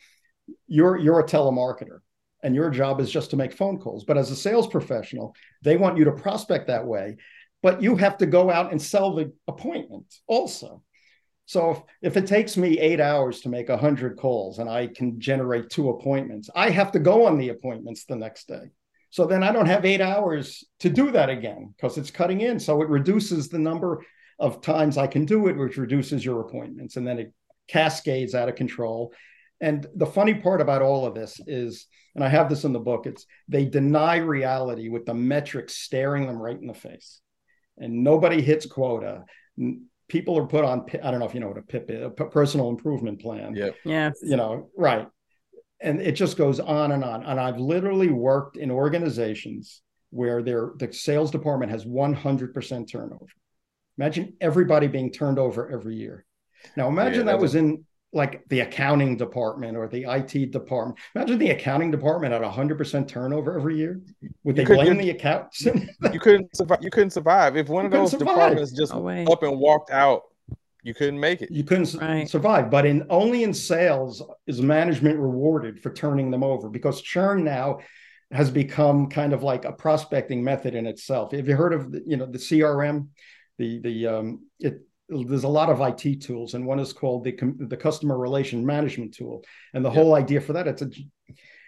you're 0.68 0.98
you're 0.98 1.20
a 1.20 1.26
telemarketer. 1.26 2.00
and 2.44 2.56
your 2.56 2.70
job 2.70 3.00
is 3.00 3.10
just 3.10 3.30
to 3.32 3.38
make 3.38 3.54
phone 3.54 3.80
calls. 3.80 4.04
But 4.04 4.18
as 4.18 4.30
a 4.32 4.36
sales 4.36 4.68
professional, 4.68 5.36
they 5.62 5.78
want 5.78 5.98
you 5.98 6.06
to 6.06 6.12
prospect 6.12 6.68
that 6.68 6.86
way, 6.86 7.18
but 7.62 7.82
you 7.82 7.96
have 7.96 8.18
to 8.18 8.26
go 8.26 8.52
out 8.52 8.72
and 8.72 8.82
sell 8.82 9.16
the 9.16 9.32
appointment 9.48 10.14
also. 10.28 10.84
So 11.46 11.72
if, 11.72 12.14
if 12.14 12.18
it 12.18 12.28
takes 12.28 12.56
me 12.56 12.80
eight 12.80 13.00
hours 13.00 13.42
to 13.42 13.50
make 13.50 13.70
100 13.70 14.18
calls 14.18 14.60
and 14.60 14.70
I 14.70 14.88
can 14.88 15.20
generate 15.20 15.70
two 15.70 15.90
appointments, 15.90 16.50
I 16.56 16.70
have 16.70 16.92
to 16.94 17.00
go 17.00 17.26
on 17.26 17.38
the 17.38 17.50
appointments 17.50 18.06
the 18.06 18.16
next 18.16 18.48
day. 18.48 18.72
So 19.10 19.26
then 19.26 19.44
I 19.44 19.52
don't 19.52 19.68
have 19.68 19.86
eight 19.86 20.02
hours 20.02 20.64
to 20.80 20.90
do 20.90 21.12
that 21.12 21.30
again 21.30 21.74
because 21.76 21.98
it's 21.98 22.10
cutting 22.10 22.42
in. 22.42 22.60
So 22.60 22.82
it 22.82 22.90
reduces 22.90 23.50
the 23.50 23.60
number 23.60 24.04
of 24.40 24.62
times 24.62 24.98
I 24.98 25.08
can 25.08 25.26
do 25.26 25.48
it, 25.48 25.58
which 25.58 25.78
reduces 25.78 26.26
your 26.26 26.42
appointments. 26.42 26.96
And 26.96 27.06
then 27.06 27.20
it 27.20 27.34
cascades 27.68 28.34
out 28.34 28.50
of 28.50 28.56
control. 28.56 29.14
And 29.62 29.86
the 29.96 30.06
funny 30.06 30.34
part 30.34 30.62
about 30.62 30.82
all 30.82 31.06
of 31.06 31.14
this 31.14 31.40
is, 31.46 31.86
and 32.16 32.24
I 32.24 32.28
have 32.28 32.50
this 32.50 32.64
in 32.64 32.74
the 32.74 32.80
book, 32.80 33.06
it's 33.06 33.26
they 33.48 33.66
deny 33.66 34.18
reality 34.18 34.90
with 34.90 35.06
the 35.06 35.14
metrics 35.14 35.76
staring 35.76 36.26
them 36.28 36.42
right 36.42 36.60
in 36.60 36.68
the 36.68 36.74
face. 36.74 37.22
And 37.78 38.04
nobody 38.04 38.42
hits 38.42 38.66
quota. 38.66 39.26
People 40.08 40.38
are 40.38 40.46
put 40.46 40.64
on, 40.64 40.86
I 41.04 41.12
don't 41.12 41.20
know 41.20 41.26
if 41.26 41.34
you 41.34 41.40
know 41.40 41.48
what 41.48 41.58
a 41.58 41.62
PIP 41.62 41.90
is, 41.90 42.04
a 42.04 42.10
personal 42.10 42.70
improvement 42.70 43.22
plan. 43.22 43.56
Yeah. 43.56 43.70
Yeah. 43.86 44.12
You 44.22 44.36
know, 44.36 44.70
right. 44.78 45.08
And 45.82 46.02
it 46.02 46.14
just 46.14 46.38
goes 46.38 46.60
on 46.60 46.92
and 46.92 47.04
on. 47.04 47.24
And 47.24 47.40
I've 47.40 47.58
literally 47.58 48.10
worked 48.10 48.58
in 48.58 48.72
organizations 48.72 49.82
where 50.12 50.44
their 50.44 50.74
the 50.78 50.94
sales 50.94 51.32
department 51.32 51.72
has 51.72 51.86
100% 51.86 52.92
turnover. 52.92 53.26
Imagine 53.98 54.34
everybody 54.40 54.88
being 54.88 55.12
turned 55.12 55.40
over 55.40 55.70
every 55.72 55.96
year. 55.96 56.26
Now 56.78 56.88
imagine 56.88 57.26
Yeah, 57.26 57.34
that 57.34 57.40
was 57.40 57.56
in 57.56 57.84
like 58.14 58.44
the 58.50 58.60
accounting 58.62 59.18
department 59.18 59.76
or 59.76 59.88
the 59.88 60.06
IT 60.08 60.52
department. 60.52 61.00
Imagine 61.16 61.40
the 61.40 61.50
accounting 61.50 61.90
department 61.92 62.34
at 62.34 62.42
100% 62.42 63.08
turnover 63.08 63.58
every 63.58 63.76
year. 63.78 64.00
Would 64.44 64.56
they 64.56 64.66
blame 64.66 64.98
the 64.98 65.10
account? 65.10 65.48
you 65.60 66.20
couldn't 66.20 66.56
survive. 66.56 66.80
You 66.82 66.92
couldn't 66.92 67.10
survive 67.12 67.58
if 67.58 67.70
one 67.70 67.84
You 67.84 67.88
of 67.88 67.92
those 67.92 68.12
survive. 68.12 68.28
departments 68.28 68.72
just 68.72 68.94
No 68.94 69.08
up 69.32 69.44
and 69.44 69.58
walked 69.58 69.90
out. 69.92 70.22
You 70.84 70.94
couldn't 70.94 71.20
make 71.20 71.42
it. 71.42 71.50
you 71.50 71.64
couldn't 71.64 71.94
Right. 71.96 72.30
survive. 72.30 72.70
But 72.70 72.86
in 72.86 73.06
only 73.10 73.44
in 73.44 73.54
sales 73.54 74.22
is 74.48 74.62
management 74.62 75.18
rewarded 75.18 75.82
for 75.82 75.92
turning 75.92 76.30
them 76.30 76.44
over 76.44 76.70
because 76.70 77.02
churn 77.02 77.44
now 77.44 77.80
has 78.32 78.52
become 78.52 79.08
kind 79.10 79.32
of 79.32 79.44
like 79.44 79.64
a 79.66 79.72
prospecting 79.72 80.44
method 80.44 80.76
in 80.76 80.86
itself. 80.86 81.32
Have 81.32 81.48
you 81.48 81.56
heard 81.56 81.74
of 81.74 81.92
the, 81.92 82.04
you 82.06 82.18
know 82.18 82.26
the 82.26 82.38
CRM? 82.38 83.08
The 83.58 83.80
the 83.80 84.08
um 84.08 84.46
it 84.60 84.82
there's 85.28 85.44
a 85.44 85.48
lot 85.48 85.70
of 85.70 85.82
IT 85.82 86.22
tools, 86.22 86.54
and 86.54 86.66
one 86.66 86.80
is 86.80 86.94
called 86.94 87.24
the 87.24 87.38
the 87.60 87.78
customer 87.78 88.18
relation 88.18 88.66
management 88.66 89.14
tool. 89.14 89.44
And 89.74 89.84
the 89.84 89.92
whole 89.92 90.16
idea 90.16 90.42
for 90.42 90.54
that 90.54 90.68
it's 90.68 90.82
a 90.82 90.90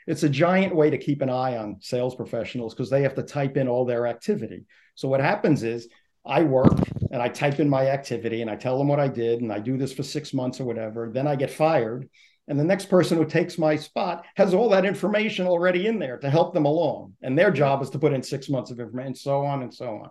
it's 0.08 0.24
a 0.24 0.30
giant 0.30 0.76
way 0.76 0.90
to 0.90 0.98
keep 0.98 1.22
an 1.22 1.30
eye 1.30 1.58
on 1.58 1.78
sales 1.82 2.16
professionals 2.16 2.74
because 2.74 2.90
they 2.90 3.02
have 3.02 3.16
to 3.16 3.24
type 3.24 3.58
in 3.58 3.68
all 3.68 3.86
their 3.86 4.08
activity. 4.08 4.66
So 4.96 5.08
what 5.08 5.20
happens 5.20 5.64
is 5.64 5.90
I 6.26 6.44
work 6.44 6.78
and 7.12 7.22
I 7.22 7.30
type 7.30 7.60
in 7.60 7.70
my 7.70 7.88
activity 7.88 8.42
and 8.42 8.50
I 8.50 8.56
tell 8.56 8.78
them 8.78 8.88
what 8.88 9.00
I 9.00 9.08
did 9.08 9.42
and 9.42 9.52
I 9.52 9.60
do 9.60 9.78
this 9.78 9.94
for 9.94 10.04
six 10.04 10.34
months 10.34 10.60
or 10.60 10.66
whatever. 10.66 11.10
Then 11.12 11.28
I 11.28 11.36
get 11.36 11.52
fired. 11.52 12.10
And 12.48 12.60
the 12.60 12.64
next 12.64 12.90
person 12.90 13.18
who 13.18 13.26
takes 13.26 13.58
my 13.58 13.76
spot 13.76 14.26
has 14.36 14.54
all 14.54 14.70
that 14.70 14.86
information 14.86 15.48
already 15.48 15.88
in 15.88 15.98
there 15.98 16.18
to 16.20 16.30
help 16.30 16.54
them 16.54 16.66
along. 16.66 17.14
And 17.24 17.38
their 17.38 17.50
job 17.50 17.82
is 17.82 17.90
to 17.92 18.00
put 18.00 18.14
in 18.14 18.22
six 18.22 18.50
months 18.50 18.70
of 18.70 18.80
information, 18.80 19.08
and 19.08 19.18
so 19.18 19.46
on 19.46 19.64
and 19.64 19.74
so 19.74 20.02
on. 20.04 20.10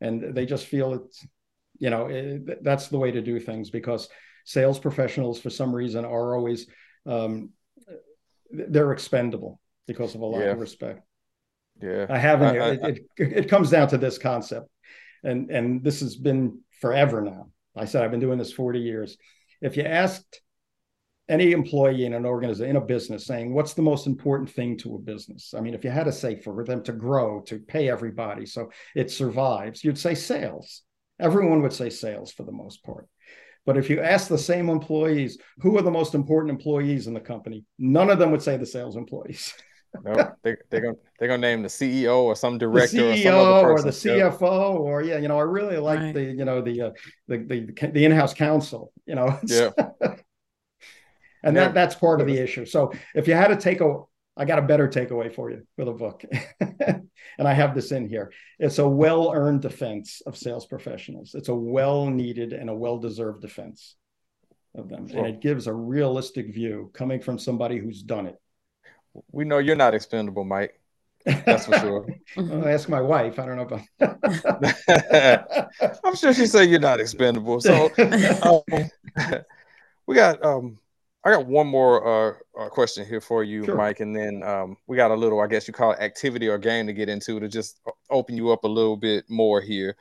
And 0.00 0.34
they 0.34 0.46
just 0.46 0.66
feel 0.66 0.94
it's, 0.94 1.24
you 1.78 1.90
know, 1.90 2.06
it, 2.06 2.62
that's 2.62 2.88
the 2.88 2.98
way 2.98 3.10
to 3.10 3.20
do 3.22 3.40
things 3.40 3.70
because 3.70 4.08
sales 4.44 4.78
professionals, 4.78 5.40
for 5.40 5.50
some 5.50 5.74
reason, 5.74 6.04
are 6.04 6.36
always, 6.36 6.66
um, 7.06 7.50
they're 8.50 8.92
expendable 8.92 9.60
because 9.86 10.14
of 10.14 10.20
a 10.20 10.26
lack 10.26 10.44
Yeah. 10.44 10.50
of 10.52 10.60
respect. 10.60 11.00
Yeah. 11.82 12.06
I 12.08 12.18
haven't. 12.18 12.60
I- 12.60 12.68
I- 12.68 12.88
it, 12.90 12.98
it, 13.18 13.32
it 13.44 13.48
comes 13.48 13.70
down 13.70 13.88
to 13.88 13.98
this 13.98 14.16
concept, 14.18 14.68
and 15.24 15.50
and 15.50 15.82
this 15.82 16.00
has 16.00 16.14
been 16.16 16.60
forever 16.80 17.20
now. 17.20 17.48
I 17.76 17.84
said 17.86 18.04
I've 18.04 18.12
been 18.12 18.20
doing 18.20 18.38
this 18.38 18.52
forty 18.52 18.78
years. 18.80 19.16
If 19.60 19.76
you 19.76 19.82
asked 19.82 20.40
any 21.28 21.52
employee 21.52 22.04
in 22.04 22.12
an 22.12 22.26
organization, 22.26 22.70
in 22.70 22.76
a 22.76 22.80
business, 22.80 23.26
saying 23.26 23.52
what's 23.54 23.74
the 23.74 23.82
most 23.82 24.06
important 24.06 24.50
thing 24.50 24.76
to 24.78 24.94
a 24.94 24.98
business, 24.98 25.54
I 25.56 25.60
mean, 25.60 25.74
if 25.74 25.82
you 25.82 25.90
had 25.90 26.04
to 26.04 26.12
say 26.12 26.36
for 26.40 26.62
them 26.64 26.82
to 26.84 26.92
grow, 26.92 27.40
to 27.46 27.58
pay 27.58 27.88
everybody, 27.88 28.44
so 28.46 28.70
it 28.94 29.10
survives, 29.10 29.82
you'd 29.82 29.98
say 29.98 30.14
sales. 30.14 30.82
Everyone 31.24 31.62
would 31.62 31.72
say 31.72 31.88
sales 31.90 32.30
for 32.30 32.42
the 32.44 32.52
most 32.52 32.84
part. 32.84 33.08
But 33.66 33.78
if 33.78 33.88
you 33.88 34.00
ask 34.00 34.28
the 34.28 34.36
same 34.36 34.68
employees 34.68 35.38
who 35.60 35.78
are 35.78 35.82
the 35.82 35.90
most 35.90 36.14
important 36.14 36.50
employees 36.50 37.06
in 37.06 37.14
the 37.14 37.20
company, 37.20 37.64
none 37.78 38.10
of 38.10 38.18
them 38.18 38.30
would 38.30 38.42
say 38.42 38.58
the 38.58 38.66
sales 38.66 38.96
employees. 38.96 39.54
No, 40.04 40.32
they, 40.42 40.56
they're 40.70 40.80
gonna 40.80 40.96
they're 41.20 41.28
gonna 41.28 41.40
name 41.40 41.62
the 41.62 41.68
CEO 41.68 42.16
or 42.24 42.34
some 42.34 42.54
the 42.54 42.66
director 42.66 43.10
or 43.10 43.14
some 43.14 43.22
CEO 43.26 43.32
other 43.32 43.68
or 43.70 43.74
person. 43.76 44.10
the 44.12 44.18
Yeah. 44.18 44.30
CFO 44.32 44.74
or 44.74 45.02
yeah, 45.02 45.18
you 45.18 45.28
know, 45.28 45.38
I 45.38 45.42
really 45.44 45.76
like 45.76 46.00
Right. 46.00 46.12
the 46.12 46.22
you 46.24 46.44
know 46.44 46.60
the 46.60 46.82
uh, 46.86 46.90
the, 47.28 47.36
the 47.38 47.88
the 47.92 48.04
in-house 48.04 48.34
counsel, 48.34 48.92
you 49.06 49.14
know. 49.14 49.38
Yeah. 49.46 49.70
and 50.00 50.16
Yeah. 51.44 51.52
that 51.52 51.74
that's 51.74 51.94
part 51.94 52.20
of 52.20 52.26
the 52.26 52.36
issue. 52.38 52.66
So 52.66 52.92
if 53.14 53.28
you 53.28 53.34
had 53.34 53.48
to 53.48 53.56
take 53.56 53.80
a 53.80 54.00
I 54.36 54.44
got 54.44 54.58
a 54.58 54.62
better 54.62 54.88
takeaway 54.88 55.32
for 55.32 55.50
you 55.50 55.62
for 55.76 55.84
the 55.84 55.92
book. 55.92 56.24
and 56.60 57.08
I 57.38 57.52
have 57.52 57.74
this 57.74 57.92
in 57.92 58.08
here. 58.08 58.32
It's 58.58 58.78
a 58.78 58.88
well-earned 58.88 59.62
defense 59.62 60.22
of 60.26 60.36
sales 60.36 60.66
professionals. 60.66 61.34
It's 61.34 61.48
a 61.48 61.54
well-needed 61.54 62.52
and 62.52 62.68
a 62.68 62.74
well-deserved 62.74 63.40
defense 63.40 63.94
of 64.74 64.88
them. 64.88 65.08
Sure. 65.08 65.18
And 65.18 65.28
it 65.28 65.40
gives 65.40 65.68
a 65.68 65.72
realistic 65.72 66.52
view 66.52 66.90
coming 66.94 67.20
from 67.20 67.38
somebody 67.38 67.78
who's 67.78 68.02
done 68.02 68.26
it. 68.26 68.40
We 69.30 69.44
know 69.44 69.58
you're 69.58 69.76
not 69.76 69.94
expendable, 69.94 70.44
Mike. 70.44 70.80
That's 71.24 71.66
for 71.66 71.78
sure. 71.78 72.06
I'll 72.36 72.68
ask 72.68 72.88
my 72.88 73.00
wife. 73.00 73.38
I 73.38 73.46
don't 73.46 73.56
know 73.56 73.62
about 73.62 73.82
I'm 76.04 76.16
sure 76.16 76.34
she 76.34 76.46
said 76.46 76.68
you're 76.68 76.80
not 76.80 77.00
expendable. 77.00 77.60
So 77.60 77.90
um, 78.42 78.62
we 80.06 80.16
got 80.16 80.44
um 80.44 80.78
I 81.24 81.30
got 81.30 81.46
one 81.46 81.66
more 81.66 82.06
uh, 82.06 82.34
uh 82.58 82.68
question 82.68 83.06
here 83.06 83.20
for 83.20 83.42
you, 83.44 83.64
Sure. 83.64 83.76
Mike, 83.76 84.00
and 84.00 84.14
then 84.14 84.42
um 84.42 84.76
we 84.86 84.96
got 84.96 85.10
a 85.10 85.14
little, 85.14 85.40
I 85.40 85.46
guess 85.46 85.66
you 85.66 85.74
call 85.74 85.92
it 85.92 85.98
activity 86.00 86.48
or 86.48 86.58
game 86.58 86.86
to 86.86 86.92
get 86.92 87.08
into 87.08 87.40
to 87.40 87.48
just 87.48 87.80
open 88.10 88.36
you 88.36 88.50
up 88.50 88.64
a 88.64 88.68
little 88.68 88.96
bit 88.96 89.24
more 89.28 89.60
here. 89.60 89.96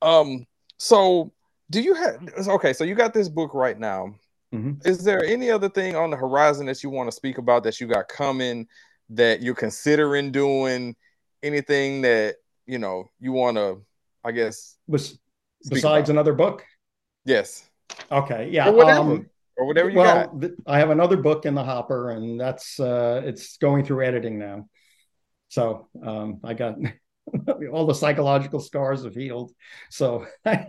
Um, 0.00 0.46
so 0.78 1.32
do 1.70 1.80
you 1.80 1.94
have 1.94 2.28
okay? 2.48 2.72
So 2.72 2.84
you 2.84 2.94
got 2.94 3.12
this 3.14 3.28
book 3.28 3.54
right 3.54 3.78
now. 3.78 4.14
Mhm. 4.54 4.84
Is 4.86 5.02
there 5.02 5.24
any 5.24 5.50
other 5.50 5.68
thing 5.68 5.96
on 5.96 6.10
the 6.10 6.16
horizon 6.16 6.66
that 6.66 6.82
you 6.82 6.90
want 6.90 7.08
to 7.10 7.16
speak 7.16 7.38
about 7.38 7.64
that 7.64 7.80
you 7.80 7.86
got 7.86 8.08
coming 8.08 8.68
that 9.10 9.42
you're 9.42 9.54
considering 9.54 10.30
doing? 10.30 10.94
Anything 11.42 12.02
that 12.02 12.36
you 12.66 12.78
know 12.78 13.10
you 13.18 13.32
want 13.32 13.56
to, 13.56 13.80
I 14.22 14.30
guess, 14.30 14.76
Bes- 14.86 15.18
besides 15.68 16.08
about. 16.08 16.14
another 16.14 16.34
book? 16.34 16.64
yes, 17.24 17.68
Okay, 18.10 18.48
yeah. 18.50 18.68
um, 18.68 19.28
or 19.62 19.66
whatever 19.66 19.90
you 19.90 19.98
well, 19.98 20.26
got. 20.26 20.40
th- 20.40 20.52
I 20.66 20.78
have 20.80 20.90
another 20.90 21.16
book 21.16 21.46
in 21.46 21.54
the 21.54 21.62
hopper, 21.64 22.10
and 22.10 22.40
that's 22.40 22.78
uh, 22.80 23.22
it's 23.24 23.56
going 23.58 23.84
through 23.84 24.04
editing 24.04 24.38
now. 24.38 24.68
So 25.48 25.88
um, 26.04 26.40
I 26.42 26.54
got 26.54 26.76
all 27.72 27.86
the 27.86 27.94
psychological 27.94 28.58
scars 28.58 29.04
have 29.04 29.14
healed. 29.14 29.52
So 29.90 30.26
I 30.44 30.66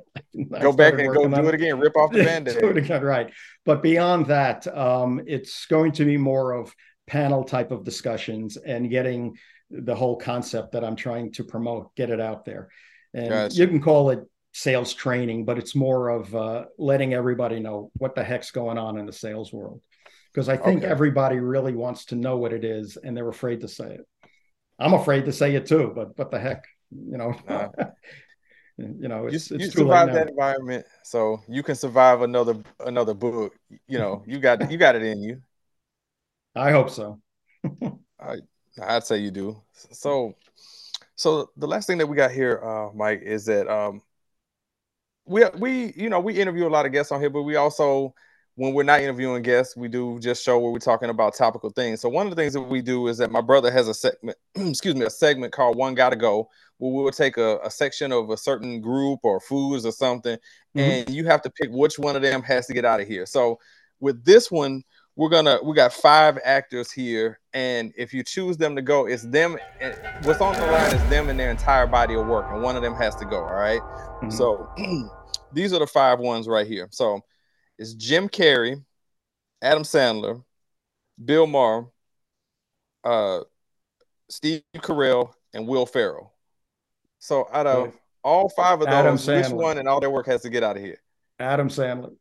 Go 0.61 0.73
back 0.73 0.93
and 0.99 1.13
go 1.13 1.23
on 1.23 1.31
do 1.31 1.47
it 1.47 1.55
again. 1.55 1.79
Rip 1.79 1.95
off 1.97 2.11
the 2.11 2.17
Do 2.19 2.25
band-aid. 2.25 2.63
it 2.63 2.77
again, 2.77 3.01
right. 3.01 3.31
But 3.65 3.81
beyond 3.81 4.27
that, 4.27 4.67
um, 4.67 5.21
it's 5.25 5.65
going 5.65 5.93
to 5.93 6.05
be 6.05 6.17
more 6.17 6.53
of 6.53 6.73
panel 7.07 7.43
type 7.43 7.71
of 7.71 7.83
discussions 7.83 8.57
and 8.57 8.89
getting 8.89 9.37
the 9.69 9.95
whole 9.95 10.17
concept 10.17 10.73
that 10.73 10.83
I'm 10.83 10.95
trying 10.95 11.31
to 11.33 11.43
promote, 11.43 11.95
get 11.95 12.09
it 12.09 12.21
out 12.21 12.45
there. 12.45 12.69
And 13.13 13.29
Gotcha. 13.29 13.55
you 13.55 13.67
can 13.67 13.81
call 13.81 14.11
it 14.11 14.19
sales 14.53 14.93
training, 14.93 15.45
but 15.45 15.57
it's 15.57 15.75
more 15.75 16.09
of 16.09 16.33
uh, 16.33 16.65
letting 16.77 17.13
everybody 17.13 17.59
know 17.59 17.91
what 17.97 18.15
the 18.15 18.23
heck's 18.23 18.51
going 18.51 18.77
on 18.77 18.97
in 18.97 19.05
the 19.05 19.13
sales 19.13 19.51
world. 19.51 19.81
Because 20.31 20.47
I 20.47 20.57
think 20.57 20.79
Okay. 20.79 20.87
everybody 20.87 21.39
really 21.39 21.73
wants 21.73 22.05
to 22.05 22.15
know 22.15 22.37
what 22.37 22.53
it 22.53 22.63
is 22.63 22.97
and 22.97 23.15
they're 23.15 23.29
afraid 23.29 23.61
to 23.61 23.67
say 23.67 23.93
it. 23.95 24.07
I'm 24.79 24.93
afraid 24.93 25.25
to 25.25 25.31
say 25.31 25.55
it 25.55 25.65
too, 25.65 25.91
but 25.95 26.17
what 26.17 26.31
the 26.31 26.39
heck, 26.39 26.65
you 26.91 27.17
know? 27.17 27.35
Nah. 27.47 27.69
you 28.77 29.07
know, 29.07 29.27
you, 29.27 29.35
it's, 29.35 29.51
you 29.51 29.57
it's 29.57 29.75
late 29.77 30.05
now. 30.07 30.13
that 30.13 30.29
environment, 30.29 30.85
so 31.03 31.41
you 31.47 31.61
can 31.61 31.75
survive 31.75 32.21
another 32.21 32.55
another 32.79 33.13
book. 33.13 33.55
You 33.87 33.99
know, 33.99 34.23
you 34.25 34.39
got 34.39 34.71
you 34.71 34.77
got 34.77 34.95
it 34.95 35.03
in 35.03 35.21
you. 35.21 35.41
I 36.55 36.71
hope 36.71 36.89
so. 36.89 37.19
I 38.19 38.37
I'd 38.81 39.03
say 39.03 39.17
you 39.17 39.31
do. 39.31 39.61
So 39.91 40.35
so 41.15 41.51
the 41.57 41.67
last 41.67 41.85
thing 41.87 41.99
that 41.99 42.07
we 42.07 42.15
got 42.15 42.31
here, 42.31 42.59
uh, 42.63 42.91
Mike, 42.93 43.21
is 43.21 43.45
that 43.45 43.67
um 43.67 44.01
we 45.25 45.43
we 45.57 45.93
you 45.95 46.09
know 46.09 46.19
we 46.19 46.33
interview 46.39 46.67
a 46.67 46.69
lot 46.69 46.85
of 46.85 46.91
guests 46.91 47.11
on 47.11 47.19
here, 47.21 47.29
but 47.29 47.43
we 47.43 47.55
also 47.55 48.13
when 48.55 48.73
we're 48.73 48.83
not 48.83 49.01
interviewing 49.01 49.41
guests, 49.41 49.75
we 49.75 49.87
do 49.87 50.19
just 50.19 50.43
show 50.43 50.59
where 50.59 50.71
we're 50.71 50.77
talking 50.77 51.09
about 51.09 51.33
topical 51.33 51.71
things. 51.71 51.99
So 52.01 52.07
one 52.07 52.27
of 52.27 52.29
the 52.29 52.35
things 52.39 52.53
that 52.53 52.61
we 52.61 52.83
do 52.83 53.07
is 53.07 53.17
that 53.17 53.31
my 53.31 53.41
brother 53.41 53.71
has 53.71 53.87
a 53.87 53.95
segment, 53.95 54.37
excuse 54.55 54.93
me, 54.93 55.05
a 55.05 55.09
segment 55.09 55.53
called 55.53 55.75
One 55.75 55.95
Gotta 55.95 56.15
Go, 56.15 56.49
where 56.77 56.91
we'll 56.91 57.11
take 57.11 57.37
a, 57.37 57.57
a 57.63 57.71
section 57.71 58.11
of 58.11 58.29
a 58.29 58.37
certain 58.37 58.79
group 58.79 59.21
or 59.23 59.39
foods 59.39 59.87
or 59.87 59.91
something, 59.91 60.37
Mhm. 60.75 60.81
and 60.81 61.09
you 61.09 61.25
have 61.25 61.41
to 61.43 61.49
pick 61.49 61.69
which 61.71 61.97
one 61.97 62.15
of 62.15 62.21
them 62.21 62.43
has 62.43 62.67
to 62.67 62.73
get 62.73 62.85
out 62.85 63.01
of 63.01 63.07
here. 63.07 63.25
So 63.25 63.59
with 63.99 64.23
this 64.23 64.51
one, 64.51 64.83
we're 65.15 65.29
gonna 65.29 65.59
we 65.63 65.75
got 65.75 65.93
five 65.93 66.37
actors 66.43 66.91
here, 66.91 67.39
and 67.53 67.91
if 67.97 68.13
you 68.13 68.23
choose 68.23 68.57
them 68.57 68.75
to 68.75 68.81
go, 68.83 69.05
it's 69.07 69.23
them. 69.23 69.57
and 69.79 69.95
What's 70.25 70.41
on 70.41 70.53
the 70.55 70.65
line 70.67 70.93
is 70.95 71.09
them 71.09 71.29
and 71.29 71.39
their 71.39 71.51
entire 71.51 71.87
body 71.87 72.15
of 72.15 72.25
work, 72.27 72.45
and 72.51 72.61
one 72.61 72.75
of 72.75 72.81
them 72.83 72.95
has 72.95 73.15
to 73.17 73.25
go. 73.25 73.37
All 73.43 73.53
right? 73.55 73.81
So 74.29 74.69
these 75.53 75.73
are 75.73 75.79
the 75.79 75.87
five 75.87 76.19
ones 76.19 76.47
right 76.47 76.65
here. 76.67 76.87
So 76.91 77.21
it's 77.77 77.93
Jim 77.93 78.29
Carrey, 78.29 78.83
Adam 79.61 79.83
Sandler, 79.83 80.43
Bill 81.23 81.47
Maher, 81.47 81.87
uh, 83.03 83.41
Steve 84.29 84.63
Carell, 84.77 85.33
and 85.53 85.67
Will 85.67 85.85
Ferrell. 85.85 86.33
So 87.19 87.47
out 87.53 87.67
of 87.67 87.93
all 88.23 88.49
five 88.49 88.81
of 88.81 88.87
Adam 88.87 89.15
those, 89.15 89.27
which 89.27 89.49
one 89.49 89.77
and 89.77 89.87
all 89.87 89.99
their 89.99 90.09
work 90.09 90.27
has 90.27 90.41
to 90.41 90.49
get 90.49 90.63
out 90.63 90.75
of 90.77 90.81
here? 90.83 90.97
Adam 91.39 91.69
Sandler. 91.69 92.15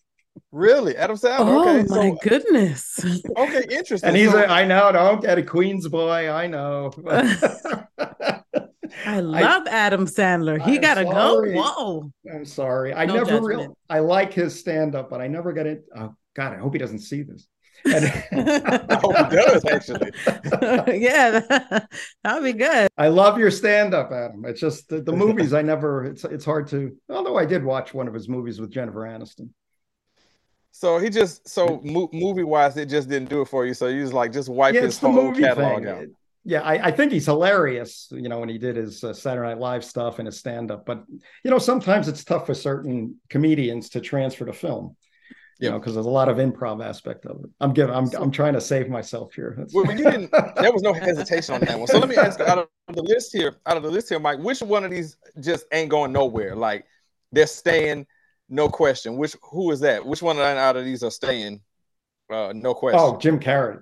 Really, 0.51 0.97
Adam 0.97 1.17
Sandler? 1.17 1.41
Oh 1.41 1.69
okay, 1.79 1.83
my 1.89 2.11
so 2.11 2.19
goodness. 2.23 3.01
okay, 3.37 3.65
interesting. 3.71 4.09
And 4.09 4.17
he's 4.17 4.31
So- 4.31 4.39
a, 4.43 4.47
I 4.47 4.65
know, 4.65 4.91
don't 4.93 5.21
get 5.23 5.39
a 5.39 5.43
Queens 5.43 5.89
boy. 5.89 6.31
I 6.31 6.47
know. 6.47 6.91
I 9.07 9.21
love 9.21 9.67
Adam 9.69 10.07
Sandler. 10.07 10.61
He 10.61 10.77
I'm 10.77 10.81
gotta 10.81 11.05
sorry. 11.07 11.53
go. 11.55 11.61
Whoa. 11.63 12.13
I'm 12.33 12.45
sorry. 12.45 12.95
I 12.95 13.05
No 13.07 13.15
never 13.17 13.41
really, 13.41 13.69
I 13.89 14.01
like 14.01 14.33
his 14.33 14.59
stand 14.59 14.95
up, 14.95 15.11
but 15.11 15.21
I 15.21 15.29
never 15.29 15.53
got 15.53 15.67
it. 15.67 15.85
Oh 15.95 16.15
God, 16.35 16.53
I 16.55 16.57
hope 16.59 16.73
he 16.73 16.79
doesn't 16.79 17.01
see 17.01 17.23
this. 17.23 17.47
And 17.85 18.05
I 18.33 18.99
hope 19.03 19.17
he 19.31 19.37
does 19.37 19.65
actually. 19.65 20.13
yeah, 21.01 21.41
that 21.41 21.89
would 22.35 22.45
be 22.45 22.53
good. 22.53 22.89
I 22.97 23.09
love 23.09 23.39
your 23.39 23.51
stand 23.51 23.95
up, 23.95 24.13
Adam. 24.13 24.45
It's 24.47 24.61
just 24.61 24.89
the, 24.89 25.01
the 25.01 25.13
movies. 25.13 25.53
I 25.53 25.63
never. 25.63 26.05
It's 26.05 26.25
it's 26.25 26.45
hard 26.45 26.69
to. 26.69 26.97
Although 27.09 27.37
I 27.39 27.45
did 27.47 27.65
watch 27.65 27.95
one 27.95 28.09
of 28.09 28.15
his 28.15 28.29
movies 28.29 28.61
with 28.61 28.71
Jennifer 28.71 29.01
Aniston. 29.01 29.49
So 30.75 30.99
he 30.99 31.11
just 31.11 31.49
so 31.49 31.81
mo- 31.85 32.09
movie 32.13 32.45
wise, 32.45 32.77
it 32.77 32.87
just 32.87 33.09
didn't 33.09 33.29
do 33.29 33.43
it 33.43 33.49
for 33.49 33.67
you. 33.67 33.75
So 33.75 33.89
you 33.89 34.03
just 34.03 34.15
like 34.15 34.33
just 34.33 34.49
wipe 34.49 34.75
Yeah, 34.75 34.83
his 34.83 34.99
whole 34.99 35.33
catalog 35.35 35.83
thing. 35.83 35.89
out. 35.89 36.05
Yeah, 36.45 36.63
I, 36.63 36.89
I 36.89 36.91
think 36.91 37.13
he's 37.13 37.27
hilarious. 37.27 38.09
You 38.11 38.29
know, 38.29 38.41
when 38.41 38.49
he 38.49 38.59
did 38.59 38.77
his 38.77 39.05
uh, 39.05 39.13
Saturday 39.13 39.49
Night 39.49 39.59
Live 39.59 39.85
stuff 39.85 40.19
and 40.19 40.27
his 40.27 40.39
stand 40.39 40.71
up. 40.71 40.85
But 40.85 41.05
you 41.45 41.51
know, 41.51 41.59
sometimes 41.59 42.09
it's 42.09 42.25
tough 42.25 42.47
for 42.47 42.55
certain 42.55 43.17
comedians 43.29 43.91
to 43.91 44.01
transfer 44.01 44.45
to 44.47 44.53
film. 44.53 44.97
You 45.61 45.71
know, 45.71 45.79
because 45.79 45.95
there's 45.95 46.07
a 46.07 46.11
lot 46.11 46.29
of 46.29 46.39
improv 46.39 46.85
aspect 46.85 47.25
of 47.25 47.45
it. 47.45 47.51
I'm 47.61 47.73
giving. 47.73 47.95
I'm 47.95 48.11
I'm 48.19 48.33
trying 48.33 48.55
to 48.55 48.61
save 48.61 48.89
myself 48.89 49.33
here. 49.33 49.65
Well, 49.73 49.87
you 49.97 50.03
didn't. 50.03 50.33
There 50.33 50.73
was 50.73 50.83
no 50.83 50.93
hesitation 50.93 51.55
on 51.55 51.61
that 51.61 51.79
one. 51.79 51.87
So 51.87 52.01
let 52.01 52.09
me 52.09 52.17
ask 52.17 52.41
you, 52.41 52.47
out 52.47 52.59
of 52.59 52.69
the 52.97 53.03
list 53.03 53.33
here, 53.33 53.55
out 53.67 53.77
of 53.77 53.85
the 53.85 53.91
list 53.91 54.09
here, 54.09 54.19
Mike, 54.19 54.41
which 54.41 54.61
one 54.61 54.85
of 54.85 54.91
these 54.91 55.17
just 55.39 55.67
ain't 55.71 55.89
going 55.89 56.11
nowhere? 56.11 56.57
Like 56.57 56.87
they're 57.31 57.47
staying, 57.47 58.07
no 58.49 58.69
question. 58.69 59.17
Which 59.17 59.37
who 59.41 59.71
is 59.71 59.79
that? 59.81 60.05
Which 60.05 60.21
one 60.21 60.37
out 60.39 60.77
of 60.77 60.85
these 60.85 61.05
are 61.05 61.13
staying? 61.13 61.61
Uh, 62.29 62.53
no 62.57 62.75
question. 62.75 62.99
oh, 63.01 63.19
Jim 63.19 63.39
Carrey. 63.39 63.81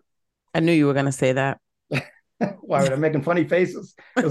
I 0.53 0.61
knew 0.61 0.73
you 0.73 0.87
were 0.87 0.95
gonna 0.95 1.13
say 1.13 1.33
that. 1.33 1.61
Why 2.61 2.83
were 2.83 2.91
they 2.91 2.97
making 2.97 3.23
funny 3.23 3.45
faces? 3.45 3.95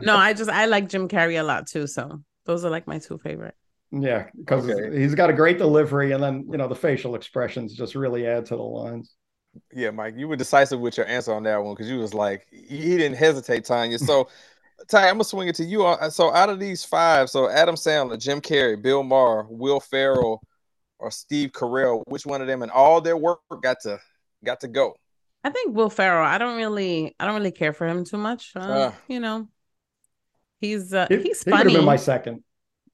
No, 0.00 0.16
I 0.16 0.32
just 0.32 0.50
I 0.50 0.66
like 0.66 0.88
Jim 0.88 1.08
Carrey 1.08 1.40
a 1.40 1.42
lot 1.42 1.66
too. 1.66 1.86
So 1.86 2.22
those 2.44 2.64
are 2.64 2.70
like 2.70 2.86
my 2.86 2.98
two 2.98 3.18
favorite. 3.18 3.54
Yeah, 3.90 4.28
because 4.38 4.68
Okay. 4.68 5.00
he's 5.00 5.14
got 5.14 5.30
a 5.30 5.32
great 5.32 5.58
delivery, 5.58 6.12
and 6.12 6.22
then 6.22 6.46
you 6.50 6.56
know 6.58 6.68
the 6.68 6.76
facial 6.76 7.14
expressions 7.14 7.74
just 7.74 7.94
really 7.94 8.26
add 8.26 8.46
to 8.46 8.56
the 8.56 8.62
lines. 8.62 9.16
Yeah, 9.72 9.90
Mike, 9.90 10.14
you 10.16 10.28
were 10.28 10.36
decisive 10.36 10.78
with 10.80 10.96
your 10.96 11.06
answer 11.06 11.32
on 11.32 11.42
that 11.44 11.56
one 11.62 11.74
because 11.74 11.90
you 11.90 11.98
was 11.98 12.14
like 12.14 12.46
he 12.50 12.96
didn't 12.96 13.16
hesitate, 13.16 13.64
Tania. 13.64 13.98
So, 13.98 14.28
Tania, 14.88 15.08
I'm 15.08 15.14
gonna 15.14 15.24
swing 15.24 15.48
it 15.48 15.56
to 15.56 15.64
you. 15.64 15.84
Uh, 15.86 16.10
So, 16.10 16.32
out 16.32 16.50
of 16.50 16.60
these 16.60 16.84
five, 16.84 17.30
so 17.30 17.48
Adam 17.48 17.74
Sandler, 17.74 18.18
Jim 18.18 18.40
Carrey, 18.40 18.80
Bill 18.80 19.02
Maher, 19.02 19.46
Will 19.48 19.80
Ferrell, 19.80 20.42
or 20.98 21.10
Steve 21.10 21.52
Carell, 21.52 22.02
which 22.08 22.26
one 22.26 22.40
of 22.42 22.46
them 22.46 22.62
and 22.62 22.72
all 22.72 23.00
their 23.00 23.16
work 23.16 23.40
got 23.62 23.78
to 23.82 23.98
got 24.44 24.60
to 24.60 24.68
go? 24.68 24.96
I 25.44 25.50
think 25.50 25.74
Will 25.74 25.90
Ferrell. 25.90 26.24
I 26.26 26.38
don't 26.38 26.56
really 26.56 27.14
I 27.18 27.26
don't 27.26 27.36
really 27.36 27.52
care 27.52 27.72
for 27.72 27.86
him 27.86 28.04
too 28.04 28.18
much. 28.18 28.52
Uh, 28.56 28.90
Ah. 28.92 28.94
you 29.08 29.20
know, 29.20 29.48
he's 30.60 30.92
uh, 30.92 31.06
He, 31.08 31.16
he's 31.22 31.42
he 31.42 31.50
would 31.50 31.56
have 31.58 31.64
funny. 31.66 31.76
been 31.76 31.84
my 31.84 31.96
second. 31.96 32.42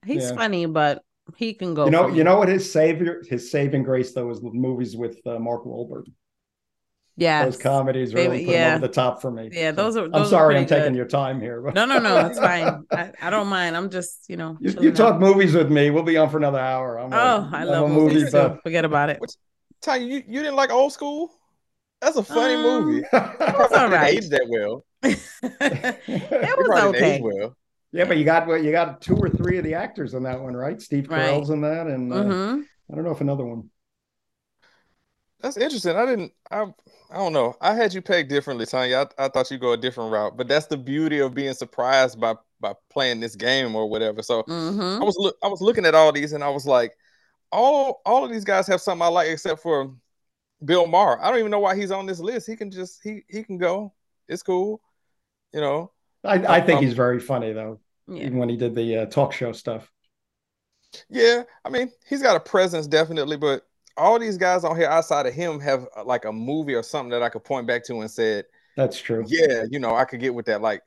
he's 0.05 0.23
yeah. 0.29 0.35
funny, 0.35 0.65
but 0.65 1.01
he 1.37 1.53
can 1.53 1.73
go. 1.73 1.85
You 1.85 1.91
know, 1.91 2.03
for 2.03 2.11
me. 2.11 2.17
you 2.19 2.23
know 2.23 2.37
what 2.37 2.47
his 2.49 2.71
savior, 2.71 3.23
his 3.27 3.49
saving 3.51 3.83
grace 3.83 4.13
though, 4.13 4.29
is 4.29 4.39
the 4.41 4.51
movies 4.51 4.95
with 4.95 5.17
uh, 5.25 5.39
Mark 5.39 5.65
Wahlberg. 5.65 6.05
yeah. 7.17 7.45
Those 7.45 7.57
comedies 7.57 8.11
They- 8.11 8.27
really 8.27 8.45
put 8.45 8.53
him 8.53 8.59
yeah. 8.61 8.75
over 8.75 8.87
the 8.87 8.93
top 8.93 9.21
for 9.21 9.31
me. 9.31 9.49
Yeah, 9.51 9.71
those 9.71 9.97
are. 9.97 10.05
I'm 10.05 10.11
those 10.11 10.27
are 10.27 10.29
sorry, 10.29 10.57
I'm 10.57 10.67
taking 10.67 10.89
good. 10.93 10.95
your 10.97 11.07
time 11.07 11.41
here. 11.41 11.61
but- 11.61 11.73
No, 11.73 11.85
no, 11.85 11.97
no, 11.97 12.27
it's 12.27 12.37
fine. 12.49 12.85
I, 12.91 13.11
I 13.21 13.29
don't 13.31 13.47
mind. 13.47 13.75
I'm 13.75 13.89
just, 13.89 14.29
you 14.29 14.37
know. 14.37 14.55
You, 14.61 14.71
you 14.81 14.91
talk 14.91 15.19
movies 15.19 15.55
with 15.55 15.71
me, 15.71 15.89
we'll 15.89 16.03
be 16.03 16.15
on 16.17 16.29
for 16.29 16.37
another 16.37 16.59
hour. 16.59 16.99
I'm 16.99 17.11
a- 17.11 17.15
Oh, 17.15 17.49
I 17.51 17.61
I'm 17.61 17.67
love 17.67 17.89
movies 17.89 18.31
movie 18.31 18.49
too. 18.49 18.59
Forget 18.61 18.85
about 18.85 19.09
it. 19.09 19.19
Ty, 19.81 19.95
you, 19.97 20.21
you 20.27 20.39
didn't 20.43 20.55
like 20.55 20.69
old 20.71 20.93
school? 20.93 21.31
That's 22.05 22.17
a 22.17 22.23
funny 22.23 22.55
Um, 22.55 22.57
movie. 22.57 23.07
It 23.47 23.55
was 23.57 23.73
all 23.73 23.89
It 23.89 24.03
right. 24.03 24.17
aged 24.17 24.31
that 24.31 24.47
well. 24.49 24.85
It 25.03 26.57
It 26.57 26.65
was 26.67 26.79
probably 26.79 26.93
didn't 26.93 27.19
okay. 27.19 27.21
well. 27.21 27.55
Yeah, 27.93 28.05
but 28.05 28.17
you 28.17 28.25
got 28.25 28.47
what 28.47 28.63
you 28.63 28.71
got 28.71 29.01
two 29.01 29.15
or 29.17 29.29
three 29.29 29.57
of 29.57 29.65
the 29.65 29.75
actors 29.75 30.13
in 30.15 30.23
that 30.23 30.41
one, 30.41 30.55
right? 30.55 30.81
Steve 30.81 31.09
Right. 31.09 31.09
Carell's 31.09 31.49
in 31.51 31.61
that, 31.61 31.87
and 31.87 32.13
uh, 32.13 32.35
hmm 32.35 32.67
I 32.91 32.95
don't 32.95 33.05
know 33.05 33.11
if 33.11 33.21
another 33.21 33.45
one. 33.45 33.71
That's 35.41 35.57
interesting. 35.57 35.95
I 35.95 36.05
didn't. 36.05 36.33
I. 36.49 36.61
I 37.11 37.17
don't 37.17 37.33
know. 37.33 37.55
I 37.61 37.75
had 37.75 37.93
you 37.93 38.01
pegged 38.01 38.29
differently, 38.29 38.65
Tania. 38.65 39.07
I, 39.17 39.25
I 39.25 39.27
thought 39.29 39.51
you'd 39.51 39.61
go 39.61 39.73
a 39.73 39.77
different 39.77 40.11
route, 40.11 40.35
but 40.37 40.47
that's 40.47 40.65
the 40.67 40.77
beauty 40.77 41.19
of 41.19 41.33
being 41.35 41.53
surprised 41.53 42.19
by 42.19 42.35
by 42.59 42.73
playing 42.89 43.19
this 43.19 43.35
game 43.35 43.75
or 43.75 43.87
whatever. 43.87 44.23
So 44.23 44.47
hmm 44.47 45.01
I 45.01 45.05
was 45.05 45.15
look. 45.19 45.35
I 45.43 45.47
was 45.47 45.61
looking 45.61 45.85
at 45.85 45.93
all 45.95 46.11
these, 46.11 46.33
and 46.33 46.43
I 46.43 46.49
was 46.49 46.65
like, 46.65 46.93
all 47.51 48.01
all 48.05 48.25
of 48.25 48.31
these 48.31 48.45
guys 48.45 48.67
have 48.67 48.81
something 48.81 49.03
I 49.03 49.09
like, 49.09 49.29
except 49.29 49.61
for 49.61 49.93
Bill 50.63 50.87
Maher. 50.87 51.21
I 51.23 51.29
don't 51.29 51.39
even 51.39 51.51
know 51.51 51.59
why 51.59 51.75
he's 51.75 51.91
on 51.91 52.05
this 52.05 52.19
list. 52.19 52.47
He 52.47 52.55
can 52.55 52.71
just 52.71 53.01
he 53.03 53.23
he 53.29 53.43
can 53.43 53.57
go. 53.57 53.93
It's 54.27 54.43
cool. 54.43 54.81
You 55.53 55.61
know. 55.61 55.91
I, 56.23 56.57
I 56.57 56.61
think 56.61 56.79
Um, 56.79 56.83
he's 56.83 56.93
very 56.93 57.19
funny 57.19 57.53
though, 57.53 57.79
Yeah. 58.07 58.25
even 58.25 58.37
when 58.37 58.49
he 58.49 58.57
did 58.57 58.75
the 58.75 58.97
uh, 58.97 59.05
talk 59.05 59.31
show 59.33 59.51
stuff. 59.51 59.91
Yeah, 61.09 61.43
I 61.63 61.69
mean, 61.69 61.91
he's 62.07 62.21
got 62.21 62.35
a 62.35 62.39
presence 62.39 62.87
definitely, 62.87 63.37
but 63.37 63.63
all 63.97 64.19
these 64.19 64.37
guys 64.37 64.63
on 64.63 64.75
here 64.77 64.87
outside 64.87 65.25
of 65.25 65.33
him 65.33 65.59
have 65.59 65.87
uh, 65.95 66.03
like 66.03 66.25
a 66.25 66.31
movie 66.31 66.73
or 66.73 66.83
something 66.83 67.11
that 67.11 67.23
I 67.23 67.29
could 67.29 67.43
point 67.43 67.67
back 67.67 67.83
to 67.85 67.99
and 68.01 68.09
said, 68.11 68.45
That's 68.75 68.99
true. 68.99 69.25
yeah, 69.25 69.65
you 69.69 69.79
know, 69.79 69.95
I 69.95 70.05
could 70.05 70.19
get 70.19 70.33
with 70.35 70.47
that. 70.47 70.61
Like, 70.61 70.83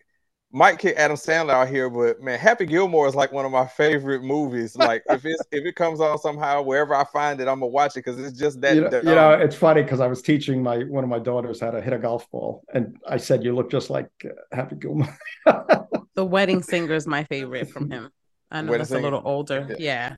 might 0.50 0.78
kick 0.78 0.96
Adam 0.96 1.16
Sandler 1.16 1.50
out 1.50 1.68
here, 1.68 1.90
but 1.90 2.22
man, 2.22 2.38
Happy 2.38 2.64
Gilmore 2.64 3.06
is 3.06 3.14
like 3.14 3.32
one 3.32 3.44
of 3.44 3.52
my 3.52 3.66
favorite 3.66 4.22
movies. 4.22 4.74
Like, 4.76 5.02
if 5.10 5.24
it's 5.24 5.42
if 5.52 5.64
it 5.64 5.76
comes 5.76 6.00
on 6.00 6.18
somehow, 6.18 6.62
wherever 6.62 6.94
I 6.94 7.04
find 7.04 7.40
it, 7.40 7.48
I'm 7.48 7.60
gonna 7.60 7.66
watch 7.66 7.92
it 7.92 8.04
because 8.04 8.18
it's 8.18 8.38
just 8.38 8.60
that. 8.62 8.74
you 8.74 8.82
know, 8.82 8.88
that, 8.88 9.04
you 9.04 9.14
know, 9.14 9.34
um, 9.34 9.42
it's 9.42 9.56
funny 9.56 9.82
because 9.82 10.00
I 10.00 10.06
was 10.06 10.22
teaching 10.22 10.62
my 10.62 10.78
one 10.84 11.04
of 11.04 11.10
my 11.10 11.18
daughters 11.18 11.60
how 11.60 11.70
to 11.70 11.80
hit 11.80 11.92
a 11.92 11.98
golf 11.98 12.30
ball, 12.30 12.64
and 12.72 12.96
I 13.06 13.18
said, 13.18 13.44
"You 13.44 13.54
look 13.54 13.70
just 13.70 13.90
like 13.90 14.08
uh, 14.24 14.56
Happy 14.56 14.76
Gilmore." 14.76 15.18
The 16.18 16.24
Wedding 16.24 16.64
Singer 16.64 16.94
is 16.94 17.06
my 17.06 17.22
favorite 17.22 17.70
from 17.70 17.92
him. 17.92 18.10
I 18.50 18.60
know 18.60 18.72
Wedding 18.72 18.78
that's 18.78 18.90
a 18.90 18.98
little 18.98 19.22
older. 19.24 19.64
Yeah. 19.70 19.76
Yeah. 19.78 20.16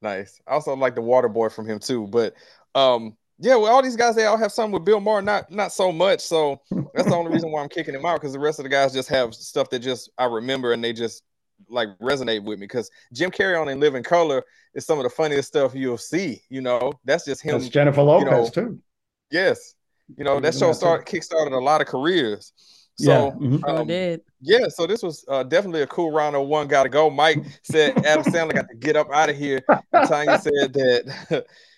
Nice. 0.00 0.40
I 0.46 0.52
also 0.52 0.74
like 0.74 0.94
the 0.94 1.02
Water 1.02 1.28
Boy 1.28 1.50
from 1.50 1.68
him 1.68 1.78
too. 1.80 2.06
But 2.06 2.32
um, 2.74 3.14
yeah, 3.38 3.56
well, 3.56 3.74
all 3.74 3.82
these 3.82 3.96
guys 3.96 4.14
they 4.14 4.26
all 4.26 4.36
have 4.36 4.52
something 4.52 4.72
with 4.72 4.84
Bill 4.84 5.00
Maher, 5.00 5.22
not 5.22 5.50
not 5.50 5.72
so 5.72 5.90
much. 5.92 6.20
So 6.20 6.60
that's 6.94 7.08
the 7.08 7.14
only 7.14 7.32
reason 7.32 7.50
why 7.50 7.62
I'm 7.62 7.68
kicking 7.68 7.94
him 7.94 8.04
out 8.06 8.20
because 8.20 8.32
the 8.32 8.38
rest 8.38 8.58
of 8.58 8.62
the 8.64 8.68
guys 8.68 8.92
just 8.92 9.08
have 9.08 9.34
stuff 9.34 9.70
that 9.70 9.80
just 9.80 10.10
I 10.18 10.24
remember 10.26 10.72
and 10.72 10.82
they 10.82 10.92
just 10.92 11.22
like 11.68 11.88
resonate 12.00 12.44
with 12.44 12.58
me. 12.58 12.66
Because 12.66 12.90
Jim 13.12 13.30
Carrey 13.30 13.60
on 13.60 13.68
In 13.68 13.80
Living 13.80 14.02
Color 14.02 14.42
is 14.74 14.84
some 14.86 14.98
of 14.98 15.04
the 15.04 15.10
funniest 15.10 15.48
stuff 15.48 15.74
you'll 15.74 15.98
see. 15.98 16.42
You 16.48 16.60
know, 16.60 16.92
that's 17.04 17.24
just 17.24 17.42
him. 17.42 17.58
That's 17.58 17.68
Jennifer 17.70 18.00
you 18.00 18.06
Lopez 18.06 18.30
know, 18.30 18.48
too. 18.48 18.78
Yes. 19.30 19.74
You 20.16 20.24
know, 20.24 20.38
that 20.40 20.48
Isn't 20.48 20.60
show 20.60 20.66
that 20.68 20.74
so- 20.74 20.78
started 20.80 21.06
kickstarted 21.06 21.52
a 21.52 21.56
lot 21.56 21.80
of 21.80 21.86
careers. 21.86 22.52
So 22.96 23.10
Yeah, 23.40 23.48
mhm. 23.48 23.68
Um, 23.68 23.86
did. 23.88 24.20
yeah, 24.40 24.68
so 24.68 24.86
this 24.86 25.02
was 25.02 25.24
uh, 25.26 25.42
definitely 25.42 25.82
a 25.82 25.86
cool 25.88 26.12
round 26.12 26.36
of 26.36 26.46
one 26.46 26.68
got 26.68 26.84
to 26.84 26.88
go. 26.88 27.10
Mike 27.10 27.38
said 27.64 27.96
Adam 28.06 28.22
Sandler 28.22 28.54
got 28.54 28.68
to 28.68 28.76
get 28.76 28.94
up 28.94 29.08
out 29.12 29.28
of 29.30 29.36
here. 29.36 29.60
And 29.92 30.08
Tania 30.08 30.38
said 30.38 30.72
that 30.74 31.44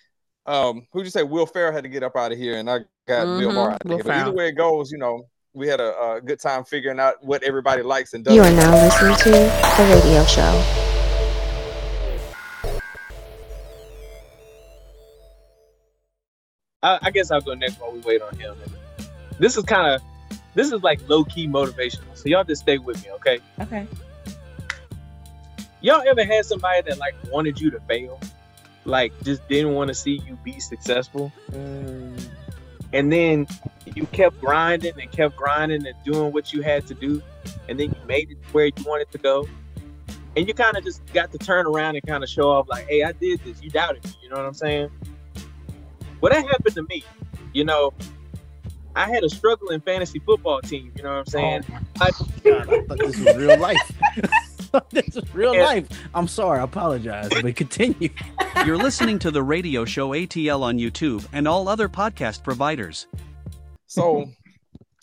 um 0.47 0.87
who'd 0.93 1.05
you 1.05 1.11
say 1.11 1.23
Will 1.23 1.45
Ferrell 1.45 1.73
had 1.73 1.83
to 1.83 1.89
get 1.89 2.03
up 2.03 2.15
out 2.15 2.31
of 2.31 2.37
here, 2.37 2.57
and 2.57 2.69
I 2.69 2.79
got 3.07 3.25
Bill 3.37 3.51
Mhm, 3.51 3.55
Maher 3.55 3.71
out 3.71 3.81
of 3.81 3.89
Will 3.89 3.97
here. 3.97 4.03
But 4.05 4.13
either 4.15 4.33
way 4.33 4.47
it 4.49 4.53
goes, 4.53 4.91
you 4.91 4.97
know, 4.97 5.27
we 5.53 5.67
had 5.67 5.79
a, 5.79 6.13
a 6.13 6.21
good 6.21 6.39
time 6.39 6.63
figuring 6.63 6.99
out 6.99 7.23
what 7.23 7.43
everybody 7.43 7.81
likes 7.81 8.13
and 8.13 8.23
doesn't. 8.23 8.39
are 8.45 8.55
now 8.55 8.71
listening 8.71 9.15
to 9.17 9.29
The 9.31 10.01
Radio 10.03 10.23
Show. 10.25 10.83
I, 16.83 16.99
I 17.01 17.11
guess 17.11 17.31
I'll 17.31 17.41
go 17.41 17.53
next 17.53 17.79
while 17.79 17.91
we 17.91 17.99
wait 17.99 18.21
on 18.21 18.35
him. 18.37 18.55
This 19.39 19.57
is 19.57 19.63
kind 19.63 19.95
of, 19.95 20.01
this 20.53 20.71
is 20.71 20.83
like 20.83 20.99
low 21.09 21.23
key 21.23 21.47
motivational. 21.47 22.15
So 22.15 22.29
y'all 22.29 22.43
just 22.43 22.61
stay 22.61 22.77
with 22.77 23.03
me, 23.03 23.11
okay? 23.13 23.39
Okay. 23.61 23.87
Y'all 25.81 26.03
ever 26.07 26.23
had 26.23 26.45
somebody 26.45 26.81
that 26.83 26.97
like 26.97 27.15
wanted 27.31 27.59
you 27.59 27.69
to 27.71 27.79
fail, 27.81 28.19
like 28.87 29.13
just 29.23 29.47
didn't 29.47 29.73
want 29.73 29.89
to 29.89 29.93
see 29.93 30.21
you 30.25 30.37
be 30.43 30.59
successful, 30.59 31.31
mm. 31.51 32.29
and 32.93 33.11
then 33.11 33.45
you 33.95 34.05
kept 34.07 34.39
grinding 34.39 34.99
and 34.99 35.11
kept 35.11 35.35
grinding 35.35 35.85
and 35.85 35.95
doing 36.03 36.31
what 36.31 36.53
you 36.53 36.61
had 36.61 36.87
to 36.87 36.93
do, 36.93 37.21
and 37.67 37.79
then 37.79 37.89
you 37.89 38.07
made 38.07 38.31
it 38.31 38.37
where 38.53 38.65
you 38.65 38.83
wanted 38.85 39.11
to 39.11 39.17
go, 39.17 39.47
and 40.35 40.47
you 40.47 40.53
kind 40.53 40.77
of 40.77 40.83
just 40.83 41.05
got 41.13 41.31
to 41.31 41.37
turn 41.37 41.67
around 41.67 41.95
and 41.95 42.07
kind 42.07 42.23
of 42.23 42.29
show 42.29 42.49
off 42.49 42.67
like, 42.69 42.87
hey, 42.87 43.03
I 43.03 43.11
did 43.11 43.41
this. 43.43 43.61
You 43.61 43.69
doubted 43.69 44.03
me. 44.05 44.11
You 44.23 44.29
know 44.29 44.37
what 44.37 44.45
I'm 44.45 44.53
saying? 44.53 44.89
Well, 46.21 46.31
that 46.31 46.45
happened 46.47 46.75
to 46.75 46.83
me. 46.83 47.03
You 47.53 47.65
know, 47.65 47.93
I 48.95 49.07
had 49.09 49.23
a 49.23 49.29
struggling 49.29 49.81
fantasy 49.81 50.19
football 50.19 50.61
team. 50.61 50.91
You 50.95 51.03
know 51.03 51.09
what 51.09 51.19
I'm 51.19 51.25
saying? 51.25 51.65
Oh 51.69 51.79
I, 52.01 52.11
God, 52.43 52.73
I 52.73 52.81
thought 52.83 52.99
this 52.99 53.17
was 53.19 53.35
real 53.35 53.59
life. 53.59 53.91
this 54.91 55.15
is 55.15 55.33
real 55.35 55.53
Yeah. 55.55 55.63
life. 55.65 55.87
I'm 56.13 56.27
sorry. 56.27 56.59
I 56.59 56.63
apologize. 56.63 57.29
But 57.29 57.55
continue. 57.55 58.09
You're 58.65 58.77
listening 58.77 59.19
to 59.19 59.31
the 59.31 59.43
radio 59.43 59.85
show 59.85 60.09
ATL 60.09 60.61
on 60.61 60.77
YouTube 60.77 61.25
and 61.33 61.47
all 61.47 61.67
other 61.67 61.87
podcast 61.89 62.43
providers. 62.43 63.07
So, 63.87 64.29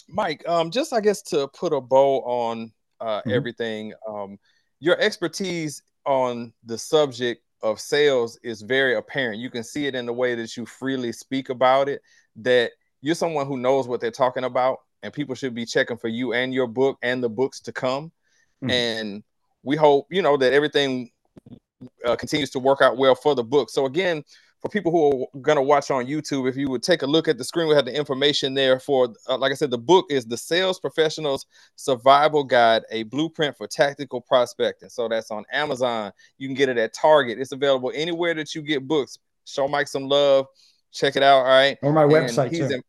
Mike, 0.08 0.46
um, 0.48 0.70
just 0.70 0.92
I 0.92 1.00
guess 1.00 1.22
to 1.22 1.48
put 1.48 1.72
a 1.72 1.80
bow 1.80 2.20
on 2.22 2.72
uh, 3.00 3.22
Mhm. 3.26 3.32
everything, 3.32 3.92
um, 4.08 4.38
your 4.80 4.98
expertise 5.00 5.82
on 6.06 6.52
the 6.64 6.78
subject 6.78 7.42
of 7.62 7.80
sales 7.80 8.38
is 8.42 8.62
very 8.62 8.94
apparent. 8.94 9.40
You 9.40 9.50
can 9.50 9.64
see 9.64 9.86
it 9.86 9.94
in 9.94 10.06
the 10.06 10.12
way 10.12 10.34
that 10.34 10.56
you 10.56 10.66
freely 10.66 11.12
speak 11.12 11.48
about 11.48 11.88
it. 11.88 12.02
That 12.36 12.72
you're 13.00 13.14
someone 13.14 13.46
who 13.46 13.56
knows 13.58 13.88
what 13.88 14.00
they're 14.00 14.10
talking 14.10 14.44
about, 14.44 14.78
and 15.02 15.12
people 15.12 15.34
should 15.34 15.54
be 15.54 15.64
checking 15.66 15.96
for 15.96 16.08
you 16.08 16.32
and 16.34 16.52
your 16.54 16.66
book 16.66 16.98
and 17.02 17.22
the 17.22 17.28
books 17.28 17.60
to 17.60 17.72
come. 17.72 18.12
Mhm. 18.62 18.70
And 18.70 19.24
we 19.64 19.76
hope 19.76 20.06
you 20.10 20.22
know 20.22 20.36
that 20.36 20.52
everything 20.52 21.10
uh, 22.04 22.16
continues 22.16 22.50
to 22.50 22.58
work 22.58 22.80
out 22.80 22.96
well 22.96 23.14
for 23.14 23.34
the 23.34 23.44
book. 23.44 23.70
So 23.70 23.86
again, 23.86 24.22
for 24.60 24.68
people 24.70 24.90
who 24.92 25.24
are 25.24 25.40
going 25.40 25.56
to 25.56 25.62
watch 25.62 25.90
on 25.90 26.06
YouTube, 26.06 26.48
if 26.48 26.56
you 26.56 26.70
would 26.70 26.82
take 26.82 27.02
a 27.02 27.06
look 27.06 27.28
at 27.28 27.36
the 27.36 27.44
screen, 27.44 27.68
we 27.68 27.74
have 27.74 27.84
the 27.84 27.94
information 27.94 28.54
there 28.54 28.80
for, 28.80 29.12
uh, 29.28 29.36
like 29.36 29.52
I 29.52 29.54
said, 29.54 29.70
the 29.70 29.76
book 29.76 30.06
is 30.08 30.24
the 30.24 30.38
Sales 30.38 30.80
Professionals 30.80 31.44
Survival 31.76 32.44
Guide, 32.44 32.82
a 32.90 33.02
blueprint 33.02 33.58
for 33.58 33.66
tactical 33.66 34.22
prospecting. 34.22 34.88
So 34.88 35.06
that's 35.06 35.30
on 35.30 35.44
Amazon. 35.52 36.12
You 36.38 36.48
can 36.48 36.54
get 36.54 36.70
it 36.70 36.78
at 36.78 36.94
Target. 36.94 37.38
It's 37.38 37.52
available 37.52 37.92
anywhere 37.94 38.32
that 38.34 38.54
you 38.54 38.62
get 38.62 38.88
books. 38.88 39.18
Show 39.44 39.68
Mike 39.68 39.88
some 39.88 40.08
love. 40.08 40.46
Check 40.92 41.16
it 41.16 41.22
out. 41.22 41.40
All 41.40 41.44
right. 41.44 41.76
Or 41.82 41.92
my 41.92 42.04
And 42.04 42.12
website, 42.12 42.50
too. 42.56 42.64
in- 42.64 42.82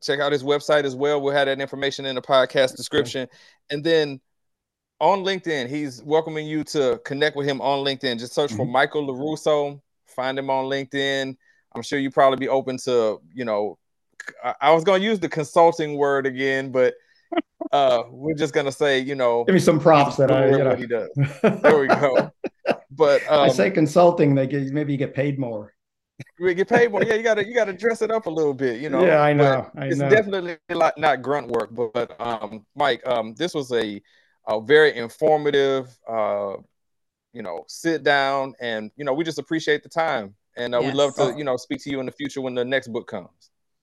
check 0.00 0.20
out 0.20 0.30
his 0.30 0.44
website 0.44 0.84
as 0.84 0.94
well. 0.94 1.20
We'll 1.20 1.34
have 1.34 1.46
that 1.46 1.60
information 1.60 2.06
in 2.06 2.14
the 2.14 2.22
podcast 2.22 2.76
description. 2.76 3.28
And 3.70 3.82
then 3.82 4.20
on 5.00 5.24
LinkedIn, 5.24 5.68
he's 5.68 6.02
welcoming 6.02 6.46
you 6.46 6.62
to 6.64 7.00
connect 7.04 7.36
with 7.36 7.46
him 7.46 7.60
on 7.60 7.84
LinkedIn. 7.84 8.18
Just 8.18 8.34
search 8.34 8.52
for 8.52 8.66
Michael 8.66 9.06
LaRusso, 9.06 9.80
find 10.06 10.38
him 10.38 10.50
on 10.50 10.66
LinkedIn. 10.66 11.36
I'm 11.74 11.82
sure 11.82 11.98
you 11.98 12.10
probably 12.10 12.38
be 12.38 12.48
open 12.48 12.76
to, 12.78 13.20
you 13.32 13.44
know, 13.44 13.78
I, 14.44 14.54
I 14.60 14.72
was 14.72 14.84
going 14.84 15.00
to 15.00 15.06
use 15.06 15.18
the 15.20 15.28
consulting 15.28 15.96
word 15.96 16.26
again, 16.26 16.70
but 16.70 16.94
uh, 17.72 18.02
we're 18.10 18.34
just 18.34 18.52
going 18.52 18.66
to 18.66 18.72
say, 18.72 18.98
you 18.98 19.14
know, 19.14 19.44
Give 19.44 19.54
me 19.54 19.60
some 19.60 19.80
props 19.80 20.16
that 20.16 20.30
I, 20.30 20.50
you 20.50 20.58
know. 20.58 20.74
he 20.74 20.86
does. 20.86 21.08
There 21.62 21.78
we 21.78 21.86
go. 21.86 22.30
But 22.90 23.22
um, 23.30 23.40
I 23.40 23.48
say 23.48 23.70
consulting, 23.70 24.34
they 24.34 24.46
get 24.46 24.64
maybe 24.72 24.92
you 24.92 24.98
get 24.98 25.14
paid 25.14 25.38
more. 25.38 25.72
we 26.38 26.52
get 26.54 26.68
paid 26.68 26.90
more. 26.90 27.02
Yeah, 27.02 27.14
you 27.14 27.22
gotta 27.22 27.46
you 27.46 27.54
gotta 27.54 27.72
dress 27.72 28.02
it 28.02 28.10
up 28.10 28.26
a 28.26 28.30
little 28.30 28.52
bit, 28.52 28.80
you 28.80 28.90
know. 28.90 29.04
Yeah, 29.04 29.20
I 29.22 29.32
know, 29.32 29.70
I 29.74 29.86
it's 29.86 29.96
know. 29.96 30.10
definitely 30.10 30.58
not, 30.68 30.98
not 30.98 31.22
grunt 31.22 31.48
work, 31.48 31.70
but, 31.72 31.92
but 31.94 32.20
um, 32.20 32.66
Mike, 32.74 33.00
um, 33.06 33.34
this 33.36 33.54
was 33.54 33.72
a 33.72 34.02
a 34.46 34.60
very 34.60 34.96
informative, 34.96 35.96
uh, 36.08 36.54
you 37.32 37.42
know, 37.42 37.64
sit 37.68 38.02
down, 38.02 38.54
and 38.60 38.90
you 38.96 39.04
know, 39.04 39.12
we 39.12 39.24
just 39.24 39.38
appreciate 39.38 39.82
the 39.82 39.88
time, 39.88 40.34
and 40.56 40.74
uh, 40.74 40.80
we'd 40.80 40.94
love 40.94 41.14
to 41.16 41.34
you 41.36 41.44
know 41.44 41.56
speak 41.56 41.82
to 41.84 41.90
you 41.90 42.00
in 42.00 42.06
the 42.06 42.12
future 42.12 42.40
when 42.40 42.54
the 42.54 42.64
next 42.64 42.88
book 42.88 43.06
comes. 43.06 43.28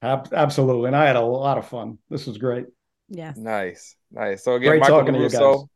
Ab- 0.02 0.32
absolutely, 0.32 0.88
and 0.88 0.96
I 0.96 1.06
had 1.06 1.16
a 1.16 1.20
lot 1.20 1.58
of 1.58 1.66
fun. 1.66 1.98
This 2.10 2.26
was 2.26 2.38
great. 2.38 2.66
Yes. 3.08 3.36
Nice, 3.36 3.96
nice. 4.12 4.44
So 4.44 4.54
again, 4.54 4.70
Great 4.70 4.80
Michael 4.80 4.98
talking 4.98 5.14
to 5.14 5.18
you 5.18 5.24
Russo, 5.24 5.68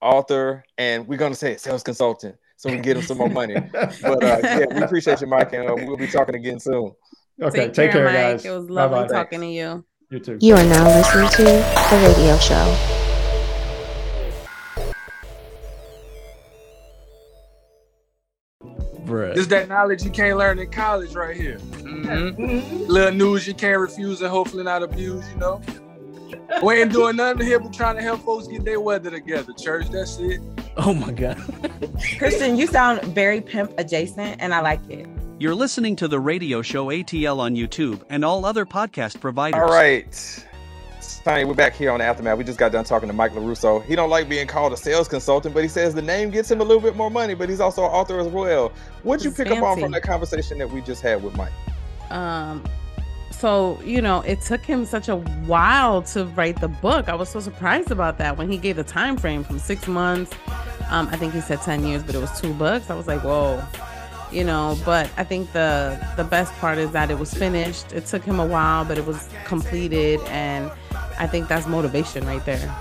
author, 0.00 0.64
and 0.78 1.06
we're 1.06 1.18
gonna 1.18 1.34
say 1.34 1.52
it, 1.52 1.60
sales 1.60 1.82
consultant, 1.82 2.36
so 2.56 2.70
we 2.70 2.76
can 2.76 2.82
get 2.82 2.96
him 2.96 3.02
some 3.02 3.18
more 3.18 3.28
money. 3.28 3.54
But 3.72 4.24
uh, 4.24 4.38
yeah, 4.42 4.64
we 4.74 4.82
appreciate 4.82 5.20
you, 5.20 5.26
Mike, 5.26 5.52
and 5.52 5.68
uh, 5.68 5.74
we'll 5.76 5.96
be 5.96 6.06
talking 6.06 6.34
again 6.34 6.58
soon. 6.58 6.92
Okay, 7.40 7.68
take, 7.70 7.92
care, 7.92 8.04
Mike. 8.04 8.14
guys. 8.14 8.44
It 8.44 8.50
was 8.50 8.68
lovely 8.70 9.00
Bye-bye. 9.00 9.12
talking 9.12 9.40
to 9.40 9.46
you. 9.46 9.84
You 10.10 10.20
too. 10.20 10.38
You 10.40 10.54
are 10.54 10.64
now 10.64 10.84
listening 10.84 11.28
to 11.30 11.42
The 11.44 12.14
Radio 12.14 12.38
Show. 12.38 12.91
Bruh. 19.12 19.34
This 19.34 19.46
that 19.48 19.68
knowledge 19.68 20.02
you 20.02 20.10
can't 20.10 20.38
learn 20.38 20.58
in 20.58 20.70
college 20.70 21.14
right 21.14 21.36
here. 21.36 21.58
Mhm. 21.58 22.88
Little 22.88 23.14
news 23.14 23.46
you 23.46 23.54
can't 23.54 23.78
refuse 23.78 24.20
and 24.20 24.30
hopefully 24.30 24.64
not 24.64 24.82
abuse, 24.82 25.24
you 25.30 25.36
know. 25.36 25.60
We 26.62 26.80
ain't 26.80 26.92
doing 26.92 27.16
nothing 27.16 27.46
here 27.46 27.60
but 27.60 27.72
trying 27.72 27.96
to 27.96 28.02
help 28.02 28.22
folks 28.24 28.46
get 28.46 28.64
their 28.64 28.80
weather 28.80 29.10
together, 29.10 29.52
church. 29.52 29.88
That's 29.90 30.18
it. 30.18 30.40
Oh 30.76 30.94
my 30.94 31.12
God. 31.12 31.38
Christian, 32.18 32.56
you 32.56 32.66
sound 32.66 33.02
very 33.14 33.40
pimp 33.40 33.72
adjacent, 33.78 34.40
and 34.40 34.54
I 34.54 34.60
like 34.60 34.80
it. 34.90 35.06
You're 35.38 35.54
listening 35.54 35.96
to 35.96 36.08
the 36.08 36.20
radio 36.20 36.62
show 36.62 36.86
ATL 36.86 37.38
on 37.38 37.54
YouTube 37.56 38.02
and 38.08 38.24
all 38.24 38.44
other 38.44 38.64
podcast 38.64 39.20
providers. 39.20 39.60
All 39.60 39.68
right. 39.68 40.46
Tania, 41.02 41.46
we're 41.46 41.54
back 41.54 41.74
here 41.74 41.90
on 41.90 41.98
the 41.98 42.04
Aftermath. 42.04 42.38
We 42.38 42.44
just 42.44 42.58
got 42.58 42.72
done 42.72 42.84
talking 42.84 43.08
to 43.08 43.12
Mike 43.12 43.32
LaRusso. 43.32 43.84
He 43.84 43.96
don't 43.96 44.10
like 44.10 44.28
being 44.28 44.46
called 44.46 44.72
a 44.72 44.76
sales 44.76 45.08
consultant, 45.08 45.54
but 45.54 45.62
he 45.62 45.68
says 45.68 45.94
the 45.94 46.02
name 46.02 46.30
gets 46.30 46.50
him 46.50 46.60
a 46.60 46.64
little 46.64 46.82
bit 46.82 46.96
more 46.96 47.10
money, 47.10 47.34
but 47.34 47.48
he's 47.48 47.60
also 47.60 47.84
an 47.84 47.90
author 47.90 48.18
as 48.18 48.28
well. 48.28 48.72
What'd 49.02 49.24
you 49.24 49.30
It's 49.30 49.38
pick 49.38 49.50
up 49.50 49.62
on 49.62 49.80
from 49.80 49.92
that 49.92 50.02
conversation 50.02 50.58
that 50.58 50.70
we 50.70 50.80
just 50.80 51.02
had 51.02 51.22
with 51.22 51.36
Mike? 51.36 51.52
Um, 52.10 52.64
so 53.30 53.80
you 53.84 54.00
know, 54.02 54.20
it 54.20 54.40
took 54.42 54.62
him 54.62 54.84
such 54.84 55.08
a 55.08 55.16
while 55.16 56.02
to 56.02 56.26
write 56.26 56.60
the 56.60 56.68
book. 56.68 57.08
I 57.08 57.14
was 57.14 57.28
so 57.28 57.40
surprised 57.40 57.90
about 57.90 58.18
that 58.18 58.36
when 58.36 58.50
he 58.50 58.58
gave 58.58 58.76
the 58.76 58.84
time 58.84 59.16
frame 59.16 59.42
from 59.44 59.58
six 59.58 59.88
months. 59.88 60.32
Um, 60.90 61.08
I 61.10 61.16
think 61.16 61.32
he 61.32 61.40
said 61.40 61.60
ten 61.62 61.84
years, 61.84 62.02
but 62.02 62.14
it 62.14 62.20
was 62.20 62.40
two 62.40 62.52
books. 62.54 62.90
I 62.90 62.94
was 62.94 63.06
like, 63.06 63.22
whoa, 63.22 63.62
you 64.32 64.44
know. 64.44 64.78
But 64.84 65.10
I 65.16 65.24
think 65.24 65.52
the 65.52 65.98
the 66.16 66.24
best 66.24 66.52
part 66.54 66.78
is 66.78 66.90
that 66.92 67.10
it 67.10 67.18
was 67.18 67.32
finished. 67.32 67.92
It 67.92 68.06
took 68.06 68.22
him 68.22 68.40
a 68.40 68.46
while, 68.46 68.84
but 68.84 68.98
it 68.98 69.06
was 69.06 69.28
completed, 69.44 70.20
and 70.26 70.70
I 71.18 71.26
think 71.26 71.48
that's 71.48 71.66
motivation 71.66 72.26
right 72.26 72.44
there. 72.44 72.74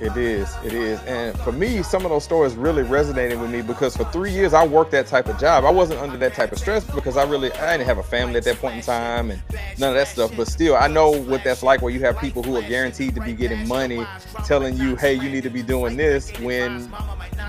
It 0.00 0.16
is, 0.16 0.52
it 0.64 0.72
is. 0.72 1.00
And 1.02 1.38
for 1.40 1.52
me, 1.52 1.82
some 1.84 2.04
of 2.04 2.10
those 2.10 2.24
stories 2.24 2.56
really 2.56 2.82
resonated 2.82 3.40
with 3.40 3.50
me 3.50 3.62
because 3.62 3.96
for 3.96 4.04
three 4.06 4.32
years 4.32 4.52
I 4.52 4.66
worked 4.66 4.90
that 4.90 5.06
type 5.06 5.28
of 5.28 5.38
job. 5.38 5.64
I 5.64 5.70
wasn't 5.70 6.00
under 6.00 6.16
that 6.16 6.34
type 6.34 6.50
of 6.50 6.58
stress 6.58 6.84
because 6.84 7.16
I 7.16 7.22
really 7.22 7.52
I 7.52 7.76
didn't 7.76 7.86
have 7.86 7.98
a 7.98 8.02
family 8.02 8.36
at 8.36 8.44
that 8.44 8.56
point 8.56 8.74
in 8.74 8.82
time 8.82 9.30
and 9.30 9.40
none 9.78 9.90
of 9.90 9.94
that 9.94 10.08
stuff. 10.08 10.32
But 10.36 10.48
still, 10.48 10.76
I 10.76 10.88
know 10.88 11.10
what 11.10 11.44
that's 11.44 11.62
like 11.62 11.80
where 11.80 11.92
you 11.92 12.00
have 12.00 12.18
people 12.18 12.42
who 12.42 12.56
are 12.56 12.62
guaranteed 12.62 13.14
to 13.14 13.20
be 13.20 13.34
getting 13.34 13.68
money 13.68 14.04
telling 14.44 14.76
you, 14.76 14.96
hey, 14.96 15.14
you 15.14 15.30
need 15.30 15.44
to 15.44 15.50
be 15.50 15.62
doing 15.62 15.96
this 15.96 16.36
when 16.40 16.92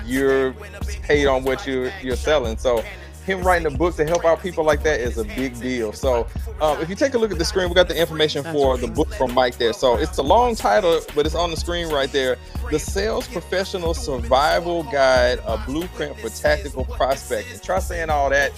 you're 0.06 0.54
paid 1.02 1.26
on 1.26 1.44
what 1.44 1.66
you're 1.66 1.92
you're 2.04 2.16
selling. 2.16 2.58
So 2.58 2.84
him 3.26 3.42
writing 3.42 3.66
a 3.66 3.76
book 3.76 3.96
to 3.96 4.06
help 4.06 4.24
out 4.24 4.42
people 4.42 4.64
like 4.64 4.84
that 4.84 5.00
is 5.00 5.18
a 5.18 5.24
big 5.24 5.60
deal. 5.60 5.92
So 5.92 6.28
um, 6.62 6.80
if 6.80 6.90
you 6.90 6.96
take 6.96 7.16
a 7.16 7.18
look 7.18 7.32
at 7.32 7.40
the 7.40 7.46
screen, 7.46 7.70
we 7.70 7.76
got 7.76 7.88
the 7.88 8.00
information 8.00 8.44
for 8.44 8.78
the 8.78 8.88
book 8.88 9.12
from 9.16 9.34
Mike 9.34 9.58
there. 9.58 9.74
So 9.74 9.98
it's 9.98 10.18
a 10.20 10.24
long 10.24 10.56
title, 10.56 11.02
but 11.16 11.26
it's 11.26 11.36
on 11.36 11.50
the 11.50 11.58
screen 11.58 11.90
right 11.90 12.12
there. 12.12 12.38
The 12.72 12.80
Sales 12.80 13.28
Professional 13.28 13.94
Survival 13.94 14.84
Guide, 14.84 15.40
a 15.46 15.58
blueprint 15.66 16.18
for 16.20 16.30
tactical 16.30 16.84
prospecting. 16.86 17.60
Try 17.60 17.80
saying 17.80 18.10
all 18.10 18.30
that 18.32 18.54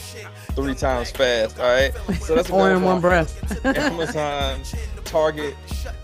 three 0.55 0.75
times 0.75 1.11
fast. 1.11 1.59
All 1.59 1.65
right. 1.65 1.93
So 2.21 2.35
that's 2.35 2.49
Or 2.49 2.71
in 2.71 2.83
one 2.83 3.01
breath. 3.01 3.65
Amazon, 3.65 4.61
Target, 5.03 5.55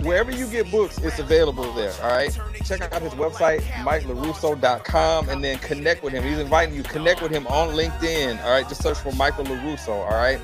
wherever 0.02 0.32
you 0.32 0.48
get 0.48 0.70
books, 0.70 0.98
it's 1.00 1.20
available 1.20 1.72
there. 1.74 1.94
All 2.04 2.12
right. 2.12 2.38
Check 2.66 2.82
out 2.82 3.02
his 3.02 3.14
website, 3.14 3.62
MikeLarusso.com, 3.62 5.30
and 5.30 5.44
then 5.44 5.58
connect 5.60 6.04
with 6.04 6.14
him. 6.14 6.24
He's 6.24 6.40
inviting 6.40 6.76
you 6.76 6.84
connect 6.84 7.22
with 7.22 7.32
him 7.32 7.48
on 7.48 7.70
LinkedIn. 7.70 8.44
All 8.44 8.52
right. 8.52 8.68
Just 8.68 8.84
search 8.84 8.98
for 8.98 9.14
Michael 9.14 9.46
LaRusso. 9.46 9.90
All 9.90 10.10
right. 10.10 10.40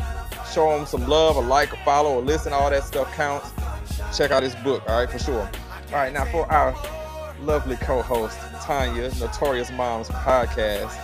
Show 0.53 0.77
him 0.77 0.85
some 0.85 1.07
love, 1.07 1.35
a 1.35 1.41
like, 1.41 1.73
a 1.73 1.77
follow, 1.83 2.19
a 2.19 2.21
listen. 2.21 2.53
All 2.53 2.69
that 2.69 2.83
stuff 2.83 3.13
counts. 3.13 3.51
Check 4.17 4.31
out 4.31 4.43
his 4.43 4.55
book. 4.55 4.81
All 4.87 4.99
right, 4.99 5.09
for 5.09 5.19
sure. 5.19 5.41
All 5.41 5.95
right. 5.95 6.11
Now 6.11 6.25
for 6.25 6.51
our 6.51 6.73
lovely 7.41 7.75
co-host 7.77 8.37
Tania, 8.61 9.11
Notorious 9.19 9.71
Momz 9.71 10.09
podcast. 10.09 10.95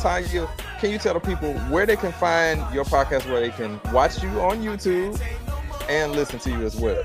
Tania, 0.00 0.48
can 0.80 0.90
you 0.90 0.98
tell 0.98 1.14
the 1.14 1.20
people 1.20 1.52
where 1.70 1.86
they 1.86 1.96
can 1.96 2.12
find 2.12 2.60
your 2.74 2.84
podcast, 2.84 3.30
where 3.30 3.40
they 3.40 3.50
can 3.50 3.80
watch 3.92 4.22
you 4.22 4.28
on 4.40 4.62
YouTube 4.62 5.20
and 5.88 6.12
listen 6.12 6.38
to 6.40 6.50
you 6.50 6.62
as 6.64 6.76
well? 6.76 7.02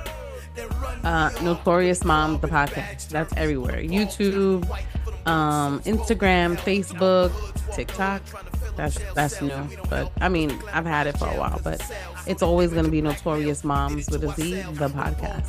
uh 1.03 1.29
notorious 1.43 2.03
mom 2.03 2.39
the 2.39 2.47
podcast. 2.47 3.09
That's 3.09 3.31
everywhere. 3.37 3.77
Youtube 3.83 4.67
um 5.27 5.79
instagram 5.81 6.55
facebook 6.57 7.31
tiktok. 7.75 8.21
That's 8.75 8.97
that's 9.13 9.41
new. 9.41 9.69
But 9.89 10.11
i 10.21 10.29
mean 10.29 10.51
i've 10.73 10.85
had 10.85 11.05
it 11.07 11.17
for 11.17 11.27
a 11.27 11.37
while 11.37 11.59
but 11.63 11.81
it's 12.27 12.41
always 12.41 12.71
going 12.71 12.85
to 12.85 12.91
be 12.91 13.01
notorious 13.01 13.63
moms 13.63 14.09
with 14.09 14.23
a 14.23 14.33
z 14.33 14.61
the 14.73 14.89
podcast 14.89 15.47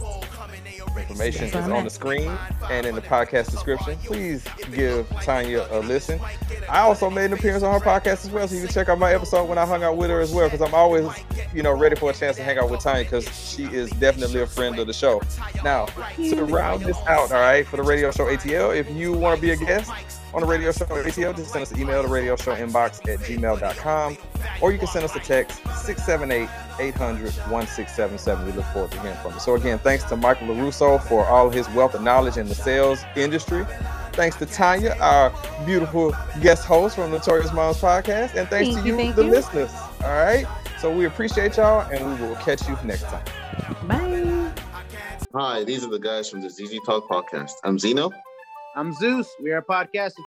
Information 0.96 1.44
is 1.44 1.52
That's 1.52 1.54
where 1.54 1.64
I'm 1.64 1.72
on 1.72 1.84
the 1.84 1.90
screen 1.90 2.30
and 2.70 2.86
in 2.86 2.94
the 2.94 3.00
podcast 3.00 3.50
description. 3.50 3.96
Please 4.04 4.44
give 4.72 5.08
Tania 5.22 5.66
a 5.70 5.80
listen. 5.80 6.20
I 6.68 6.80
also 6.80 7.10
made 7.10 7.26
an 7.26 7.32
appearance 7.34 7.62
on 7.62 7.72
her 7.72 7.84
podcast 7.84 8.24
as 8.24 8.30
well, 8.30 8.46
so 8.48 8.54
you 8.54 8.62
can 8.62 8.70
check 8.70 8.88
out 8.88 8.98
my 8.98 9.12
episode 9.12 9.48
when 9.48 9.58
I 9.58 9.66
hung 9.66 9.82
out 9.82 9.96
with 9.96 10.10
her 10.10 10.20
as 10.20 10.32
well, 10.32 10.48
because 10.48 10.66
I'm 10.66 10.74
always, 10.74 11.10
you 11.54 11.62
know, 11.62 11.72
ready 11.72 11.96
for 11.96 12.10
a 12.10 12.12
chance 12.12 12.36
to 12.36 12.42
hang 12.42 12.58
out 12.58 12.70
with 12.70 12.80
Tania, 12.80 13.04
because 13.04 13.26
she 13.28 13.64
is 13.64 13.90
definitely 13.92 14.42
a 14.42 14.46
friend 14.46 14.78
of 14.78 14.86
the 14.86 14.92
show. 14.92 15.22
Now, 15.64 15.86
to 16.16 16.44
round 16.44 16.82
this 16.82 16.98
out, 17.06 17.32
all 17.32 17.40
right, 17.40 17.66
for 17.66 17.76
the 17.76 17.82
radio 17.82 18.10
show 18.10 18.26
ATL, 18.26 18.76
if 18.76 18.90
you 18.90 19.12
want 19.12 19.36
to 19.36 19.42
be 19.42 19.50
a 19.52 19.56
guest, 19.56 19.90
on 20.34 20.40
the 20.40 20.46
radio 20.46 20.72
show 20.72 20.84
ATL, 20.84 21.34
just 21.34 21.52
send 21.52 21.62
us 21.62 21.72
an 21.72 21.80
email 21.80 22.02
to 22.02 22.08
radio 22.08 22.36
show 22.36 22.54
inbox 22.54 22.98
at 23.08 23.20
gmail.com 23.20 24.16
or 24.60 24.72
you 24.72 24.78
can 24.78 24.88
send 24.88 25.04
us 25.04 25.14
a 25.16 25.20
text 25.20 25.58
678 25.84 26.48
800 26.80 27.24
1677. 27.24 28.46
We 28.46 28.52
look 28.52 28.64
forward 28.66 28.90
to 28.92 29.00
hearing 29.00 29.16
from 29.18 29.34
you. 29.34 29.40
So, 29.40 29.54
again, 29.54 29.78
thanks 29.78 30.04
to 30.04 30.16
Michael 30.16 30.48
LaRusso 30.48 31.02
for 31.02 31.26
all 31.26 31.50
his 31.50 31.68
wealth 31.70 31.94
of 31.94 32.02
knowledge 32.02 32.36
in 32.36 32.46
the 32.48 32.54
sales 32.54 33.00
industry. 33.16 33.66
Thanks 34.12 34.36
to 34.36 34.46
Tania, 34.46 34.96
our 34.96 35.32
beautiful 35.64 36.14
guest 36.40 36.64
host 36.64 36.96
from 36.96 37.10
Notorious 37.10 37.50
Momz 37.50 37.80
podcast. 37.80 38.34
And 38.34 38.48
thanks 38.48 38.74
Thank 38.74 38.80
to 38.80 38.86
you, 38.86 39.00
you, 39.00 39.12
the 39.12 39.24
you. 39.24 39.30
listeners. 39.30 39.72
All 40.02 40.08
right. 40.08 40.46
So, 40.80 40.94
we 40.94 41.06
appreciate 41.06 41.56
y'all 41.56 41.88
and 41.90 42.20
we 42.20 42.26
will 42.26 42.36
catch 42.36 42.68
you 42.68 42.76
next 42.84 43.04
time. 43.04 43.24
Bye. 43.86 44.52
Hi, 45.34 45.62
these 45.62 45.84
are 45.84 45.90
the 45.90 45.98
guys 45.98 46.30
from 46.30 46.40
the 46.40 46.48
ZZ 46.48 46.78
Talk 46.86 47.08
podcast. 47.08 47.52
I'm 47.62 47.78
Zeno. 47.78 48.10
I'm 48.78 48.92
Zeus. 48.92 49.28
We 49.42 49.50
are 49.50 49.60
podcasting. 49.60 50.22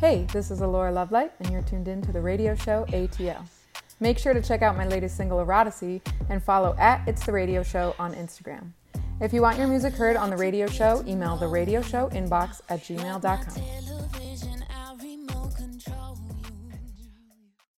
Hey, 0.00 0.26
this 0.32 0.50
is 0.50 0.60
Alaura 0.62 0.92
Lovelight, 0.92 1.30
and 1.38 1.50
you're 1.52 1.62
tuned 1.62 1.86
in 1.86 2.02
to 2.02 2.10
the 2.10 2.20
radio 2.20 2.56
show 2.56 2.86
ATL. 2.88 3.46
Make 4.00 4.18
sure 4.18 4.34
to 4.34 4.42
check 4.42 4.62
out 4.62 4.76
my 4.76 4.86
latest 4.86 5.16
single, 5.16 5.44
Eroticy, 5.44 6.02
and 6.28 6.42
follow 6.42 6.74
at 6.78 7.06
It's 7.08 7.24
the 7.24 7.32
Radio 7.32 7.62
Show 7.62 7.94
on 7.98 8.14
Instagram. 8.14 8.72
If 9.20 9.32
you 9.32 9.40
want 9.40 9.56
your 9.58 9.68
music 9.68 9.94
heard 9.94 10.16
on 10.16 10.28
the 10.28 10.36
radio 10.36 10.66
show, 10.66 11.02
email 11.06 11.36
the 11.36 11.48
radio 11.48 11.80
show 11.80 12.10
inbox 12.10 12.60
at 12.68 12.80
gmail.com. 12.80 14.25